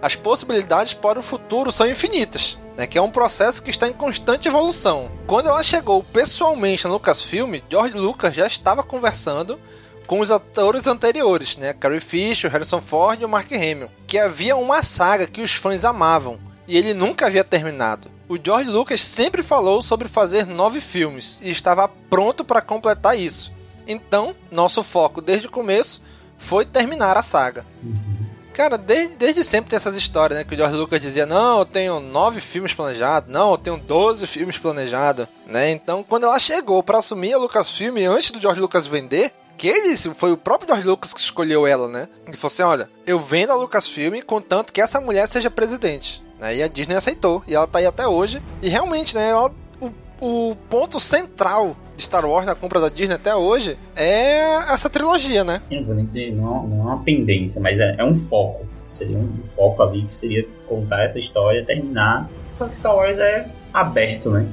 as 0.00 0.16
possibilidades 0.16 0.94
para 0.94 1.18
o 1.18 1.22
futuro 1.22 1.70
são 1.70 1.86
infinitas. 1.86 2.58
Né, 2.74 2.86
que 2.86 2.96
é 2.96 3.02
um 3.02 3.10
processo 3.10 3.62
que 3.62 3.68
está 3.68 3.86
em 3.86 3.92
constante 3.92 4.48
evolução. 4.48 5.10
Quando 5.26 5.46
ela 5.46 5.62
chegou 5.62 6.02
pessoalmente 6.02 6.86
no 6.86 6.94
Lucasfilm, 6.94 7.56
George 7.68 7.98
Lucas 7.98 8.34
já 8.34 8.46
estava 8.46 8.82
conversando 8.82 9.60
com 10.06 10.20
os 10.20 10.30
atores 10.30 10.86
anteriores, 10.86 11.58
né, 11.58 11.74
Carrie 11.74 12.00
Fisher, 12.00 12.50
Harrison 12.50 12.80
Ford 12.80 13.20
e 13.20 13.26
o 13.26 13.28
Mark 13.28 13.52
Hamill, 13.52 13.90
que 14.06 14.18
havia 14.18 14.56
uma 14.56 14.82
saga 14.82 15.26
que 15.26 15.42
os 15.42 15.52
fãs 15.52 15.84
amavam, 15.84 16.38
e 16.72 16.76
ele 16.78 16.94
nunca 16.94 17.26
havia 17.26 17.44
terminado. 17.44 18.10
O 18.26 18.38
George 18.42 18.70
Lucas 18.70 19.02
sempre 19.02 19.42
falou 19.42 19.82
sobre 19.82 20.08
fazer 20.08 20.46
nove 20.46 20.80
filmes 20.80 21.38
e 21.42 21.50
estava 21.50 21.86
pronto 21.86 22.42
para 22.42 22.62
completar 22.62 23.18
isso. 23.18 23.52
Então, 23.86 24.34
nosso 24.50 24.82
foco 24.82 25.20
desde 25.20 25.48
o 25.48 25.50
começo 25.50 26.00
foi 26.38 26.64
terminar 26.64 27.18
a 27.18 27.22
saga. 27.22 27.66
Uhum. 27.82 28.22
Cara, 28.54 28.78
desde, 28.78 29.16
desde 29.16 29.44
sempre 29.44 29.68
tem 29.68 29.76
essas 29.76 29.94
histórias, 29.96 30.38
né? 30.38 30.44
Que 30.44 30.54
o 30.54 30.56
George 30.56 30.74
Lucas 30.74 30.98
dizia, 30.98 31.26
não, 31.26 31.58
eu 31.58 31.66
tenho 31.66 32.00
nove 32.00 32.40
filmes 32.40 32.72
planejados, 32.72 33.30
não, 33.30 33.50
eu 33.50 33.58
tenho 33.58 33.76
doze 33.76 34.26
filmes 34.26 34.56
planejados, 34.56 35.26
né? 35.46 35.70
Então, 35.70 36.02
quando 36.02 36.24
ela 36.24 36.38
chegou 36.38 36.82
para 36.82 36.98
assumir 36.98 37.34
a 37.34 37.38
Lucasfilm 37.38 37.98
antes 38.08 38.30
do 38.30 38.40
George 38.40 38.60
Lucas 38.62 38.86
vender, 38.86 39.30
que 39.58 39.68
ele 39.68 39.94
foi 40.14 40.32
o 40.32 40.38
próprio 40.38 40.68
George 40.68 40.88
Lucas 40.88 41.12
que 41.12 41.20
escolheu 41.20 41.66
ela, 41.66 41.86
né? 41.86 42.08
Ele 42.26 42.36
falou 42.36 42.52
assim, 42.52 42.62
olha, 42.62 42.90
eu 43.06 43.20
vendo 43.20 43.52
a 43.52 43.56
Lucasfilm 43.56 44.22
contanto 44.22 44.72
que 44.72 44.80
essa 44.80 45.00
mulher 45.02 45.28
seja 45.28 45.50
presidente. 45.50 46.21
Né? 46.42 46.56
E 46.56 46.62
a 46.62 46.66
Disney 46.66 46.96
aceitou. 46.96 47.42
E 47.46 47.54
ela 47.54 47.68
tá 47.68 47.78
aí 47.78 47.86
até 47.86 48.06
hoje. 48.06 48.42
E 48.60 48.68
realmente, 48.68 49.14
né? 49.14 49.30
Ela, 49.30 49.52
o, 49.80 50.50
o 50.50 50.56
ponto 50.68 50.98
central 50.98 51.76
de 51.96 52.02
Star 52.02 52.26
Wars 52.26 52.44
na 52.44 52.56
compra 52.56 52.80
da 52.80 52.88
Disney 52.88 53.14
até 53.14 53.34
hoje 53.34 53.78
é 53.94 54.56
essa 54.72 54.90
trilogia, 54.90 55.44
né? 55.44 55.62
Eu 55.70 55.84
vou 55.84 55.94
nem 55.94 56.04
dizer, 56.04 56.34
não, 56.34 56.66
não 56.66 56.80
é 56.80 56.94
uma 56.94 57.04
pendência, 57.04 57.60
mas 57.60 57.78
é, 57.78 57.94
é 57.96 58.04
um 58.04 58.14
foco. 58.14 58.66
Seria 58.88 59.16
um, 59.16 59.22
um 59.22 59.46
foco 59.54 59.82
ali 59.82 60.02
que 60.02 60.14
seria 60.14 60.46
contar 60.66 61.04
essa 61.04 61.18
história, 61.18 61.64
terminar. 61.64 62.28
Só 62.48 62.66
que 62.66 62.76
Star 62.76 62.94
Wars 62.94 63.18
é 63.18 63.48
aberto, 63.72 64.30
né? 64.30 64.46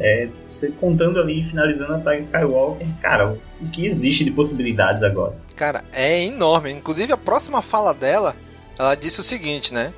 É, 0.00 0.28
você 0.50 0.70
contando 0.70 1.18
ali, 1.20 1.42
finalizando 1.42 1.92
a 1.92 1.98
saga 1.98 2.20
Skywalker, 2.20 2.86
cara, 3.02 3.36
o 3.60 3.68
que 3.70 3.84
existe 3.84 4.24
de 4.24 4.30
possibilidades 4.30 5.02
agora? 5.02 5.34
Cara, 5.56 5.84
é 5.92 6.24
enorme. 6.24 6.70
Inclusive, 6.70 7.12
a 7.12 7.16
próxima 7.16 7.60
fala 7.62 7.92
dela, 7.92 8.36
ela 8.78 8.94
disse 8.94 9.18
o 9.20 9.24
seguinte, 9.24 9.74
né? 9.74 9.92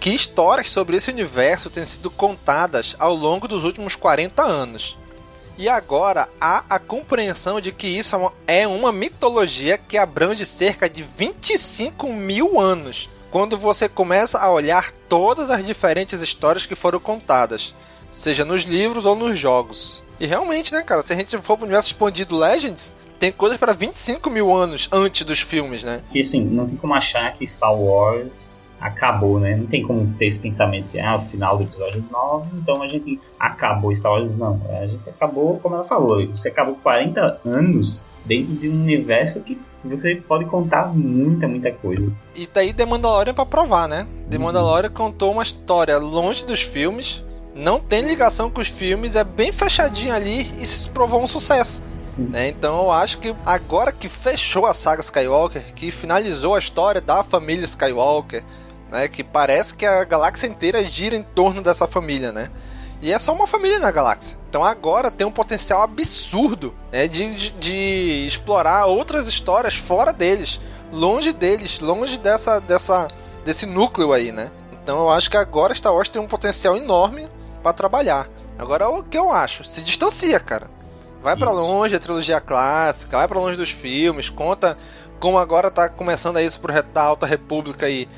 Que 0.00 0.10
histórias 0.10 0.70
sobre 0.70 0.96
esse 0.96 1.10
universo 1.10 1.68
têm 1.68 1.84
sido 1.84 2.10
contadas 2.10 2.96
ao 2.98 3.14
longo 3.14 3.46
dos 3.46 3.64
últimos 3.64 3.94
40 3.94 4.42
anos. 4.42 4.96
E 5.58 5.68
agora 5.68 6.26
há 6.40 6.64
a 6.70 6.78
compreensão 6.78 7.60
de 7.60 7.70
que 7.70 7.86
isso 7.86 8.16
é 8.46 8.66
uma 8.66 8.90
mitologia 8.90 9.76
que 9.76 9.98
abrange 9.98 10.46
cerca 10.46 10.88
de 10.88 11.02
25 11.02 12.10
mil 12.10 12.58
anos. 12.58 13.10
Quando 13.30 13.58
você 13.58 13.90
começa 13.90 14.38
a 14.38 14.50
olhar 14.50 14.90
todas 15.06 15.50
as 15.50 15.64
diferentes 15.64 16.22
histórias 16.22 16.64
que 16.64 16.74
foram 16.74 16.98
contadas, 16.98 17.74
seja 18.10 18.42
nos 18.42 18.62
livros 18.62 19.04
ou 19.04 19.14
nos 19.14 19.38
jogos. 19.38 20.02
E 20.18 20.24
realmente, 20.26 20.72
né, 20.72 20.82
cara, 20.82 21.02
se 21.06 21.12
a 21.12 21.16
gente 21.16 21.36
for 21.42 21.58
pro 21.58 21.66
universo 21.66 21.88
expandido 21.88 22.38
Legends, 22.38 22.94
tem 23.18 23.30
coisas 23.30 23.58
para 23.58 23.74
25 23.74 24.30
mil 24.30 24.56
anos 24.56 24.88
antes 24.90 25.26
dos 25.26 25.40
filmes, 25.40 25.84
né? 25.84 26.00
E 26.14 26.20
assim, 26.20 26.42
não 26.42 26.66
tem 26.66 26.76
como 26.76 26.94
achar 26.94 27.34
que 27.34 27.46
Star 27.46 27.74
Wars 27.74 28.59
acabou, 28.80 29.38
né? 29.38 29.56
Não 29.56 29.66
tem 29.66 29.82
como 29.82 30.12
ter 30.14 30.26
esse 30.26 30.38
pensamento 30.38 30.90
que 30.90 30.98
é 30.98 31.04
ah, 31.04 31.16
o 31.16 31.20
final 31.20 31.58
do 31.58 31.64
episódio 31.64 32.04
9, 32.10 32.48
então 32.54 32.82
a 32.82 32.88
gente 32.88 33.20
acabou 33.38 33.94
Star 33.94 34.12
Wars. 34.12 34.30
Não, 34.36 34.60
a 34.70 34.86
gente 34.86 35.08
acabou, 35.08 35.58
como 35.58 35.74
ela 35.74 35.84
falou, 35.84 36.26
você 36.26 36.48
acabou 36.48 36.76
40 36.82 37.40
anos 37.44 38.04
dentro 38.24 38.54
de 38.54 38.68
um 38.68 38.74
universo 38.74 39.42
que 39.42 39.60
você 39.84 40.16
pode 40.16 40.44
contar 40.46 40.94
muita, 40.94 41.46
muita 41.46 41.72
coisa. 41.72 42.10
E 42.34 42.46
tá 42.46 42.60
aí 42.60 42.72
The 42.72 42.84
Mandalorian 42.84 43.34
pra 43.34 43.46
provar, 43.46 43.88
né? 43.88 44.06
The 44.30 44.36
uhum. 44.36 44.44
Mandalorian 44.44 44.90
contou 44.90 45.32
uma 45.32 45.42
história 45.42 45.98
longe 45.98 46.44
dos 46.44 46.62
filmes, 46.62 47.22
não 47.54 47.80
tem 47.80 48.02
ligação 48.02 48.50
com 48.50 48.60
os 48.60 48.68
filmes, 48.68 49.16
é 49.16 49.24
bem 49.24 49.52
fechadinho 49.52 50.14
ali 50.14 50.50
e 50.58 50.66
se 50.66 50.88
provou 50.88 51.22
um 51.22 51.26
sucesso. 51.26 51.82
Né? 52.18 52.48
Então 52.48 52.82
eu 52.82 52.90
acho 52.90 53.18
que 53.18 53.34
agora 53.46 53.92
que 53.92 54.08
fechou 54.08 54.66
a 54.66 54.74
saga 54.74 55.00
Skywalker, 55.00 55.62
que 55.74 55.90
finalizou 55.90 56.54
a 56.54 56.58
história 56.58 57.00
da 57.00 57.22
família 57.22 57.64
Skywalker, 57.64 58.42
né? 58.90 59.08
Que 59.08 59.22
parece 59.22 59.74
que 59.74 59.86
a 59.86 60.04
galáxia 60.04 60.46
inteira 60.46 60.82
gira 60.84 61.16
em 61.16 61.22
torno 61.22 61.62
dessa 61.62 61.86
família, 61.86 62.32
né? 62.32 62.50
E 63.02 63.12
é 63.12 63.18
só 63.18 63.32
uma 63.32 63.46
família 63.46 63.78
na 63.78 63.90
galáxia. 63.90 64.36
Então 64.48 64.62
agora 64.62 65.10
tem 65.10 65.26
um 65.26 65.32
potencial 65.32 65.82
absurdo 65.82 66.74
né, 66.92 67.06
de, 67.06 67.34
de, 67.34 67.50
de 67.52 68.26
explorar 68.26 68.86
outras 68.86 69.26
histórias 69.26 69.76
fora 69.76 70.12
deles, 70.12 70.60
longe 70.92 71.32
deles, 71.32 71.78
longe 71.78 72.18
dessa, 72.18 72.60
dessa, 72.60 73.08
desse 73.44 73.64
núcleo 73.64 74.12
aí, 74.12 74.32
né? 74.32 74.50
Então 74.82 74.98
eu 75.00 75.10
acho 75.10 75.30
que 75.30 75.36
agora 75.36 75.74
Star 75.74 75.94
Wars 75.94 76.08
tem 76.08 76.20
um 76.20 76.26
potencial 76.26 76.76
enorme 76.76 77.28
para 77.62 77.72
trabalhar. 77.72 78.28
Agora 78.58 78.88
o 78.88 79.02
que 79.02 79.16
eu 79.16 79.30
acho? 79.30 79.64
Se 79.64 79.80
distancia, 79.82 80.38
cara. 80.38 80.68
Vai 81.22 81.36
para 81.36 81.52
longe 81.52 81.92
da 81.92 82.00
trilogia 82.00 82.40
clássica, 82.40 83.18
vai 83.18 83.28
para 83.28 83.38
longe 83.38 83.56
dos 83.56 83.70
filmes, 83.70 84.30
conta 84.30 84.76
como 85.20 85.38
agora 85.38 85.70
tá 85.70 85.88
começando 85.88 86.38
a 86.38 86.42
isso 86.42 86.58
pro 86.58 86.72
da 86.82 87.02
Alta 87.02 87.26
República 87.26 87.86
aí, 87.86 88.08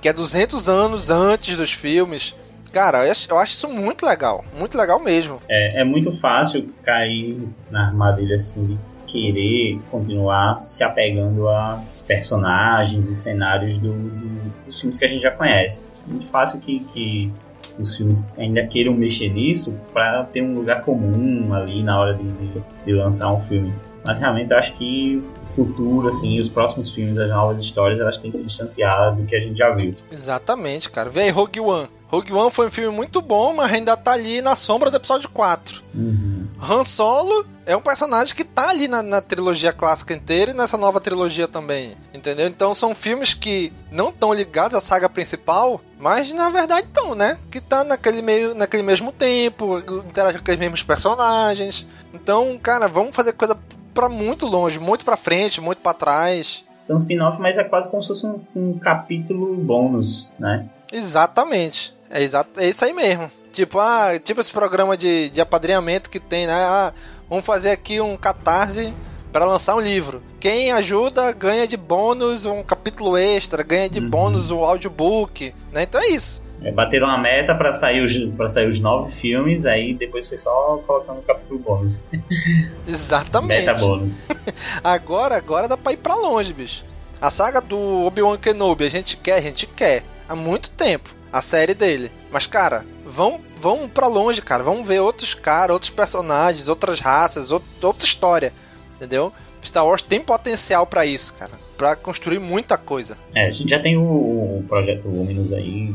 que 0.00 0.08
é 0.08 0.12
200 0.12 0.68
anos 0.68 1.10
antes 1.10 1.56
dos 1.56 1.72
filmes. 1.72 2.34
Cara, 2.72 3.06
eu 3.06 3.38
acho, 3.38 3.52
isso 3.52 3.68
muito 3.68 4.04
legal, 4.04 4.44
muito 4.58 4.76
legal 4.76 4.98
mesmo. 4.98 5.40
É, 5.48 5.80
é 5.80 5.84
muito 5.84 6.10
fácil 6.10 6.68
cair 6.82 7.48
na 7.70 7.86
armadilha 7.86 8.34
assim 8.34 8.66
de 8.66 8.78
querer 9.06 9.78
continuar 9.90 10.60
se 10.60 10.84
apegando 10.84 11.48
a 11.48 11.82
personagens 12.06 13.08
e 13.08 13.14
cenários 13.14 13.78
do, 13.78 13.92
do, 13.92 14.52
dos 14.66 14.78
filmes 14.78 14.96
que 14.96 15.04
a 15.04 15.08
gente 15.08 15.22
já 15.22 15.30
conhece. 15.30 15.84
É 16.06 16.10
muito 16.10 16.26
fácil 16.26 16.60
que, 16.60 16.80
que 16.92 17.32
os 17.78 17.96
filmes 17.96 18.30
ainda 18.36 18.66
queiram 18.66 18.94
mexer 18.94 19.28
nisso 19.28 19.78
para 19.92 20.24
ter 20.24 20.42
um 20.42 20.54
lugar 20.54 20.82
comum 20.82 21.52
ali 21.54 21.82
na 21.82 21.98
hora 21.98 22.14
de, 22.14 22.24
de, 22.24 22.62
de 22.84 22.92
lançar 22.92 23.32
um 23.32 23.40
filme. 23.40 23.72
Mas 24.06 24.18
realmente 24.18 24.52
eu 24.52 24.56
acho 24.56 24.72
que 24.74 25.22
o 25.42 25.46
futuro, 25.46 26.06
assim, 26.06 26.38
os 26.38 26.48
próximos 26.48 26.92
filmes, 26.92 27.18
as 27.18 27.28
novas 27.28 27.60
histórias, 27.60 27.98
elas 27.98 28.16
têm 28.16 28.30
que 28.30 28.36
se 28.36 28.44
distanciar 28.44 29.14
do 29.14 29.24
que 29.24 29.34
a 29.34 29.40
gente 29.40 29.58
já 29.58 29.70
viu. 29.74 29.94
Exatamente, 30.10 30.88
cara. 30.88 31.10
Vem 31.10 31.24
aí, 31.24 31.30
Rogue 31.30 31.60
One. 31.60 31.88
Rogue 32.08 32.32
One 32.32 32.52
foi 32.52 32.68
um 32.68 32.70
filme 32.70 32.94
muito 32.94 33.20
bom, 33.20 33.52
mas 33.52 33.72
ainda 33.72 33.96
tá 33.96 34.12
ali 34.12 34.40
na 34.40 34.54
sombra 34.54 34.90
do 34.90 34.96
episódio 34.96 35.28
4. 35.28 35.82
Uhum. 35.92 36.46
Han 36.62 36.84
Solo 36.84 37.44
é 37.66 37.76
um 37.76 37.80
personagem 37.80 38.34
que 38.34 38.44
tá 38.44 38.70
ali 38.70 38.86
na, 38.86 39.02
na, 39.02 39.20
trilogia 39.20 39.72
clássica 39.72 40.14
inteira 40.14 40.52
e 40.52 40.54
nessa 40.54 40.76
nova 40.78 41.00
trilogia 41.00 41.48
também, 41.48 41.96
entendeu? 42.14 42.46
Então 42.46 42.72
são 42.72 42.94
filmes 42.94 43.34
que 43.34 43.72
não 43.90 44.10
estão 44.10 44.32
ligados 44.32 44.78
à 44.78 44.80
saga 44.80 45.08
principal, 45.08 45.80
mas 45.98 46.32
na 46.32 46.48
verdade 46.48 46.86
estão, 46.86 47.16
né? 47.16 47.38
Que 47.50 47.60
tá 47.60 47.82
naquele, 47.82 48.22
meio, 48.22 48.54
naquele 48.54 48.84
mesmo 48.84 49.10
tempo, 49.10 49.78
interage 50.06 50.38
com 50.38 50.42
aqueles 50.42 50.60
mesmos 50.60 50.82
personagens. 50.84 51.84
Então, 52.14 52.56
cara, 52.62 52.86
vamos 52.86 53.14
fazer 53.14 53.32
coisa 53.32 53.58
para 53.96 54.10
muito 54.10 54.46
longe, 54.46 54.78
muito 54.78 55.04
para 55.04 55.16
frente, 55.16 55.58
muito 55.58 55.78
para 55.78 55.94
trás. 55.94 56.62
São 56.80 56.96
spin-off, 56.98 57.40
mas 57.40 57.56
é 57.56 57.64
quase 57.64 57.88
como 57.88 58.02
se 58.02 58.08
fosse 58.08 58.26
um, 58.26 58.40
um 58.54 58.78
capítulo 58.78 59.56
bônus, 59.56 60.34
né? 60.38 60.68
Exatamente. 60.92 61.96
É, 62.10 62.22
exato, 62.22 62.60
é 62.60 62.68
isso 62.68 62.84
aí 62.84 62.92
mesmo. 62.92 63.30
Tipo, 63.52 63.80
ah, 63.80 64.18
tipo 64.22 64.40
esse 64.40 64.52
programa 64.52 64.96
de, 64.96 65.30
de 65.30 65.40
apadrinhamento 65.40 66.10
que 66.10 66.20
tem, 66.20 66.46
né? 66.46 66.52
Ah, 66.52 66.92
vamos 67.28 67.44
fazer 67.44 67.70
aqui 67.70 68.00
um 68.00 68.16
catarse 68.16 68.92
para 69.32 69.46
lançar 69.46 69.74
um 69.74 69.80
livro. 69.80 70.22
Quem 70.38 70.70
ajuda 70.72 71.32
ganha 71.32 71.66
de 71.66 71.76
bônus 71.76 72.44
um 72.44 72.62
capítulo 72.62 73.16
extra, 73.16 73.62
ganha 73.62 73.88
de 73.88 73.98
uhum. 73.98 74.10
bônus 74.10 74.50
o 74.50 74.58
um 74.58 74.64
audiobook, 74.64 75.54
né? 75.72 75.82
Então 75.84 76.00
é 76.00 76.10
isso. 76.10 76.42
É, 76.62 76.72
bateram 76.72 77.08
a 77.08 77.18
meta 77.18 77.54
para 77.54 77.72
sair 77.72 78.02
os 78.02 78.16
para 78.34 78.48
sair 78.48 78.68
os 78.68 78.80
nove 78.80 79.12
filmes, 79.12 79.66
aí 79.66 79.94
depois 79.94 80.26
foi 80.26 80.38
só 80.38 80.82
colocando 80.86 81.18
o 81.18 81.22
capítulo 81.22 81.60
bônus. 81.60 82.04
Exatamente. 82.86 83.66
Meta 83.66 83.74
bônus. 83.74 84.22
agora, 84.82 85.36
agora 85.36 85.68
dá 85.68 85.76
para 85.76 85.92
ir 85.92 85.98
para 85.98 86.14
longe, 86.14 86.52
bicho. 86.52 86.84
A 87.20 87.30
saga 87.30 87.60
do 87.60 88.06
Obi-Wan 88.06 88.36
Kenobi, 88.36 88.84
a 88.84 88.90
gente 88.90 89.16
quer, 89.16 89.34
a 89.34 89.40
gente 89.40 89.66
quer 89.66 90.02
há 90.28 90.36
muito 90.36 90.70
tempo 90.70 91.14
a 91.32 91.42
série 91.42 91.74
dele. 91.74 92.10
Mas, 92.30 92.46
cara, 92.46 92.84
vão, 93.04 93.40
vão 93.60 93.88
pra 93.88 94.06
longe, 94.06 94.40
cara. 94.42 94.62
Vamos 94.62 94.86
ver 94.86 95.00
outros 95.00 95.34
caras, 95.34 95.74
outros 95.74 95.90
personagens, 95.90 96.68
outras 96.68 97.00
raças, 97.00 97.50
outra 97.50 98.04
história. 98.04 98.52
Entendeu? 98.96 99.32
Star 99.62 99.86
Wars 99.86 100.02
tem 100.02 100.20
potencial 100.20 100.86
para 100.86 101.04
isso, 101.04 101.34
cara. 101.34 101.52
Pra 101.76 101.94
construir 101.94 102.38
muita 102.38 102.78
coisa. 102.78 103.18
É, 103.34 103.46
a 103.46 103.50
gente 103.50 103.68
já 103.68 103.80
tem 103.80 103.96
o, 103.96 104.02
o 104.02 104.64
projeto 104.68 105.08
Luminous 105.08 105.52
aí, 105.52 105.94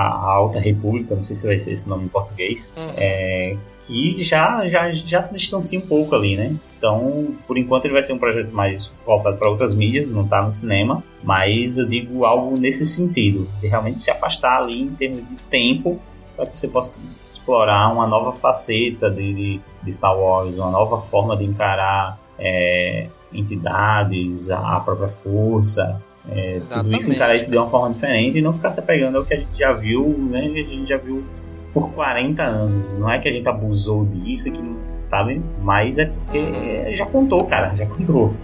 a, 0.00 0.32
Alta 0.32 0.58
República, 0.58 1.14
não 1.14 1.22
sei 1.22 1.34
se 1.34 1.46
vai 1.46 1.56
ser 1.56 1.72
esse 1.72 1.88
nome 1.88 2.04
em 2.04 2.08
português. 2.08 2.72
Uhum. 2.76 2.92
É, 2.96 3.56
que 3.86 4.20
já, 4.20 4.66
já, 4.68 4.90
já 4.90 5.22
se 5.22 5.34
distancia 5.34 5.78
um 5.78 5.82
pouco 5.82 6.14
ali, 6.14 6.36
né? 6.36 6.54
Então, 6.76 7.34
por 7.46 7.56
enquanto 7.56 7.84
ele 7.84 7.94
vai 7.94 8.02
ser 8.02 8.12
um 8.12 8.18
projeto 8.18 8.50
mais 8.50 8.90
voltado 9.06 9.36
para 9.36 9.48
outras 9.48 9.74
mídias, 9.74 10.08
não 10.08 10.24
está 10.24 10.42
no 10.42 10.52
cinema, 10.52 11.02
mas 11.22 11.78
eu 11.78 11.86
digo 11.86 12.24
algo 12.24 12.56
nesse 12.56 12.84
sentido, 12.84 13.48
de 13.60 13.68
realmente 13.68 14.00
se 14.00 14.10
afastar 14.10 14.58
ali 14.60 14.82
em 14.82 14.90
termos 14.90 15.20
de 15.20 15.36
tempo, 15.48 16.00
para 16.36 16.46
que 16.46 16.58
você 16.58 16.68
possa 16.68 16.98
explorar 17.30 17.90
uma 17.92 18.06
nova 18.06 18.32
faceta 18.32 19.10
de, 19.10 19.32
de, 19.32 19.60
de 19.82 19.92
Star 19.92 20.18
Wars, 20.18 20.56
uma 20.56 20.70
nova 20.70 21.00
forma 21.00 21.36
de 21.36 21.44
encarar 21.44 22.18
é, 22.38 23.06
entidades, 23.32 24.50
a 24.50 24.80
própria 24.80 25.08
força, 25.08 26.02
é, 26.30 26.60
tudo 26.68 26.96
isso 26.96 27.12
encarar 27.12 27.36
isso 27.36 27.50
de 27.50 27.56
uma 27.56 27.68
forma 27.68 27.94
diferente 27.94 28.38
e 28.38 28.42
não 28.42 28.52
ficar 28.52 28.70
se 28.70 28.80
apegando 28.80 29.18
ao 29.18 29.24
que 29.24 29.34
a 29.34 29.38
gente 29.38 29.56
já 29.56 29.72
viu, 29.72 30.08
né? 30.30 30.46
A 30.46 30.62
gente 30.62 30.88
já 30.88 30.96
viu 30.96 31.24
por 31.72 31.92
40 31.92 32.42
anos. 32.42 32.92
Não 32.94 33.10
é 33.10 33.18
que 33.18 33.28
a 33.28 33.32
gente 33.32 33.48
abusou 33.48 34.04
disso, 34.06 34.50
que 34.50 34.76
sabe? 35.04 35.40
Mas 35.60 35.98
é 35.98 36.06
porque 36.06 36.38
uhum. 36.38 36.94
já 36.94 37.06
contou, 37.06 37.44
cara, 37.44 37.74
já 37.74 37.86
contou. 37.86 38.34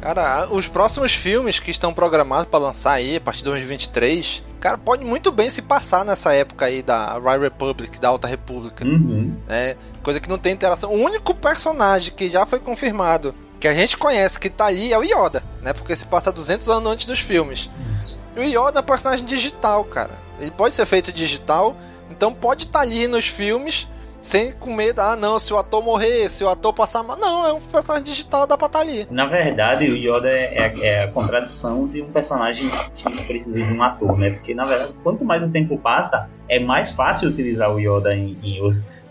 Cara, 0.00 0.48
os 0.50 0.68
próximos 0.68 1.14
filmes 1.14 1.58
que 1.58 1.70
estão 1.70 1.94
programados 1.94 2.46
para 2.46 2.58
lançar 2.58 2.92
aí 2.92 3.16
a 3.16 3.20
partir 3.20 3.38
de 3.38 3.44
2023, 3.44 4.42
cara, 4.60 4.76
pode 4.76 5.02
muito 5.02 5.32
bem 5.32 5.48
se 5.48 5.62
passar 5.62 6.04
nessa 6.04 6.34
época 6.34 6.66
aí 6.66 6.82
da 6.82 7.18
High 7.18 7.40
Republic, 7.40 7.98
da 7.98 8.08
Alta 8.08 8.28
República. 8.28 8.84
Uhum. 8.84 9.34
É, 9.48 9.76
coisa 10.02 10.20
que 10.20 10.28
não 10.28 10.36
tem 10.36 10.52
interação. 10.52 10.92
O 10.92 11.02
único 11.02 11.34
personagem 11.34 12.12
que 12.14 12.28
já 12.28 12.44
foi 12.44 12.58
confirmado 12.58 13.34
que 13.64 13.68
a 13.68 13.72
gente 13.72 13.96
conhece 13.96 14.38
que 14.38 14.50
tá 14.50 14.66
ali 14.66 14.92
é 14.92 14.98
o 14.98 15.02
Yoda, 15.02 15.42
né? 15.62 15.72
Porque 15.72 15.96
se 15.96 16.04
passa 16.04 16.30
200 16.30 16.68
anos 16.68 16.92
antes 16.92 17.06
dos 17.06 17.20
filmes. 17.20 17.70
Isso. 17.94 18.18
E 18.36 18.40
o 18.40 18.44
Yoda 18.44 18.80
é 18.80 18.82
um 18.82 18.84
personagem 18.84 19.24
digital, 19.24 19.82
cara. 19.84 20.10
Ele 20.38 20.50
pode 20.50 20.74
ser 20.74 20.84
feito 20.84 21.10
digital 21.10 21.74
então 22.10 22.32
pode 22.32 22.64
estar 22.64 22.80
tá 22.80 22.84
ali 22.84 23.08
nos 23.08 23.26
filmes 23.26 23.88
sem 24.22 24.52
com 24.52 24.74
medo, 24.74 25.00
ah 25.00 25.16
não, 25.16 25.38
se 25.38 25.52
o 25.52 25.58
ator 25.58 25.82
morrer, 25.82 26.30
se 26.30 26.42
o 26.42 26.48
ator 26.48 26.72
passar 26.72 27.02
mal. 27.02 27.16
Não, 27.18 27.46
é 27.46 27.52
um 27.52 27.60
personagem 27.60 28.04
digital, 28.04 28.46
dá 28.46 28.56
pra 28.56 28.68
estar 28.68 28.78
tá 28.78 28.84
ali. 28.84 29.06
Na 29.10 29.26
verdade, 29.26 29.84
o 29.84 29.96
Yoda 29.96 30.30
é, 30.30 30.56
é, 30.56 30.74
é, 30.80 31.02
a 31.02 31.08
contradição 31.08 31.86
de 31.86 32.00
um 32.00 32.10
personagem 32.10 32.70
que 32.94 33.24
precisa 33.24 33.62
de 33.62 33.72
um 33.74 33.82
ator, 33.82 34.18
né? 34.18 34.30
Porque 34.30 34.54
na 34.54 34.64
verdade, 34.64 34.94
quanto 35.02 35.24
mais 35.24 35.42
o 35.42 35.50
tempo 35.50 35.76
passa, 35.78 36.30
é 36.48 36.58
mais 36.58 36.90
fácil 36.90 37.28
utilizar 37.28 37.70
o 37.70 37.78
Yoda 37.78 38.14
em, 38.14 38.38
em 38.42 38.62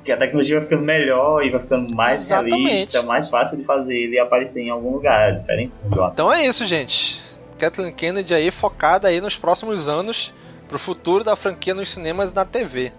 porque 0.03 0.11
a 0.11 0.17
tecnologia 0.17 0.59
vai 0.59 0.67
ficando 0.67 0.83
melhor 0.83 1.45
e 1.45 1.49
vai 1.49 1.61
ficando 1.61 1.95
mais 1.95 2.25
Exatamente. 2.25 2.67
realista, 2.67 3.03
mais 3.03 3.29
fácil 3.29 3.57
de 3.57 3.63
fazer 3.63 3.95
ele 3.95 4.19
aparecer 4.19 4.61
em 4.61 4.69
algum 4.69 4.91
lugar 4.91 5.39
diferente 5.39 5.71
do 5.85 6.05
Então 6.07 6.31
é 6.31 6.45
isso, 6.45 6.65
gente. 6.65 7.23
Kathleen 7.57 7.93
Kennedy 7.93 8.33
aí 8.33 8.51
focada 8.51 9.07
aí 9.07 9.21
nos 9.21 9.37
próximos 9.37 9.87
anos 9.87 10.33
pro 10.67 10.77
futuro 10.77 11.23
da 11.23 11.37
franquia 11.37 11.73
nos 11.73 11.89
cinemas 11.89 12.31
e 12.31 12.35
na 12.35 12.43
TV. 12.43 12.91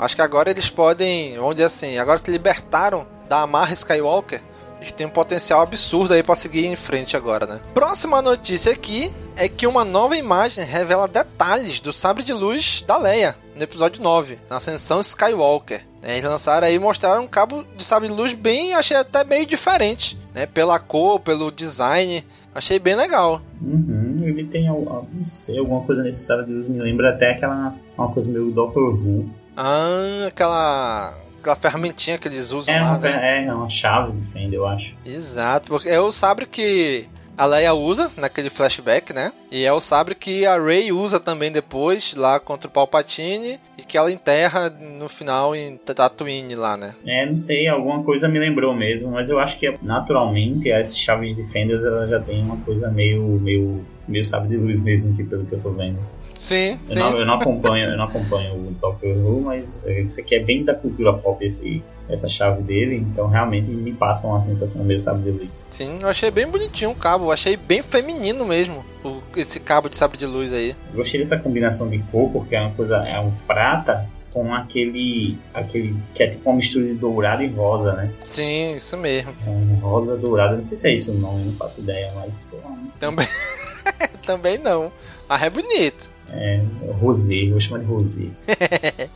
Acho 0.00 0.16
que 0.16 0.22
agora 0.22 0.50
eles 0.50 0.68
podem, 0.68 1.36
vamos 1.36 1.54
dizer 1.54 1.66
assim, 1.66 1.96
agora 1.96 2.18
se 2.18 2.28
libertaram 2.28 3.06
da 3.28 3.42
amarra 3.42 3.74
Skywalker. 3.74 4.40
Eles 4.80 4.90
têm 4.90 5.06
um 5.06 5.10
potencial 5.10 5.60
absurdo 5.60 6.12
aí 6.12 6.24
para 6.24 6.34
seguir 6.34 6.66
em 6.66 6.74
frente 6.74 7.16
agora, 7.16 7.46
né? 7.46 7.60
Próxima 7.72 8.20
notícia 8.20 8.72
aqui 8.72 9.12
é 9.36 9.48
que 9.48 9.66
uma 9.66 9.84
nova 9.84 10.16
imagem 10.16 10.64
revela 10.64 11.06
detalhes 11.06 11.78
do 11.78 11.92
sabre 11.92 12.24
de 12.24 12.32
luz 12.32 12.82
da 12.84 12.96
Leia 12.96 13.36
no 13.54 13.62
episódio 13.62 14.02
9, 14.02 14.38
na 14.50 14.56
Ascensão 14.56 15.00
Skywalker. 15.00 15.87
É, 16.08 16.16
eles 16.16 16.30
lançaram 16.30 16.66
aí 16.66 16.74
e 16.74 16.78
mostraram 16.78 17.24
um 17.24 17.28
cabo 17.28 17.64
de 17.76 17.84
sabre 17.84 18.08
de 18.08 18.14
luz 18.14 18.32
bem, 18.32 18.72
achei 18.72 18.96
até 18.96 19.22
meio 19.24 19.44
diferente, 19.44 20.18
né? 20.34 20.46
Pela 20.46 20.78
cor, 20.78 21.20
pelo 21.20 21.50
design, 21.50 22.24
achei 22.54 22.78
bem 22.78 22.96
legal. 22.96 23.42
Uhum 23.60 24.08
ele 24.28 24.44
tem, 24.44 24.66
não 24.66 25.06
sei, 25.22 25.58
alguma 25.58 25.82
coisa 25.82 26.02
nesse 26.02 26.24
sabre 26.24 26.46
de 26.46 26.52
luz. 26.52 26.68
Me 26.68 26.78
lembra 26.80 27.10
até 27.10 27.32
aquela 27.32 27.74
uma 27.96 28.10
coisa 28.12 28.30
meio 28.30 28.50
Doctor 28.50 28.94
Who. 28.94 29.28
Ah, 29.56 30.26
aquela 30.28 31.14
aquela 31.40 31.56
ferramentinha 31.56 32.18
que 32.18 32.28
eles 32.28 32.50
usam 32.50 32.74
é, 32.74 32.80
lá, 32.80 32.90
uma, 32.92 32.98
né? 32.98 33.44
É, 33.44 33.46
é 33.46 33.54
uma 33.54 33.68
chave 33.68 34.12
de 34.12 34.26
fenda, 34.26 34.54
eu 34.54 34.66
acho. 34.66 34.96
Exato, 35.04 35.70
porque 35.70 35.88
é 35.88 36.00
o 36.00 36.12
sabre 36.12 36.46
que 36.46 37.08
a 37.38 37.46
Leia 37.46 37.72
usa 37.72 38.10
naquele 38.16 38.50
flashback, 38.50 39.12
né? 39.12 39.32
E 39.50 39.64
é 39.64 39.72
o 39.72 39.78
sabre 39.78 40.16
que 40.16 40.44
a 40.44 40.60
Rey 40.60 40.90
usa 40.90 41.20
também 41.20 41.52
depois, 41.52 42.12
lá 42.14 42.40
contra 42.40 42.68
o 42.68 42.70
Palpatine, 42.70 43.60
e 43.78 43.82
que 43.82 43.96
ela 43.96 44.10
enterra 44.10 44.68
no 44.68 45.08
final 45.08 45.54
em 45.54 45.76
Tatooine 45.76 46.56
lá, 46.56 46.76
né? 46.76 46.96
É, 47.06 47.24
não 47.24 47.36
sei, 47.36 47.68
alguma 47.68 48.02
coisa 48.02 48.28
me 48.28 48.40
lembrou 48.40 48.74
mesmo, 48.74 49.12
mas 49.12 49.30
eu 49.30 49.38
acho 49.38 49.56
que 49.56 49.72
naturalmente 49.80 50.72
as 50.72 50.98
chaves 50.98 51.36
de 51.36 51.42
Defenders 51.42 51.84
ela 51.84 52.08
já 52.08 52.18
tem 52.18 52.42
uma 52.42 52.56
coisa 52.56 52.90
meio, 52.90 53.22
meio, 53.40 53.84
meio 54.08 54.24
sabre 54.24 54.48
de 54.48 54.56
luz 54.56 54.80
mesmo, 54.80 55.12
aqui, 55.12 55.22
pelo 55.22 55.46
que 55.46 55.52
eu 55.52 55.60
tô 55.60 55.70
vendo. 55.70 55.98
Sim, 56.34 56.78
eu 56.88 56.94
sim. 56.94 56.98
Não, 56.98 57.16
eu 57.16 57.26
não 57.26 57.34
acompanho, 57.34 57.90
eu 57.90 57.96
não 57.96 58.04
acompanho 58.04 58.54
o 58.54 58.70
Doctor 58.72 59.16
Who, 59.16 59.42
mas 59.42 59.84
isso 59.86 60.20
aqui 60.20 60.34
é 60.34 60.40
bem 60.40 60.64
da 60.64 60.74
cultura 60.74 61.12
pop 61.12 61.44
esse, 61.44 61.82
essa 62.08 62.28
chave 62.28 62.62
dele, 62.62 62.96
então 62.96 63.28
realmente 63.28 63.70
me 63.70 63.92
passa 63.92 64.26
uma 64.26 64.40
sensação 64.40 64.84
meio 64.84 65.00
sabre 65.00 65.30
de 65.30 65.38
luz. 65.38 65.66
Sim, 65.70 65.98
eu 66.00 66.08
achei 66.08 66.30
bem 66.30 66.46
bonitinho 66.46 66.90
o 66.90 66.94
cabo, 66.94 67.26
eu 67.26 67.32
achei 67.32 67.56
bem 67.56 67.82
feminino 67.82 68.44
mesmo, 68.44 68.84
o, 69.04 69.20
esse 69.36 69.60
cabo 69.60 69.88
de 69.88 69.96
sabre 69.96 70.16
de 70.16 70.26
luz 70.26 70.52
aí. 70.52 70.74
Gostei 70.94 71.20
dessa 71.20 71.38
combinação 71.38 71.88
de 71.88 71.98
cor, 72.10 72.30
porque 72.30 72.56
é 72.56 72.60
uma 72.60 72.72
coisa, 72.72 72.96
é 73.06 73.18
um 73.20 73.30
prata 73.46 74.08
com 74.32 74.54
aquele, 74.54 75.36
aquele 75.52 75.96
que 76.14 76.22
é 76.22 76.28
tipo 76.28 76.48
uma 76.48 76.56
mistura 76.56 76.84
de 76.84 76.94
dourado 76.94 77.42
e 77.42 77.48
rosa, 77.48 77.94
né? 77.94 78.12
Sim, 78.24 78.76
isso 78.76 78.96
mesmo. 78.96 79.34
É 79.46 79.50
um 79.50 79.76
rosa 79.80 80.16
dourado, 80.16 80.56
não 80.56 80.62
sei 80.62 80.76
se 80.76 80.88
é 80.88 80.92
isso 80.92 81.12
o 81.12 81.14
nome, 81.14 81.44
não 81.44 81.52
faço 81.54 81.80
ideia, 81.80 82.12
mas 82.14 82.46
pô, 82.50 82.56
Também, 83.00 83.28
também 84.26 84.58
não. 84.58 84.92
Mas 85.28 85.42
é 85.42 85.50
bonito. 85.50 86.10
É, 86.30 86.60
rosé, 87.00 87.48
vou 87.50 87.60
chamar 87.60 87.80
de 87.80 87.86
rosé. 87.86 88.26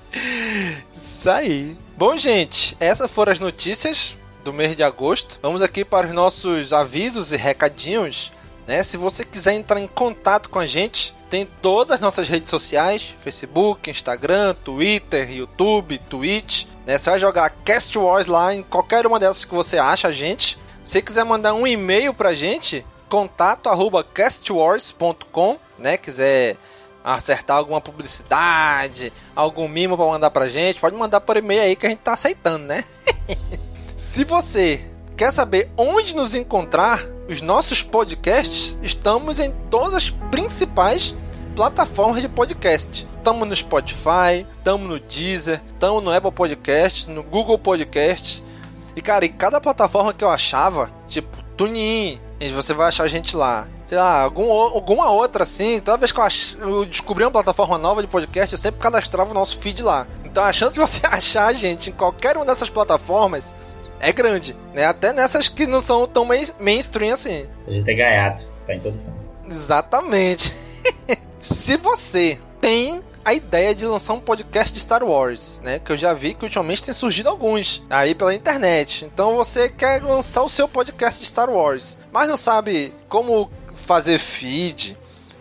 Isso 0.95 1.31
aí. 1.31 1.75
Bom, 1.97 2.17
gente, 2.17 2.77
essas 2.81 3.11
foram 3.11 3.33
as 3.33 3.41
notícias 3.41 4.15
do 4.43 4.53
mês 4.53 4.77
de 4.77 4.83
agosto. 4.83 5.39
Vamos 5.43 5.63
aqui 5.63 5.85
para 5.85 6.07
os 6.07 6.15
nossos 6.15 6.73
avisos 6.73 7.33
e 7.33 7.37
recadinhos. 7.37 8.33
Né? 8.67 8.83
Se 8.83 8.97
você 8.97 9.25
quiser 9.25 9.53
entrar 9.53 9.81
em 9.81 9.87
contato 9.87 10.49
com 10.49 10.59
a 10.59 10.67
gente, 10.67 11.15
tem 11.31 11.47
todas 11.61 11.95
as 11.95 12.01
nossas 12.01 12.29
redes 12.29 12.51
sociais: 12.51 13.15
Facebook, 13.21 13.91
Instagram, 13.91 14.55
Twitter, 14.65 15.31
YouTube, 15.31 15.99
Twitch. 15.99 16.65
Né? 16.87 16.99
Você 16.99 17.11
vai 17.11 17.21
jogar 17.21 17.51
Cast 17.65 17.97
Wars 17.97 18.27
lá 18.27 18.55
em 18.55 18.63
qualquer 18.63 19.07
uma 19.07 19.21
delas 19.21 19.45
que 19.45 19.55
você 19.55 19.79
acha 19.79 20.09
a 20.09 20.13
gente. 20.13 20.59
Se 20.85 21.01
quiser 21.01 21.25
mandar 21.25 21.55
um 21.55 21.67
e-mail 21.67 22.13
pra 22.13 22.35
gente, 22.35 22.85
contato 23.09 23.69
arroba 23.69 24.03
castwars.com, 24.03 25.59
né? 25.79 25.97
Quiser 25.97 26.57
acertar 27.05 27.57
alguma 27.57 27.81
publicidade, 27.81 29.13
algum 29.35 29.69
mimo 29.69 29.97
para 29.97 30.07
mandar 30.07 30.31
pra 30.31 30.49
gente, 30.49 30.81
pode 30.81 30.97
mandar 30.97 31.21
por 31.21 31.37
e-mail 31.37 31.63
aí 31.63 31.77
que 31.77 31.87
a 31.87 31.91
gente 31.91 32.01
tá 32.01 32.13
aceitando, 32.13 32.67
né? 32.67 32.85
Se 33.97 34.25
você 34.25 34.85
quer 35.17 35.33
saber 35.33 35.71
onde 35.77 36.15
nos 36.15 36.35
encontrar, 36.35 37.07
os 37.29 37.41
nossos 37.41 37.83
podcasts, 37.83 38.77
estamos 38.83 39.39
em 39.39 39.53
todas 39.71 39.95
as 39.95 40.11
principais 40.31 41.15
plataformas 41.55 42.21
de 42.21 42.29
podcast. 42.29 43.07
Estamos 43.17 43.49
no 43.49 43.55
Spotify, 43.55 44.47
estamos 44.59 44.89
no 44.89 44.99
Deezer, 44.99 45.61
estamos 45.73 46.03
no 46.03 46.13
Apple 46.13 46.33
Podcast, 46.33 47.09
no 47.09 47.23
Google 47.23 47.59
Podcast. 47.59 48.43
E 48.97 49.01
cara, 49.01 49.25
em 49.25 49.33
cada 49.33 49.61
plataforma 49.61 50.13
que 50.13 50.25
eu 50.25 50.31
achava, 50.31 50.91
tipo 51.07 51.43
TuneIn, 51.57 52.21
você 52.53 52.75
vai 52.75 52.89
achar 52.89 53.05
a 53.05 53.09
gente 53.09 53.37
lá 53.37 53.69
sei 53.93 53.99
lá, 53.99 54.23
algum, 54.23 54.51
alguma 54.51 55.11
outra 55.11 55.43
assim. 55.43 55.79
Toda 55.79 55.99
vez 55.99 56.11
que 56.11 56.19
eu, 56.19 56.25
ach, 56.25 56.57
eu, 56.59 56.87
descobri 56.87 57.25
uma 57.25 57.31
plataforma 57.31 57.77
nova 57.77 58.01
de 58.01 58.09
podcast, 58.09 58.55
eu 58.55 58.59
sempre 58.59 58.81
cadastrava 58.81 59.33
o 59.33 59.35
nosso 59.35 59.59
feed 59.59 59.83
lá. 59.83 60.07
Então 60.25 60.43
a 60.43 60.51
chance 60.51 60.73
de 60.73 60.81
você 60.81 61.03
achar 61.05 61.49
a 61.49 61.53
gente 61.53 61.91
em 61.91 61.93
qualquer 61.93 62.35
uma 62.39 62.47
dessas 62.47 62.71
plataformas 62.71 63.55
é 64.01 64.11
grande, 64.11 64.57
né? 64.73 64.87
Até 64.87 65.13
nessas 65.13 65.47
que 65.47 65.67
não 65.67 65.83
são 65.83 66.09
tão 66.09 66.25
main, 66.25 66.47
mainstream 66.59 67.13
assim. 67.13 67.47
A 67.67 67.71
gente 67.71 67.91
é 67.91 67.95
gaiato, 67.95 68.47
tá 68.67 68.75
em 68.75 68.81
todo 68.81 68.95
canto. 68.95 69.31
Exatamente. 69.51 70.57
Se 71.43 71.77
você 71.77 72.39
tem 72.63 73.03
a 73.23 73.35
ideia 73.35 73.75
de 73.75 73.85
lançar 73.85 74.15
um 74.15 74.21
podcast 74.21 74.73
de 74.73 74.81
Star 74.81 75.05
Wars, 75.05 75.61
né? 75.63 75.79
Que 75.79 75.93
eu 75.93 75.99
já 75.99 76.15
vi 76.15 76.33
que 76.33 76.45
ultimamente 76.45 76.83
tem 76.83 76.95
surgido 76.95 77.29
alguns 77.29 77.83
aí 77.91 78.15
pela 78.15 78.35
internet. 78.35 79.05
Então 79.05 79.37
você 79.37 79.69
quer 79.69 80.03
lançar 80.03 80.43
o 80.43 80.49
seu 80.49 80.67
podcast 80.67 81.21
de 81.21 81.27
Star 81.27 81.51
Wars, 81.51 81.99
mas 82.11 82.27
não 82.27 82.39
sabe 82.39 82.95
como 83.07 83.51
fazer 83.83 84.19
feed, 84.19 84.97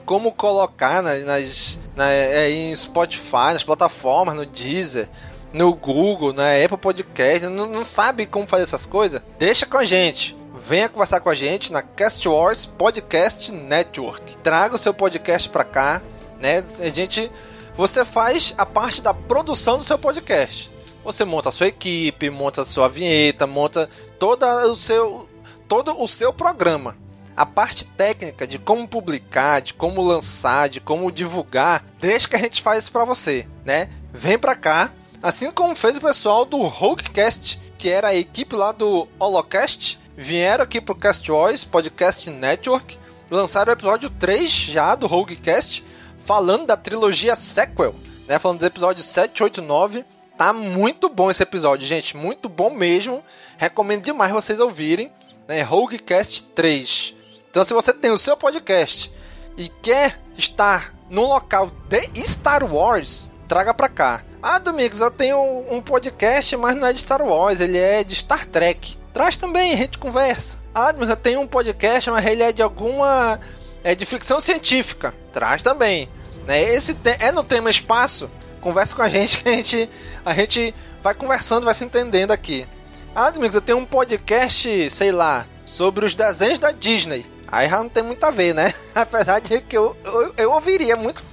como 0.05 0.31
colocar 0.31 1.01
nas, 1.01 1.23
nas 1.23 1.79
na, 1.95 2.09
é, 2.11 2.49
em 2.49 2.75
Spotify, 2.75 3.53
nas 3.53 3.63
plataformas, 3.63 4.35
no 4.35 4.45
Deezer, 4.45 5.07
no 5.53 5.73
Google, 5.73 6.33
na 6.33 6.53
Apple 6.63 6.77
Podcast, 6.77 7.47
não, 7.47 7.67
não 7.67 7.83
sabe 7.83 8.25
como 8.25 8.47
fazer 8.47 8.63
essas 8.63 8.85
coisas? 8.85 9.21
Deixa 9.37 9.65
com 9.65 9.77
a 9.77 9.83
gente. 9.83 10.35
Venha 10.67 10.89
conversar 10.89 11.19
com 11.19 11.29
a 11.29 11.33
gente 11.33 11.71
na 11.71 11.81
Cast 11.81 12.27
Wars 12.27 12.65
Podcast 12.65 13.51
Network. 13.51 14.37
Traga 14.37 14.75
o 14.75 14.77
seu 14.77 14.93
podcast 14.93 15.49
para 15.49 15.63
cá, 15.63 16.01
né? 16.39 16.63
A 16.79 16.89
gente 16.89 17.31
você 17.75 18.03
faz 18.03 18.53
a 18.57 18.65
parte 18.65 19.01
da 19.01 19.13
produção 19.13 19.77
do 19.77 19.83
seu 19.83 19.97
podcast. 19.97 20.69
Você 21.03 21.25
monta 21.25 21.49
a 21.49 21.51
sua 21.51 21.67
equipe, 21.67 22.29
monta 22.29 22.61
a 22.61 22.65
sua 22.65 22.87
vinheta, 22.87 23.47
monta 23.47 23.89
todo 24.19 24.45
o 24.45 24.75
seu 24.75 25.27
todo 25.67 25.99
o 25.99 26.07
seu 26.07 26.31
programa 26.31 27.00
a 27.35 27.45
parte 27.45 27.85
técnica 27.85 28.45
de 28.45 28.59
como 28.59 28.87
publicar, 28.87 29.61
de 29.61 29.73
como 29.73 30.01
lançar, 30.01 30.69
de 30.69 30.79
como 30.79 31.11
divulgar, 31.11 31.85
deixa 31.99 32.27
que 32.27 32.35
a 32.35 32.39
gente 32.39 32.61
faz 32.61 32.83
isso 32.83 32.91
para 32.91 33.05
você, 33.05 33.47
né? 33.65 33.89
Vem 34.13 34.37
para 34.37 34.55
cá, 34.55 34.91
assim 35.21 35.51
como 35.51 35.75
fez 35.75 35.97
o 35.97 36.01
pessoal 36.01 36.45
do 36.45 36.61
Roguecast, 36.61 37.59
que 37.77 37.89
era 37.89 38.09
a 38.09 38.15
equipe 38.15 38.55
lá 38.55 38.71
do 38.71 39.07
Holocast, 39.19 39.99
vieram 40.15 40.63
aqui 40.63 40.79
pro 40.79 40.95
Cast 40.95 41.29
Voice 41.29 41.65
Podcast 41.65 42.29
Network, 42.29 42.97
lançaram 43.29 43.71
o 43.71 43.73
episódio 43.73 44.09
3 44.09 44.51
já 44.51 44.93
do 44.95 45.07
Roguecast, 45.07 45.83
falando 46.25 46.65
da 46.65 46.77
trilogia 46.77 47.35
sequel, 47.35 47.95
né? 48.27 48.37
Falando 48.39 48.59
dos 48.59 48.67
episódios 48.67 49.05
7, 49.05 49.43
8 49.43 49.61
9. 49.61 50.05
Tá 50.37 50.53
muito 50.53 51.07
bom 51.09 51.29
esse 51.29 51.43
episódio, 51.43 51.87
gente, 51.87 52.17
muito 52.17 52.49
bom 52.49 52.69
mesmo. 52.69 53.23
Recomendo 53.57 54.03
demais 54.03 54.31
vocês 54.31 54.59
ouvirem, 54.59 55.11
né? 55.47 55.61
Roguecast 55.61 56.45
3. 56.55 57.20
Então, 57.51 57.65
se 57.65 57.73
você 57.73 57.91
tem 57.91 58.11
o 58.11 58.17
seu 58.17 58.37
podcast 58.37 59.11
e 59.57 59.67
quer 59.67 60.17
estar 60.37 60.95
no 61.09 61.27
local 61.27 61.69
de 61.89 62.09
Star 62.25 62.63
Wars, 62.63 63.29
traga 63.45 63.73
pra 63.73 63.89
cá. 63.89 64.23
Ah, 64.41 64.57
Domingos, 64.57 65.01
eu 65.01 65.11
tenho 65.11 65.37
um 65.69 65.81
podcast, 65.81 66.55
mas 66.55 66.77
não 66.77 66.87
é 66.87 66.93
de 66.93 67.01
Star 67.01 67.21
Wars, 67.21 67.59
ele 67.59 67.77
é 67.77 68.05
de 68.05 68.15
Star 68.15 68.45
Trek. 68.45 68.97
Traz 69.13 69.35
também, 69.35 69.73
a 69.73 69.75
gente 69.75 69.97
conversa. 69.97 70.57
Ah, 70.73 70.93
Domingos, 70.93 71.09
eu 71.09 71.17
tenho 71.17 71.41
um 71.41 71.47
podcast, 71.47 72.09
mas 72.09 72.25
ele 72.25 72.41
é 72.41 72.53
de 72.53 72.61
alguma. 72.61 73.37
É 73.83 73.93
de 73.93 74.05
ficção 74.05 74.39
científica. 74.39 75.13
Traz 75.33 75.61
também. 75.61 76.07
Né? 76.47 76.73
Esse 76.73 76.95
é 77.19 77.33
no 77.33 77.43
tema 77.43 77.69
espaço. 77.69 78.31
Conversa 78.61 78.95
com 78.95 79.01
a 79.01 79.09
gente 79.09 79.39
que 79.43 79.49
a 79.49 79.51
gente, 79.51 79.89
a 80.23 80.33
gente 80.33 80.73
vai 81.03 81.13
conversando, 81.13 81.65
vai 81.65 81.75
se 81.75 81.83
entendendo 81.83 82.31
aqui. 82.31 82.65
Ah, 83.13 83.29
Domingos, 83.29 83.55
eu 83.55 83.61
tenho 83.61 83.77
um 83.77 83.85
podcast, 83.85 84.89
sei 84.89 85.11
lá, 85.11 85.45
sobre 85.65 86.05
os 86.05 86.15
desenhos 86.15 86.57
da 86.57 86.71
Disney. 86.71 87.25
Aí 87.51 87.69
já 87.69 87.77
não 87.77 87.89
tem 87.89 88.01
muito 88.01 88.23
a 88.23 88.31
ver, 88.31 88.55
né? 88.55 88.73
Apesar 88.95 89.39
de 89.41 89.59
que 89.61 89.77
eu, 89.77 89.95
eu, 90.03 90.33
eu 90.37 90.51
ouviria 90.51 90.95
muito 90.95 91.23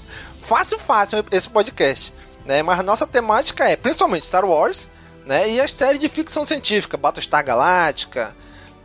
fácil, 0.43 0.79
fácil 0.79 1.25
esse 1.31 1.49
podcast. 1.49 2.13
Né? 2.45 2.63
Mas 2.63 2.83
nossa 2.85 3.07
temática 3.07 3.69
é 3.69 3.77
principalmente 3.77 4.27
Star 4.27 4.45
Wars 4.45 4.89
né? 5.25 5.49
e 5.49 5.61
as 5.61 5.73
séries 5.73 6.01
de 6.01 6.09
ficção 6.09 6.45
científica, 6.45 6.97
Battlestar 6.97 7.45
Galáctica, 7.45 8.35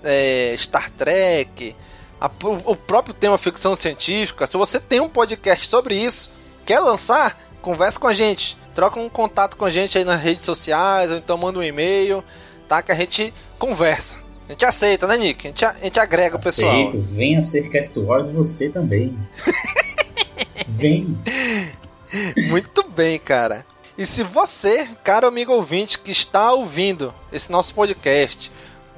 é, 0.03 0.53
Star 0.57 0.91
Trek, 0.91 1.75
a, 2.19 2.29
o 2.65 2.75
próprio 2.75 3.13
tema 3.13 3.37
ficção 3.37 3.75
científica. 3.75 4.45
Se 4.45 4.57
você 4.57 4.79
tem 4.79 4.99
um 4.99 5.09
podcast 5.09 5.67
sobre 5.67 5.95
isso, 5.95 6.29
quer 6.65 6.79
lançar, 6.79 7.39
converse 7.61 7.99
com 7.99 8.07
a 8.07 8.13
gente. 8.13 8.57
Troca 8.75 8.99
um 8.99 9.09
contato 9.09 9.55
com 9.55 9.65
a 9.65 9.69
gente 9.69 9.97
aí 9.97 10.03
nas 10.03 10.19
redes 10.19 10.45
sociais, 10.45 11.11
ou 11.11 11.17
então 11.17 11.37
manda 11.37 11.59
um 11.59 11.63
e-mail, 11.63 12.23
tá? 12.67 12.81
Que 12.81 12.91
a 12.91 12.95
gente 12.95 13.33
conversa. 13.57 14.22
A 14.47 14.51
gente 14.51 14.65
aceita, 14.65 15.07
né, 15.07 15.17
Nick? 15.17 15.47
A 15.47 15.49
gente, 15.49 15.65
a, 15.65 15.73
gente 15.81 15.99
agrega 15.99 16.37
Aceito. 16.37 16.65
o 16.65 16.91
pessoal. 16.91 17.03
Venha 17.11 17.41
ser 17.41 17.69
Cast 17.69 17.97
Wars 17.99 18.29
você 18.29 18.69
também. 18.69 19.17
Vem. 20.67 21.17
Muito 22.49 22.83
bem, 22.83 23.17
cara. 23.19 23.65
E 23.97 24.05
se 24.05 24.23
você, 24.23 24.87
caro 25.03 25.27
amigo 25.27 25.53
ouvinte, 25.53 25.99
que 25.99 26.11
está 26.11 26.51
ouvindo 26.51 27.13
esse 27.31 27.51
nosso 27.51 27.73
podcast, 27.73 28.51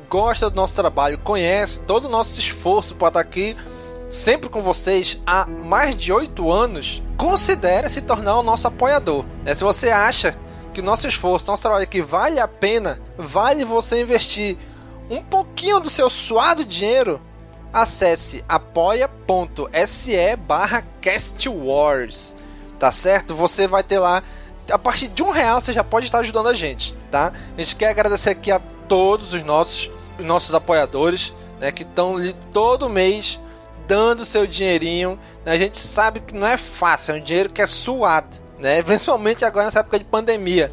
gosta 0.09 0.49
do 0.49 0.55
nosso 0.55 0.73
trabalho, 0.73 1.17
conhece 1.19 1.79
todo 1.81 2.05
o 2.05 2.09
nosso 2.09 2.39
esforço 2.39 2.95
para 2.95 3.09
estar 3.09 3.19
aqui 3.19 3.55
sempre 4.09 4.49
com 4.49 4.61
vocês 4.61 5.19
há 5.25 5.45
mais 5.45 5.95
de 5.95 6.11
oito 6.11 6.51
anos, 6.51 7.03
considere 7.17 7.89
se 7.89 8.01
tornar 8.01 8.39
o 8.39 8.43
nosso 8.43 8.67
apoiador. 8.67 9.25
É, 9.45 9.53
se 9.53 9.63
você 9.63 9.89
acha 9.89 10.37
que 10.73 10.79
o 10.79 10.83
nosso 10.83 11.07
esforço, 11.07 11.47
nosso 11.47 11.61
trabalho 11.61 11.83
aqui 11.83 12.01
vale 12.01 12.39
a 12.39 12.47
pena, 12.47 12.99
vale 13.17 13.65
você 13.65 14.01
investir 14.01 14.57
um 15.09 15.21
pouquinho 15.21 15.79
do 15.79 15.89
seu 15.89 16.09
suado 16.09 16.65
dinheiro, 16.65 17.21
acesse 17.71 18.43
apoia.se 18.47 20.35
barra 20.37 20.83
castwars, 21.01 22.35
tá 22.79 22.91
certo? 22.91 23.35
Você 23.35 23.67
vai 23.67 23.83
ter 23.83 23.99
lá, 23.99 24.23
a 24.71 24.79
partir 24.79 25.09
de 25.09 25.21
um 25.21 25.29
real 25.29 25.59
você 25.61 25.73
já 25.73 25.83
pode 25.83 26.05
estar 26.05 26.19
ajudando 26.19 26.47
a 26.47 26.53
gente, 26.53 26.95
tá? 27.11 27.33
A 27.57 27.61
gente 27.61 27.75
quer 27.75 27.89
agradecer 27.89 28.29
aqui 28.29 28.51
a 28.51 28.59
todos 28.87 29.33
os 29.33 29.43
nossos, 29.43 29.91
os 30.17 30.25
nossos 30.25 30.55
apoiadores, 30.55 31.33
né, 31.59 31.71
que 31.71 31.83
estão 31.83 32.17
ali 32.17 32.33
todo 32.53 32.89
mês 32.89 33.39
dando 33.87 34.25
seu 34.25 34.47
dinheirinho. 34.47 35.19
Né? 35.43 35.51
A 35.51 35.57
gente 35.57 35.77
sabe 35.77 36.19
que 36.19 36.33
não 36.33 36.47
é 36.47 36.57
fácil, 36.57 37.13
é 37.13 37.17
um 37.17 37.21
dinheiro 37.21 37.49
que 37.49 37.61
é 37.61 37.67
suado, 37.67 38.37
né? 38.59 38.81
Principalmente 38.83 39.45
agora 39.45 39.65
nessa 39.65 39.79
época 39.79 39.99
de 39.99 40.05
pandemia, 40.05 40.71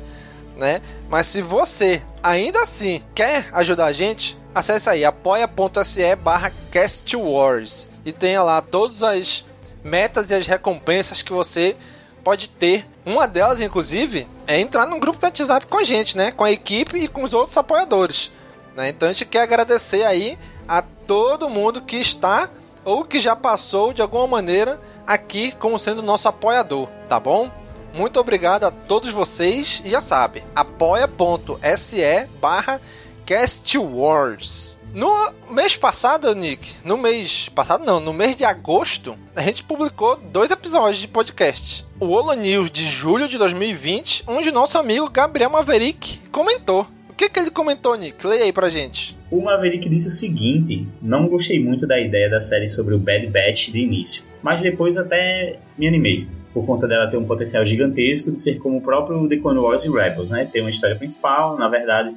né? 0.56 0.80
Mas 1.08 1.26
se 1.26 1.42
você 1.42 2.02
ainda 2.22 2.62
assim 2.62 3.02
quer 3.14 3.48
ajudar 3.52 3.86
a 3.86 3.92
gente, 3.92 4.38
acesse 4.54 4.88
aí 4.88 5.04
apoia.se 5.04 6.16
barra 6.16 6.52
castwars 6.70 7.88
e 8.04 8.12
tenha 8.12 8.42
lá 8.42 8.60
todas 8.60 9.02
as 9.02 9.44
metas 9.82 10.30
e 10.30 10.34
as 10.34 10.46
recompensas 10.46 11.22
que 11.22 11.32
você 11.32 11.76
pode 12.22 12.48
ter. 12.48 12.86
Uma 13.04 13.26
delas, 13.26 13.60
inclusive, 13.60 14.28
é 14.46 14.60
entrar 14.60 14.86
num 14.86 15.00
grupo 15.00 15.18
de 15.18 15.24
WhatsApp 15.24 15.66
com 15.66 15.78
a 15.78 15.84
gente, 15.84 16.16
né? 16.16 16.30
Com 16.30 16.44
a 16.44 16.52
equipe 16.52 16.98
e 16.98 17.08
com 17.08 17.24
os 17.24 17.34
outros 17.34 17.56
apoiadores. 17.56 18.30
Né? 18.76 18.88
Então 18.88 19.08
a 19.08 19.12
gente 19.12 19.24
quer 19.24 19.42
agradecer 19.42 20.04
aí 20.04 20.38
a 20.68 20.82
todo 20.82 21.50
mundo 21.50 21.82
que 21.82 21.96
está 21.96 22.48
ou 22.84 23.04
que 23.04 23.20
já 23.20 23.36
passou 23.36 23.92
de 23.92 24.02
alguma 24.02 24.26
maneira 24.26 24.80
aqui 25.06 25.52
como 25.52 25.78
sendo 25.78 26.02
nosso 26.02 26.28
apoiador, 26.28 26.88
tá 27.08 27.18
bom? 27.18 27.50
Muito 27.94 28.18
obrigado 28.18 28.64
a 28.64 28.70
todos 28.70 29.10
vocês 29.10 29.82
e 29.84 29.90
já 29.90 30.00
sabe, 30.00 30.42
apoia.se 30.54 32.26
barra 32.40 32.80
castwars. 33.26 34.78
No 34.94 35.32
mês 35.50 35.74
passado, 35.76 36.34
Nick, 36.34 36.74
no 36.84 36.98
mês 36.98 37.48
passado 37.48 37.84
não, 37.84 37.98
no 37.98 38.12
mês 38.12 38.36
de 38.36 38.44
agosto, 38.44 39.16
a 39.34 39.40
gente 39.42 39.64
publicou 39.64 40.16
dois 40.16 40.50
episódios 40.50 40.98
de 40.98 41.08
podcast. 41.08 41.86
O 41.98 42.06
Holo 42.06 42.34
News 42.34 42.70
de 42.70 42.84
julho 42.84 43.28
de 43.28 43.38
2020, 43.38 44.24
onde 44.26 44.52
nosso 44.52 44.76
amigo 44.76 45.08
Gabriel 45.08 45.50
Maverick 45.50 46.18
comentou. 46.30 46.86
O 47.08 47.14
que, 47.14 47.28
que 47.28 47.38
ele 47.38 47.50
comentou, 47.50 47.94
Nick? 47.94 48.26
Leia 48.26 48.44
aí 48.44 48.52
pra 48.52 48.68
gente. 48.68 49.16
O 49.30 49.42
Maverick 49.42 49.88
disse 49.88 50.08
o 50.08 50.10
seguinte: 50.10 50.86
Não 51.00 51.28
gostei 51.28 51.62
muito 51.62 51.86
da 51.86 51.98
ideia 52.00 52.28
da 52.28 52.40
série 52.40 52.66
sobre 52.66 52.94
o 52.94 52.98
Bad 52.98 53.26
Batch 53.28 53.70
de 53.70 53.80
início, 53.80 54.22
mas 54.42 54.60
depois 54.60 54.98
até 54.98 55.58
me 55.78 55.86
animei 55.86 56.26
por 56.52 56.66
conta 56.66 56.86
dela 56.86 57.10
ter 57.10 57.16
um 57.16 57.24
potencial 57.24 57.64
gigantesco 57.64 58.30
de 58.30 58.38
ser 58.38 58.58
como 58.58 58.78
o 58.78 58.80
próprio 58.80 59.28
The 59.28 59.36
Clone 59.36 59.58
Wars 59.58 59.84
e 59.84 59.90
Rebels, 59.90 60.30
né? 60.30 60.48
Ter 60.50 60.60
uma 60.60 60.70
história 60.70 60.96
principal, 60.96 61.56
na 61.56 61.68
verdade, 61.68 62.12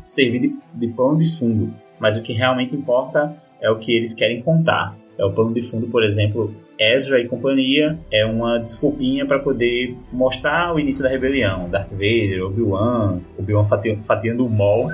servir 0.00 0.40
de, 0.40 0.56
de 0.74 0.88
pano 0.88 1.18
de 1.18 1.30
fundo. 1.38 1.74
Mas 1.98 2.16
o 2.16 2.22
que 2.22 2.32
realmente 2.32 2.74
importa 2.74 3.36
é 3.60 3.70
o 3.70 3.78
que 3.78 3.92
eles 3.92 4.14
querem 4.14 4.42
contar. 4.42 4.96
É 5.18 5.24
o 5.24 5.32
pano 5.32 5.52
de 5.52 5.62
fundo, 5.62 5.88
por 5.88 6.04
exemplo, 6.04 6.54
Ezra 6.78 7.20
e 7.20 7.26
companhia 7.26 7.98
é 8.10 8.24
uma 8.24 8.58
desculpinha 8.58 9.26
para 9.26 9.40
poder 9.40 9.96
mostrar 10.12 10.72
o 10.72 10.78
início 10.78 11.02
da 11.02 11.08
rebelião. 11.08 11.68
Darth 11.68 11.90
Vader, 11.90 12.44
Obi-Wan, 12.44 13.20
Obi-Wan 13.36 13.64
fatiando 13.64 14.46
o 14.46 14.50
Maul. 14.50 14.90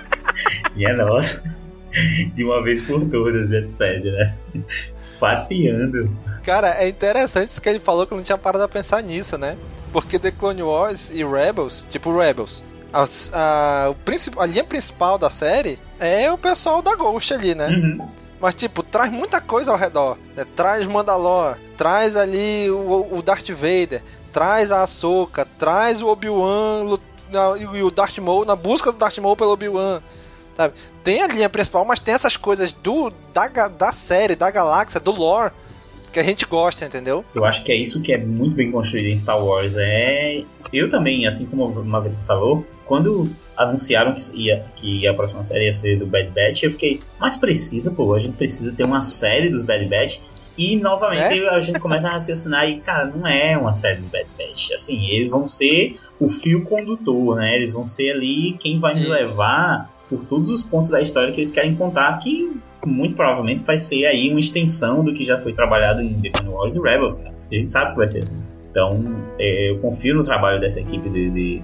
e 0.76 0.84
é 0.84 0.92
nossa. 0.92 1.58
De 2.34 2.44
uma 2.44 2.62
vez 2.62 2.82
por 2.82 3.08
todas, 3.08 3.50
etc, 3.50 4.04
né? 4.04 4.34
Fatiando. 5.00 6.10
Cara, 6.48 6.82
é 6.82 6.88
interessante 6.88 7.50
isso 7.50 7.60
que 7.60 7.68
ele 7.68 7.78
falou 7.78 8.06
que 8.06 8.14
eu 8.14 8.16
não 8.16 8.24
tinha 8.24 8.38
parado 8.38 8.64
a 8.64 8.68
pensar 8.68 9.02
nisso, 9.02 9.36
né? 9.36 9.58
Porque 9.92 10.18
The 10.18 10.30
Clone 10.30 10.62
Wars 10.62 11.10
e 11.10 11.22
Rebels, 11.22 11.86
tipo 11.90 12.10
Rebels, 12.10 12.64
a, 12.90 13.04
a, 13.34 13.94
a 14.38 14.46
linha 14.46 14.64
principal 14.64 15.18
da 15.18 15.28
série 15.28 15.78
é 16.00 16.32
o 16.32 16.38
pessoal 16.38 16.80
da 16.80 16.96
Ghost 16.96 17.34
ali, 17.34 17.54
né? 17.54 17.68
Uhum. 17.68 18.08
Mas, 18.40 18.54
tipo, 18.54 18.82
traz 18.82 19.12
muita 19.12 19.42
coisa 19.42 19.72
ao 19.72 19.76
redor. 19.76 20.16
Né? 20.34 20.46
Traz 20.56 20.86
Mandalor, 20.86 21.58
traz 21.76 22.16
ali 22.16 22.70
o, 22.70 23.18
o 23.18 23.22
Darth 23.22 23.50
Vader, 23.50 24.02
traz 24.32 24.72
a 24.72 24.84
Ahsoka, 24.84 25.46
traz 25.58 26.00
o 26.00 26.08
Obi-Wan 26.08 26.98
e 27.60 27.82
o 27.82 27.90
Darth 27.90 28.16
Maul 28.16 28.46
na 28.46 28.56
busca 28.56 28.90
do 28.90 28.96
Darth 28.96 29.18
Maul 29.18 29.36
pelo 29.36 29.52
Obi-Wan. 29.52 30.00
Tem 31.04 31.20
a 31.20 31.26
linha 31.26 31.50
principal, 31.50 31.84
mas 31.84 32.00
tem 32.00 32.14
essas 32.14 32.38
coisas 32.38 32.72
do 32.72 33.12
da, 33.34 33.68
da 33.68 33.92
série, 33.92 34.34
da 34.34 34.50
galáxia, 34.50 34.98
do 34.98 35.10
lore 35.10 35.52
que 36.18 36.26
a 36.26 36.30
gente 36.30 36.46
gosta, 36.46 36.84
entendeu? 36.84 37.24
Eu 37.34 37.44
acho 37.44 37.62
que 37.64 37.72
é 37.72 37.76
isso 37.76 38.00
que 38.00 38.12
é 38.12 38.18
muito 38.18 38.56
bem 38.56 38.70
construído 38.70 39.06
em 39.06 39.16
Star 39.16 39.42
Wars. 39.42 39.76
É, 39.76 40.42
eu 40.72 40.88
também, 40.88 41.26
assim 41.26 41.46
como 41.46 41.66
o 41.66 41.84
Maverick 41.84 42.24
falou, 42.24 42.66
quando 42.84 43.30
anunciaram 43.56 44.14
que, 44.14 44.20
ia, 44.36 44.64
que 44.76 45.06
a 45.06 45.14
próxima 45.14 45.42
série 45.42 45.66
ia 45.66 45.72
ser 45.72 45.98
do 45.98 46.06
Bad 46.06 46.30
Batch, 46.30 46.64
eu 46.64 46.70
fiquei, 46.70 47.00
mas 47.18 47.36
precisa, 47.36 47.90
pô, 47.90 48.14
a 48.14 48.18
gente 48.18 48.36
precisa 48.36 48.74
ter 48.74 48.84
uma 48.84 49.02
série 49.02 49.48
dos 49.48 49.62
Bad 49.62 49.84
Batch. 49.86 50.18
E 50.56 50.74
novamente 50.74 51.40
é? 51.40 51.48
a 51.50 51.60
gente 51.60 51.78
começa 51.78 52.08
a 52.08 52.12
raciocinar 52.12 52.68
e, 52.68 52.80
cara, 52.80 53.04
não 53.06 53.24
é 53.28 53.56
uma 53.56 53.72
série 53.72 53.98
dos 53.98 54.08
Bad 54.08 54.26
Batch. 54.36 54.72
Assim, 54.72 55.06
eles 55.10 55.30
vão 55.30 55.46
ser 55.46 55.96
o 56.18 56.28
fio 56.28 56.64
condutor, 56.64 57.36
né? 57.36 57.54
Eles 57.54 57.72
vão 57.72 57.86
ser 57.86 58.10
ali 58.10 58.56
quem 58.58 58.80
vai 58.80 58.96
nos 58.96 59.06
levar 59.06 59.88
por 60.08 60.24
todos 60.24 60.50
os 60.50 60.62
pontos 60.62 60.88
da 60.88 61.00
história 61.00 61.32
que 61.32 61.40
eles 61.40 61.52
querem 61.52 61.76
contar, 61.76 62.18
que 62.18 62.58
muito 62.86 63.16
provavelmente 63.16 63.62
vai 63.64 63.78
ser 63.78 64.06
aí 64.06 64.30
uma 64.30 64.40
extensão 64.40 65.02
do 65.04 65.12
que 65.12 65.24
já 65.24 65.36
foi 65.36 65.52
trabalhado 65.52 66.00
em 66.00 66.20
The 66.20 66.30
Clone 66.30 66.54
Wars 66.54 66.74
e 66.74 66.80
Rebels, 66.80 67.14
cara. 67.14 67.34
A 67.50 67.54
gente 67.54 67.70
sabe 67.70 67.92
que 67.92 67.96
vai 67.96 68.06
ser 68.06 68.20
assim. 68.20 68.40
Então, 68.70 69.02
é, 69.38 69.70
eu 69.70 69.78
confio 69.80 70.14
no 70.14 70.24
trabalho 70.24 70.60
dessa 70.60 70.80
equipe 70.80 71.08
de, 71.08 71.30
de, 71.30 71.62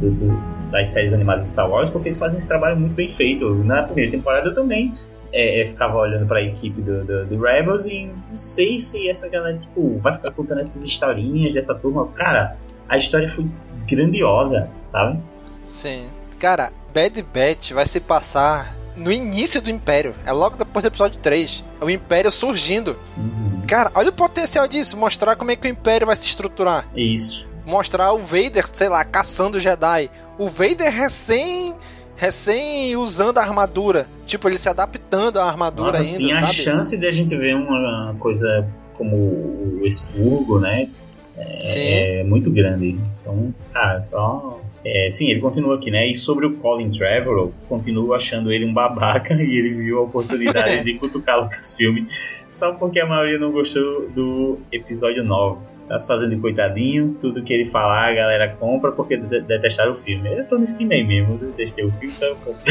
de, 0.00 0.10
de, 0.10 0.70
das 0.70 0.88
séries 0.88 1.12
animadas 1.12 1.44
de 1.44 1.50
Star 1.50 1.68
Wars, 1.68 1.90
porque 1.90 2.08
eles 2.08 2.18
fazem 2.18 2.38
esse 2.38 2.48
trabalho 2.48 2.78
muito 2.78 2.94
bem 2.94 3.08
feito. 3.08 3.52
Na 3.64 3.82
primeira 3.82 4.10
temporada 4.10 4.48
eu 4.48 4.54
também 4.54 4.94
é, 5.32 5.60
é, 5.60 5.64
ficava 5.64 5.96
olhando 5.96 6.26
para 6.26 6.38
a 6.38 6.42
equipe 6.42 6.80
do, 6.80 7.04
do, 7.04 7.26
do, 7.26 7.40
Rebels 7.40 7.86
e 7.86 8.06
não 8.06 8.36
sei 8.36 8.78
se 8.78 9.08
essa 9.08 9.28
galera 9.28 9.56
tipo, 9.58 9.96
vai 9.98 10.12
ficar 10.12 10.30
contando 10.32 10.60
essas 10.60 10.84
historinhas 10.84 11.54
dessa 11.54 11.74
turma. 11.74 12.08
Cara, 12.08 12.56
a 12.88 12.96
história 12.96 13.28
foi 13.28 13.46
grandiosa, 13.86 14.68
sabe? 14.90 15.20
Sim. 15.64 16.08
Cara, 16.38 16.72
Bad 16.94 17.22
Batch 17.22 17.72
vai 17.72 17.86
se 17.86 18.00
passar 18.00 18.74
no 19.00 19.10
início 19.10 19.62
do 19.62 19.70
Império. 19.70 20.14
É 20.26 20.32
logo 20.32 20.56
depois 20.56 20.82
do 20.82 20.88
episódio 20.88 21.18
3. 21.20 21.64
É 21.80 21.84
o 21.84 21.90
Império 21.90 22.30
surgindo. 22.30 22.96
Uhum. 23.16 23.62
Cara, 23.66 23.90
olha 23.94 24.10
o 24.10 24.12
potencial 24.12 24.68
disso. 24.68 24.96
Mostrar 24.96 25.36
como 25.36 25.50
é 25.50 25.56
que 25.56 25.66
o 25.66 25.70
Império 25.70 26.06
vai 26.06 26.16
se 26.16 26.26
estruturar. 26.26 26.86
Isso. 26.94 27.48
Mostrar 27.64 28.12
o 28.12 28.18
Vader, 28.18 28.66
sei 28.72 28.88
lá, 28.88 29.02
caçando 29.04 29.56
o 29.56 29.60
Jedi. 29.60 30.10
O 30.38 30.48
Vader 30.48 30.92
recém 30.92 31.74
recém 32.14 32.94
usando 32.96 33.38
a 33.38 33.42
armadura. 33.42 34.06
Tipo, 34.26 34.48
ele 34.48 34.58
se 34.58 34.68
adaptando 34.68 35.40
à 35.40 35.46
armadura 35.46 35.92
Nossa, 35.92 36.02
ainda. 36.02 36.12
Sim, 36.12 36.32
a 36.32 36.42
sabe? 36.42 36.54
chance 36.54 36.98
de 36.98 37.06
a 37.06 37.10
gente 37.10 37.34
ver 37.34 37.56
uma 37.56 38.14
coisa 38.18 38.68
como 38.92 39.16
o 39.16 39.80
Expurgo, 39.82 40.58
né? 40.58 40.90
É, 41.38 42.20
é, 42.20 42.24
muito 42.24 42.50
grande. 42.50 42.98
Então, 43.22 43.54
cara, 43.72 44.02
só 44.02 44.60
é, 44.84 45.10
sim, 45.10 45.30
ele 45.30 45.40
continua 45.40 45.76
aqui, 45.76 45.90
né? 45.90 46.06
E 46.06 46.14
sobre 46.14 46.46
o 46.46 46.56
Colin 46.56 46.90
Trevorrow, 46.90 47.52
continuo 47.68 48.14
achando 48.14 48.50
ele 48.50 48.64
um 48.64 48.72
babaca 48.72 49.34
e 49.40 49.58
ele 49.58 49.74
viu 49.74 49.98
a 49.98 50.02
oportunidade 50.02 50.82
de 50.84 50.94
cutucar 50.94 51.40
Lucasfilm 51.40 52.06
só 52.48 52.72
porque 52.72 52.98
a 53.00 53.06
maioria 53.06 53.38
não 53.38 53.52
gostou 53.52 54.08
do 54.10 54.58
episódio 54.72 55.22
9. 55.22 55.60
Tá 55.88 55.98
se 55.98 56.06
fazendo 56.06 56.36
de 56.36 56.40
coitadinho, 56.40 57.16
tudo 57.20 57.42
que 57.42 57.52
ele 57.52 57.66
falar 57.66 58.10
a 58.10 58.14
galera 58.14 58.48
compra 58.60 58.92
porque 58.92 59.16
detestaram 59.16 59.90
o 59.90 59.94
filme. 59.94 60.32
Eu 60.32 60.46
tô 60.46 60.56
nesse 60.56 60.78
time 60.78 60.94
aí 60.94 61.04
mesmo, 61.04 61.36
detestei 61.36 61.84
o 61.84 61.90
filme, 61.90 62.14
então 62.16 62.28
eu 62.28 62.36
compro. 62.36 62.62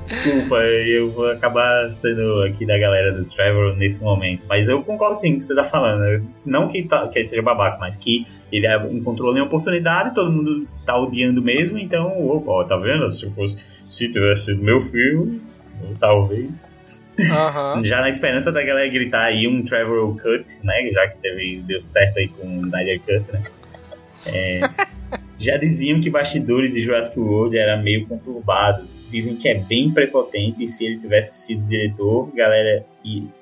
Desculpa, 0.00 0.56
eu 0.56 1.10
vou 1.10 1.30
acabar 1.30 1.88
sendo 1.90 2.42
aqui 2.42 2.66
da 2.66 2.78
galera 2.78 3.12
do 3.12 3.24
Trevor 3.24 3.76
nesse 3.76 4.02
momento. 4.02 4.44
Mas 4.48 4.68
eu 4.68 4.82
concordo 4.82 5.18
sim 5.18 5.32
com 5.32 5.36
o 5.36 5.38
que 5.38 5.44
você 5.44 5.54
tá 5.54 5.64
falando. 5.64 6.26
Não 6.44 6.68
que, 6.68 6.82
tá, 6.82 7.08
que 7.08 7.18
ele 7.18 7.24
seja 7.24 7.42
babaca, 7.42 7.78
mas 7.78 7.96
que 7.96 8.26
ele 8.50 8.66
encontrou 8.90 9.30
ali 9.30 9.40
uma 9.40 9.46
oportunidade, 9.46 10.14
todo 10.14 10.32
mundo 10.32 10.66
tá 10.84 10.98
odiando 10.98 11.42
mesmo, 11.42 11.78
então, 11.78 12.26
opa, 12.28 12.68
tá 12.68 12.76
vendo? 12.76 13.08
Se 13.08 13.30
fosse. 13.30 13.56
Se 13.88 14.10
tivesse 14.12 14.46
sido 14.46 14.62
meu 14.62 14.82
filme, 14.82 15.40
talvez. 15.98 16.70
Uhum. 17.18 17.82
Já 17.82 18.00
na 18.00 18.10
esperança 18.10 18.52
da 18.52 18.62
galera 18.62 18.88
gritar 18.90 19.24
aí 19.24 19.48
um 19.48 19.64
Trevor 19.64 20.14
Cut, 20.16 20.58
né? 20.62 20.90
Já 20.92 21.08
que 21.08 21.18
teve, 21.18 21.62
deu 21.66 21.80
certo 21.80 22.18
aí 22.18 22.28
com 22.28 22.58
o 22.58 22.60
Snyder 22.60 23.00
Cut, 23.00 23.32
né? 23.32 23.42
É, 24.26 24.60
já 25.38 25.56
diziam 25.56 26.00
que 26.00 26.10
bastidores 26.10 26.74
de 26.74 26.82
Jurassic 26.82 27.18
World 27.18 27.56
era 27.56 27.76
meio 27.78 28.06
conturbado 28.06 28.86
dizem 29.10 29.36
que 29.36 29.48
é 29.48 29.54
bem 29.54 29.90
prepotente 29.90 30.62
e 30.62 30.68
se 30.68 30.86
ele 30.86 30.98
tivesse 30.98 31.34
sido 31.46 31.66
diretor, 31.66 32.30
galera 32.34 32.84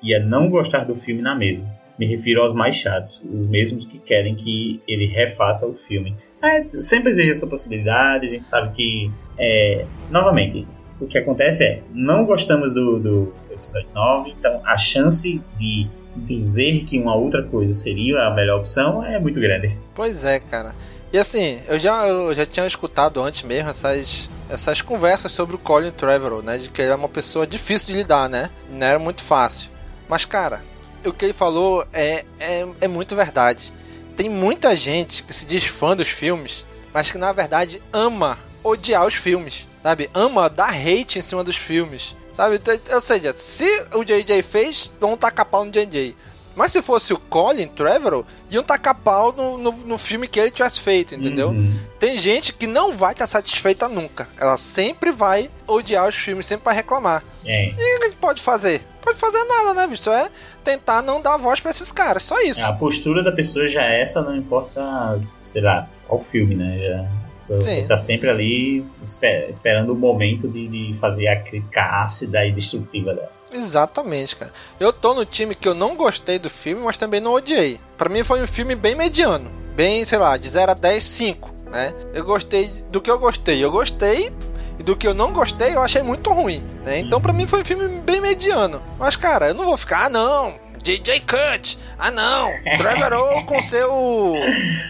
ia 0.01 0.19
não 0.19 0.49
gostar 0.49 0.85
do 0.85 0.95
filme 0.95 1.21
na 1.21 1.35
mesma. 1.35 1.65
Me 1.97 2.05
refiro 2.05 2.41
aos 2.41 2.53
mais 2.53 2.75
chatos, 2.75 3.23
os 3.23 3.47
mesmos 3.47 3.85
que 3.85 3.97
querem 3.97 4.35
que 4.35 4.81
ele 4.87 5.07
refaça 5.07 5.65
o 5.67 5.73
filme. 5.73 6.15
É, 6.43 6.63
sempre 6.69 7.09
existe 7.09 7.31
essa 7.31 7.47
possibilidade, 7.47 8.27
a 8.27 8.29
gente 8.29 8.45
sabe 8.45 8.73
que, 8.75 9.11
é, 9.37 9.85
novamente, 10.09 10.67
o 11.01 11.07
que 11.07 11.17
acontece 11.17 11.63
é, 11.63 11.81
não 11.91 12.25
gostamos 12.25 12.73
do, 12.73 12.99
do 12.99 13.33
episódio 13.51 13.89
9, 13.93 14.35
então 14.37 14.61
a 14.63 14.77
chance 14.77 15.41
de 15.57 15.87
dizer 16.15 16.85
que 16.85 16.99
uma 16.99 17.15
outra 17.15 17.43
coisa 17.43 17.73
seria 17.73 18.27
a 18.27 18.33
melhor 18.33 18.59
opção 18.59 19.03
é 19.03 19.19
muito 19.19 19.39
grande. 19.39 19.77
Pois 19.95 20.23
é, 20.23 20.39
cara. 20.39 20.73
E 21.11 21.17
assim, 21.17 21.59
eu 21.67 21.79
já, 21.79 22.07
eu 22.07 22.33
já 22.33 22.45
tinha 22.45 22.67
escutado 22.67 23.21
antes 23.21 23.43
mesmo 23.43 23.69
essas, 23.69 24.29
essas 24.49 24.81
conversas 24.81 25.31
sobre 25.31 25.55
o 25.55 25.59
Colin 25.59 25.91
Trevorrow, 25.91 26.41
né? 26.41 26.57
De 26.57 26.69
que 26.69 26.81
ele 26.81 26.91
é 26.91 26.95
uma 26.95 27.09
pessoa 27.09 27.45
difícil 27.45 27.87
de 27.87 27.93
lidar, 27.93 28.29
né? 28.29 28.49
Não 28.69 28.85
era 28.85 28.99
muito 28.99 29.21
fácil. 29.21 29.69
Mas, 30.07 30.25
cara, 30.25 30.63
o 31.05 31.11
que 31.11 31.25
ele 31.25 31.33
falou 31.33 31.85
é, 31.93 32.25
é, 32.39 32.67
é 32.81 32.87
muito 32.87 33.15
verdade. 33.15 33.73
Tem 34.15 34.29
muita 34.29 34.75
gente 34.75 35.23
que 35.23 35.33
se 35.33 35.45
diz 35.45 35.65
fã 35.65 35.95
dos 35.95 36.09
filmes, 36.09 36.65
mas 36.93 37.11
que 37.11 37.17
na 37.17 37.31
verdade 37.31 37.81
ama 37.93 38.39
odiar 38.63 39.05
os 39.05 39.13
filmes, 39.13 39.65
sabe? 39.83 40.09
Ama 40.13 40.49
dar 40.49 40.73
hate 40.73 41.19
em 41.19 41.21
cima 41.21 41.43
dos 41.43 41.55
filmes, 41.55 42.15
Sabe? 42.37 42.57
Então, 42.57 42.79
Ou 42.93 43.01
seja, 43.01 43.33
se 43.33 43.65
o 43.95 44.03
JJ 44.03 44.43
fez, 44.43 44.91
vão 44.99 45.17
tacar 45.17 45.43
pau 45.43 45.65
no 45.65 45.71
JJ. 45.71 46.15
Mas 46.57 46.71
se 46.71 46.81
fosse 46.81 47.13
o 47.13 47.19
Colin 47.19 47.67
Trevorrow, 47.67 48.25
iam 48.49 48.63
tacar 48.63 48.95
pau 48.95 49.31
no, 49.31 49.59
no, 49.59 49.71
no 49.71 49.97
filme 49.99 50.27
que 50.27 50.39
ele 50.39 50.49
tivesse 50.49 50.79
feito, 50.79 51.13
entendeu? 51.13 51.49
Uhum. 51.49 51.77
Tem 51.99 52.17
gente 52.17 52.51
que 52.51 52.65
não 52.65 52.93
vai 52.93 53.11
estar 53.11 53.27
satisfeita 53.27 53.87
nunca. 53.87 54.27
Ela 54.35 54.57
sempre 54.57 55.11
vai 55.11 55.51
odiar 55.67 56.09
os 56.09 56.15
filmes, 56.15 56.47
sempre 56.47 56.65
vai 56.65 56.73
reclamar. 56.73 57.23
É. 57.45 57.67
E 57.67 57.71
o 57.73 57.75
que 57.75 58.05
a 58.05 58.07
gente 58.07 58.17
pode 58.17 58.41
fazer? 58.41 58.81
Pode 59.03 59.19
fazer 59.19 59.43
nada, 59.43 59.75
né, 59.75 59.85
bicho? 59.85 60.09
É 60.09 60.31
tentar 60.63 61.03
não 61.03 61.21
dar 61.21 61.37
voz 61.37 61.59
pra 61.59 61.69
esses 61.69 61.91
caras, 61.91 62.23
só 62.23 62.41
isso. 62.41 62.65
A 62.65 62.73
postura 62.73 63.23
da 63.23 63.31
pessoa 63.31 63.67
já 63.67 63.83
é 63.83 64.01
essa, 64.01 64.23
não 64.23 64.35
importa, 64.35 65.21
sei 65.43 65.61
lá, 65.61 65.87
qual 66.07 66.19
filme, 66.19 66.55
né? 66.55 66.79
Já, 66.79 67.05
Sim. 67.55 67.87
tá 67.87 67.95
sempre 67.95 68.29
ali 68.29 68.83
espe- 69.03 69.47
esperando 69.49 69.93
o 69.93 69.95
momento 69.95 70.47
de, 70.47 70.67
de 70.67 70.93
fazer 70.97 71.27
a 71.29 71.41
crítica 71.41 71.81
ácida 72.01 72.45
e 72.45 72.51
destrutiva 72.51 73.13
dela. 73.13 73.31
Exatamente, 73.53 74.35
cara. 74.35 74.51
Eu 74.79 74.91
tô 74.91 75.13
no 75.13 75.23
time 75.23 75.55
que 75.55 75.67
eu 75.67 75.73
não 75.73 75.95
gostei 75.95 76.37
do 76.39 76.49
filme, 76.49 76.81
mas 76.83 76.97
também 76.97 77.21
não 77.21 77.33
odiei. 77.33 77.79
Pra 77.97 78.09
mim 78.09 78.23
foi 78.23 78.41
um 78.41 78.47
filme 78.47 78.75
bem 78.75 78.95
mediano. 78.95 79.49
Bem, 79.75 80.03
sei 80.03 80.17
lá, 80.17 80.35
de 80.35 80.49
0 80.49 80.71
a 80.71 80.73
10, 80.73 81.03
5, 81.03 81.53
né? 81.71 81.93
Eu 82.13 82.25
gostei 82.25 82.67
do 82.91 82.99
que 82.99 83.09
eu 83.09 83.19
gostei. 83.19 83.63
Eu 83.63 83.71
gostei 83.71 84.31
e 84.79 84.83
do 84.83 84.95
que 84.95 85.07
eu 85.07 85.13
não 85.13 85.31
gostei, 85.31 85.73
eu 85.75 85.81
achei 85.81 86.01
muito 86.03 86.31
ruim, 86.31 86.63
né? 86.83 86.99
Então 86.99 87.21
pra 87.21 87.31
mim 87.33 87.47
foi 87.47 87.61
um 87.61 87.65
filme 87.65 87.87
bem 88.01 88.19
mediano. 88.19 88.81
Mas, 88.99 89.15
cara, 89.15 89.47
eu 89.49 89.53
não 89.53 89.65
vou 89.65 89.77
ficar, 89.77 90.05
ah, 90.05 90.09
não, 90.09 90.55
JJ 90.87 91.19
Cut, 91.19 91.77
ah, 91.99 92.09
não, 92.09 92.49
Trevor 92.77 93.43
com 93.43 93.59
seu... 93.59 94.35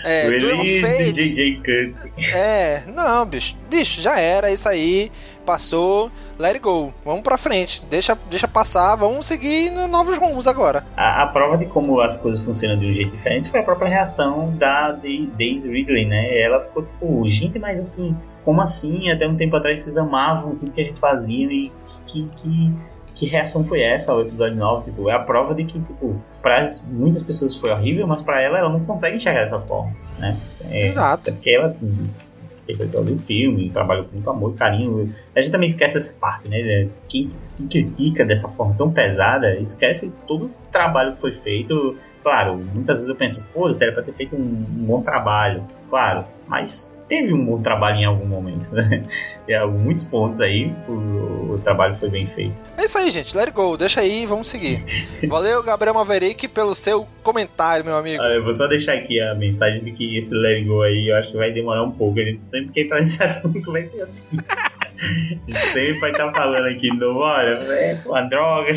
É, 0.05 0.29
Release 0.29 1.11
de. 1.11 1.33
J.J. 1.33 1.55
Cut. 1.55 2.35
É, 2.35 2.83
não, 2.85 3.25
bicho. 3.25 3.57
Bicho, 3.67 3.99
já 3.99 4.19
era 4.19 4.51
isso 4.51 4.69
aí. 4.69 5.11
Passou, 5.43 6.11
let 6.37 6.51
it 6.51 6.59
go. 6.59 6.93
Vamos 7.03 7.23
pra 7.23 7.35
frente. 7.35 7.83
Deixa, 7.89 8.15
deixa 8.29 8.47
passar, 8.47 8.95
vamos 8.95 9.25
seguir 9.25 9.71
no 9.71 9.87
novos 9.87 10.19
rumos 10.19 10.45
agora. 10.45 10.85
A, 10.95 11.23
a 11.23 11.27
prova 11.29 11.57
de 11.57 11.65
como 11.65 11.99
as 11.99 12.15
coisas 12.17 12.45
funcionam 12.45 12.77
de 12.77 12.85
um 12.85 12.93
jeito 12.93 13.09
diferente 13.09 13.49
foi 13.49 13.61
a 13.61 13.63
própria 13.63 13.89
reação 13.89 14.55
da 14.55 14.91
Daisy 14.91 15.67
Ridley, 15.67 16.05
né? 16.05 16.39
Ela 16.39 16.59
ficou 16.59 16.83
tipo, 16.83 17.27
gente, 17.27 17.57
mas 17.57 17.79
assim, 17.79 18.15
como 18.45 18.61
assim? 18.61 19.09
Até 19.09 19.27
um 19.27 19.35
tempo 19.35 19.55
atrás 19.55 19.81
vocês 19.81 19.97
amavam 19.97 20.55
tudo 20.57 20.71
que 20.71 20.81
a 20.81 20.83
gente 20.83 20.99
fazia 20.99 21.47
e 21.47 21.71
que, 22.05 22.29
que, 22.35 22.73
que 23.17 23.25
reação 23.25 23.63
foi 23.63 23.81
essa 23.81 24.11
ao 24.11 24.21
episódio 24.21 24.55
9? 24.55 24.91
Tipo, 24.91 25.09
é 25.09 25.13
a 25.13 25.19
prova 25.19 25.55
de 25.55 25.65
que, 25.65 25.79
tipo, 25.79 26.21
para 26.39 26.67
muitas 26.85 27.23
pessoas 27.23 27.57
foi 27.57 27.71
horrível, 27.71 28.05
mas 28.05 28.21
para 28.21 28.39
ela, 28.39 28.59
ela 28.59 28.69
não 28.69 28.85
consegue 28.85 29.17
enxergar 29.17 29.41
dessa 29.41 29.59
forma, 29.59 29.91
né? 30.19 30.37
É, 30.69 30.85
Exato. 30.85 31.21
Até 31.21 31.31
porque 31.31 31.49
ela 31.49 31.75
hum, 31.81 32.07
interpretou 32.61 33.01
ali 33.01 33.13
o 33.13 33.17
filme, 33.17 33.71
trabalhou 33.71 34.05
com 34.05 34.13
muito 34.13 34.29
amor 34.29 34.53
e 34.53 34.57
carinho. 34.57 35.15
A 35.35 35.41
gente 35.41 35.51
também 35.51 35.67
esquece 35.67 35.97
essa 35.97 36.15
parte, 36.19 36.47
né? 36.47 36.89
Quem, 37.09 37.31
quem 37.55 37.67
critica 37.67 38.23
dessa 38.23 38.47
forma 38.49 38.75
tão 38.77 38.91
pesada, 38.91 39.57
esquece 39.57 40.13
todo 40.27 40.45
o 40.45 40.51
trabalho 40.71 41.13
que 41.13 41.19
foi 41.19 41.31
feito. 41.31 41.97
Claro, 42.21 42.55
muitas 42.55 42.97
vezes 42.97 43.09
eu 43.09 43.15
penso, 43.15 43.41
foda-se, 43.41 43.83
era 43.83 43.93
pra 43.93 44.03
ter 44.03 44.13
feito 44.13 44.35
um, 44.35 44.39
um 44.39 44.85
bom 44.85 45.01
trabalho. 45.01 45.63
Claro, 45.89 46.23
mas 46.47 46.95
teve 47.07 47.33
um 47.33 47.45
bom 47.45 47.61
trabalho 47.61 47.97
em 47.97 48.05
algum 48.05 48.25
momento, 48.25 48.71
né? 48.73 49.03
Algum- 49.61 49.77
muitos 49.79 50.03
pontos 50.03 50.41
aí, 50.41 50.73
o, 50.87 51.53
o 51.53 51.61
trabalho 51.63 51.95
foi 51.95 52.09
bem 52.09 52.25
feito. 52.25 52.59
É 52.77 52.83
isso 52.85 52.97
aí, 52.97 53.09
gente. 53.11 53.35
Let 53.35 53.47
it 53.47 53.55
go. 53.55 53.77
Deixa 53.77 54.01
aí, 54.01 54.25
vamos 54.25 54.49
seguir. 54.49 54.83
Valeu, 55.27 55.63
Gabriel 55.63 55.93
Maverick, 55.93 56.47
pelo 56.49 56.75
seu 56.75 57.07
comentário, 57.23 57.85
meu 57.85 57.95
amigo. 57.95 58.21
Ah, 58.21 58.33
eu 58.33 58.43
vou 58.43 58.53
só 58.53 58.67
deixar 58.67 58.93
aqui 58.95 59.19
a 59.21 59.33
mensagem 59.35 59.83
de 59.83 59.91
que 59.91 60.17
esse 60.17 60.33
Let 60.33 60.57
It 60.57 60.67
Go 60.67 60.81
aí 60.81 61.09
eu 61.09 61.15
acho 61.17 61.31
que 61.31 61.37
vai 61.37 61.51
demorar 61.51 61.83
um 61.83 61.91
pouco. 61.91 62.19
A 62.19 62.23
gente 62.23 62.47
sempre 62.49 62.71
que 62.71 62.81
entrar 62.81 62.99
nesse 62.99 63.21
assunto 63.23 63.71
vai 63.71 63.83
ser 63.83 64.01
assim. 64.01 64.25
A 64.97 65.51
gente 65.51 65.65
sempre 65.67 65.99
vai 65.99 66.09
estar 66.11 66.33
falando 66.33 66.65
aqui 66.65 66.89
novo, 66.91 67.19
olha, 67.19 67.51
é 67.71 68.01
uma 68.03 68.21
droga. 68.23 68.73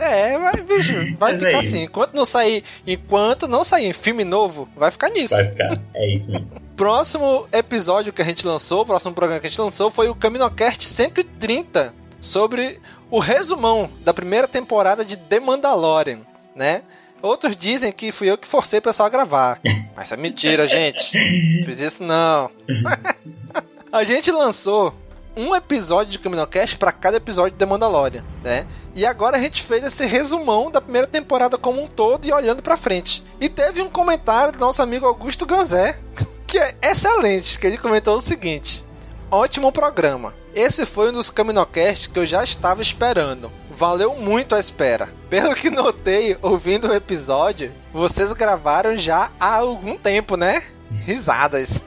É, 0.00 0.38
vai, 0.38 0.56
bicho, 0.62 0.92
vai 1.18 1.32
Mas 1.32 1.42
é 1.42 1.46
ficar 1.46 1.50
isso. 1.62 1.74
assim. 1.74 1.82
Enquanto 1.84 2.14
não 2.14 2.24
sair, 2.24 2.64
enquanto 2.86 3.48
não 3.48 3.64
sair 3.64 3.92
filme 3.92 4.24
novo, 4.24 4.68
vai 4.76 4.90
ficar 4.90 5.10
nisso. 5.10 5.34
Vai 5.34 5.48
ficar. 5.48 5.78
É 5.94 6.14
isso 6.14 6.32
mesmo. 6.32 6.48
Próximo 6.76 7.46
episódio 7.52 8.12
que 8.12 8.22
a 8.22 8.24
gente 8.24 8.46
lançou, 8.46 8.82
o 8.82 8.86
próximo 8.86 9.12
programa 9.14 9.40
que 9.40 9.46
a 9.46 9.50
gente 9.50 9.60
lançou 9.60 9.90
foi 9.90 10.08
o 10.08 10.14
CaminoCast 10.14 10.84
130 10.86 11.94
sobre 12.20 12.80
o 13.10 13.18
resumão 13.18 13.90
da 14.00 14.14
primeira 14.14 14.48
temporada 14.48 15.04
de 15.04 15.16
The 15.16 15.38
Mandalorian, 15.38 16.20
né? 16.56 16.82
Outros 17.20 17.56
dizem 17.56 17.92
que 17.92 18.10
fui 18.10 18.28
eu 18.28 18.36
que 18.36 18.48
forcei 18.48 18.80
o 18.80 18.82
pessoal 18.82 19.06
a 19.06 19.10
gravar. 19.10 19.60
Mas 19.94 20.10
é 20.10 20.16
mentira, 20.16 20.66
gente. 20.66 21.12
Não 21.58 21.64
fiz 21.66 21.78
isso 21.78 22.02
não. 22.02 22.50
a 23.92 24.02
gente 24.02 24.30
lançou 24.32 24.92
um 25.36 25.54
episódio 25.54 26.12
de 26.12 26.18
CaminoCast 26.18 26.76
para 26.76 26.92
cada 26.92 27.16
episódio 27.16 27.56
de 27.56 27.66
Mandalorian, 27.66 28.24
né? 28.42 28.66
E 28.94 29.06
agora 29.06 29.36
a 29.36 29.40
gente 29.40 29.62
fez 29.62 29.82
esse 29.84 30.04
resumão 30.04 30.70
da 30.70 30.80
primeira 30.80 31.06
temporada 31.06 31.56
como 31.56 31.82
um 31.82 31.88
todo 31.88 32.26
e 32.26 32.32
olhando 32.32 32.62
pra 32.62 32.76
frente. 32.76 33.24
E 33.40 33.48
teve 33.48 33.80
um 33.80 33.88
comentário 33.88 34.52
do 34.52 34.58
nosso 34.58 34.82
amigo 34.82 35.06
Augusto 35.06 35.46
Ganzé, 35.46 35.98
que 36.46 36.58
é 36.58 36.74
excelente, 36.82 37.58
que 37.58 37.66
ele 37.66 37.78
comentou 37.78 38.16
o 38.16 38.20
seguinte: 38.20 38.84
Ótimo 39.30 39.72
programa. 39.72 40.34
Esse 40.54 40.84
foi 40.84 41.08
um 41.08 41.12
dos 41.14 41.30
Caminocast 41.30 42.10
que 42.10 42.18
eu 42.18 42.26
já 42.26 42.44
estava 42.44 42.82
esperando. 42.82 43.50
Valeu 43.70 44.14
muito 44.14 44.54
a 44.54 44.60
espera. 44.60 45.08
Pelo 45.30 45.54
que 45.54 45.70
notei 45.70 46.36
ouvindo 46.42 46.88
o 46.88 46.94
episódio, 46.94 47.72
vocês 47.90 48.30
gravaram 48.34 48.94
já 48.94 49.30
há 49.40 49.56
algum 49.56 49.96
tempo, 49.96 50.36
né? 50.36 50.62
Risadas. 51.06 51.82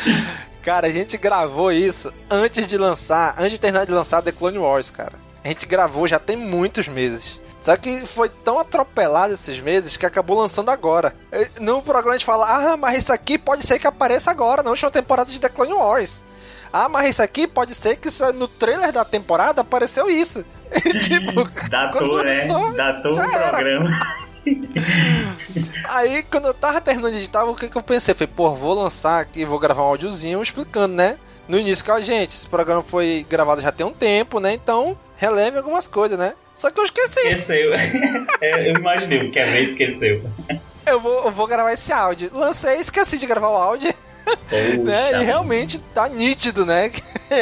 Cara, 0.62 0.86
a 0.86 0.92
gente 0.92 1.16
gravou 1.16 1.72
isso 1.72 2.12
antes 2.30 2.66
de 2.66 2.76
lançar, 2.76 3.34
antes 3.38 3.52
de 3.52 3.60
terminar 3.60 3.86
de 3.86 3.92
lançar 3.92 4.22
The 4.22 4.32
Clone 4.32 4.58
Wars, 4.58 4.90
cara. 4.90 5.14
A 5.42 5.48
gente 5.48 5.64
gravou 5.66 6.06
já 6.06 6.18
tem 6.18 6.36
muitos 6.36 6.86
meses. 6.86 7.40
Só 7.62 7.76
que 7.76 8.06
foi 8.06 8.28
tão 8.28 8.58
atropelado 8.58 9.34
esses 9.34 9.58
meses 9.60 9.96
que 9.96 10.06
acabou 10.06 10.38
lançando 10.38 10.70
agora. 10.70 11.14
No 11.58 11.82
programa 11.82 12.14
a 12.14 12.18
gente 12.18 12.26
fala, 12.26 12.72
ah, 12.72 12.76
mas 12.76 12.98
isso 12.98 13.12
aqui 13.12 13.36
pode 13.36 13.66
ser 13.66 13.78
que 13.78 13.86
apareça 13.86 14.30
agora, 14.30 14.62
na 14.62 14.70
última 14.70 14.90
temporada 14.90 15.30
de 15.30 15.38
The 15.38 15.48
Clone 15.48 15.74
Wars. 15.74 16.24
Ah, 16.72 16.88
mas 16.88 17.10
isso 17.10 17.22
aqui 17.22 17.46
pode 17.46 17.74
ser 17.74 17.96
que 17.96 18.08
no 18.32 18.48
trailer 18.48 18.92
da 18.92 19.04
temporada 19.04 19.60
apareceu 19.60 20.08
isso. 20.08 20.44
tipo, 21.02 21.44
Datou, 21.68 22.24
né? 22.24 22.46
Datou 22.76 23.12
o 23.12 23.16
programa. 23.16 23.90
Aí, 25.88 26.22
quando 26.22 26.46
eu 26.46 26.54
tava 26.54 26.80
terminando 26.80 27.12
de 27.12 27.18
editar, 27.18 27.44
o 27.44 27.54
que, 27.54 27.68
que 27.68 27.76
eu 27.76 27.82
pensei? 27.82 28.14
Falei, 28.14 28.32
pô, 28.34 28.54
vou 28.54 28.74
lançar 28.74 29.20
aqui, 29.20 29.44
vou 29.44 29.58
gravar 29.58 29.82
um 29.82 29.86
áudiozinho 29.86 30.42
explicando, 30.42 30.94
né? 30.94 31.18
No 31.48 31.58
início, 31.58 31.84
que, 31.84 31.90
ó, 31.90 32.00
gente, 32.00 32.30
esse 32.30 32.46
programa 32.46 32.82
foi 32.82 33.26
gravado 33.28 33.60
já 33.60 33.72
tem 33.72 33.84
um 33.84 33.92
tempo, 33.92 34.38
né? 34.38 34.52
Então, 34.52 34.96
releve 35.16 35.58
algumas 35.58 35.88
coisas, 35.88 36.18
né? 36.18 36.34
Só 36.54 36.70
que 36.70 36.78
eu 36.78 36.84
esqueci. 36.84 37.20
Esqueceu. 37.20 37.70
É, 38.40 38.70
eu 38.70 38.76
imaginei, 38.76 39.18
o 39.18 39.30
Kevin 39.30 39.58
esqueceu. 39.58 40.22
Eu 40.86 40.98
vou, 40.98 41.24
eu 41.24 41.30
vou 41.30 41.46
gravar 41.46 41.72
esse 41.72 41.92
áudio. 41.92 42.30
Lancei, 42.32 42.76
esqueci 42.76 43.18
de 43.18 43.26
gravar 43.26 43.50
o 43.50 43.56
áudio, 43.56 43.92
né? 44.82 45.20
E 45.20 45.24
realmente 45.24 45.78
tá 45.94 46.08
nítido, 46.08 46.64
né? 46.64 46.90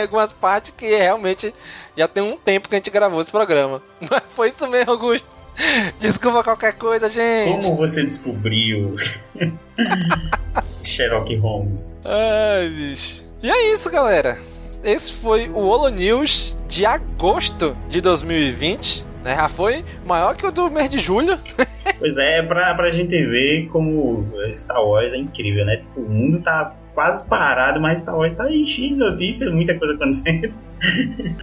algumas 0.03 0.32
partes 0.32 0.72
que 0.76 0.86
realmente 0.86 1.55
já 1.96 2.09
tem 2.09 2.22
um 2.22 2.36
tempo 2.36 2.68
que 2.68 2.74
a 2.74 2.78
gente 2.78 2.90
gravou 2.90 3.20
esse 3.20 3.30
programa. 3.30 3.82
Mas 4.01 4.22
foi 4.28 4.49
isso 4.49 4.66
mesmo, 4.66 4.90
Augusto. 4.92 5.38
Desculpa 6.00 6.42
qualquer 6.42 6.74
coisa, 6.74 7.09
gente. 7.11 7.64
Como 7.64 7.76
você 7.76 8.04
descobriu 8.04 8.96
Sherlock 10.82 11.34
Holmes? 11.36 11.98
Ai, 12.04 12.68
bicho. 12.68 13.24
E 13.42 13.50
é 13.50 13.72
isso, 13.72 13.90
galera. 13.90 14.38
Esse 14.82 15.12
foi 15.12 15.48
o 15.48 15.59
Holo 15.59 15.88
News 15.88 16.56
de 16.68 16.86
agosto 16.86 17.76
de 17.88 18.00
2020. 18.00 19.06
Né? 19.24 19.34
Já 19.34 19.48
foi 19.48 19.84
maior 20.06 20.36
que 20.36 20.46
o 20.46 20.52
do 20.52 20.70
mês 20.70 20.90
de 20.90 20.98
julho. 20.98 21.38
Pois 21.98 22.16
é, 22.16 22.42
pra, 22.42 22.74
pra 22.76 22.90
gente 22.90 23.11
ver 23.26 23.66
como 23.72 24.24
Star 24.54 24.80
Wars 24.84 25.12
é 25.12 25.16
incrível, 25.16 25.64
né? 25.64 25.78
Tipo, 25.78 26.00
o 26.00 26.09
mundo 26.09 26.40
tá 26.40 26.76
quase 26.94 27.26
parado, 27.26 27.80
mas 27.80 28.02
Star 28.02 28.16
Wars 28.16 28.36
tá 28.36 28.48
enchendo 28.52 28.98
de 28.98 29.11
notícias, 29.11 29.52
muita 29.52 29.76
coisa 29.76 29.94
acontecendo. 29.94 30.54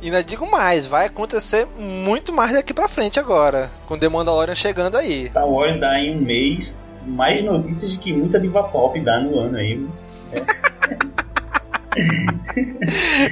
E 0.02 0.06
ainda 0.06 0.24
digo 0.24 0.50
mais, 0.50 0.86
vai 0.86 1.08
acontecer 1.08 1.68
muito 1.78 2.32
mais 2.32 2.54
daqui 2.54 2.74
pra 2.74 2.88
frente 2.88 3.20
agora. 3.20 3.72
Com 3.88 3.98
The 3.98 4.08
Mandalorian 4.08 4.56
chegando 4.56 4.98
aí. 4.98 5.20
Star 5.20 5.48
Wars 5.48 5.78
dá 5.78 6.00
em 6.00 6.18
um 6.18 6.22
mês 6.22 6.84
mais 7.06 7.44
notícias 7.44 7.92
de 7.92 7.98
que 7.98 8.14
muita 8.14 8.40
diva 8.40 8.64
pop 8.64 9.00
dá 9.00 9.20
no 9.20 9.40
ano 9.40 9.58
aí. 9.58 9.86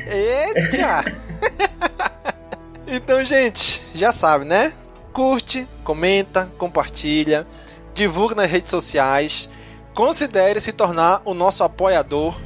Eita! 0.08 1.04
então, 2.88 3.24
gente, 3.24 3.82
já 3.94 4.14
sabe, 4.14 4.46
né? 4.46 4.74
Curte, 5.12 5.68
comenta, 5.84 6.50
compartilha, 6.58 7.46
divulga 7.94 8.36
nas 8.36 8.50
redes 8.50 8.72
sociais, 8.72 9.50
considere 9.94 10.60
se 10.62 10.72
tornar 10.72 11.22
o 11.26 11.34
nosso 11.34 11.64
apoiador. 11.64 12.40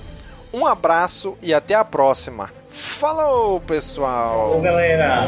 Um 0.53 0.66
abraço 0.66 1.38
e 1.41 1.53
até 1.53 1.76
a 1.76 1.86
próxima. 1.86 2.57
Falou, 2.78 3.59
pessoal! 3.59 4.55
Ô 4.55 4.61
galera! 4.61 5.28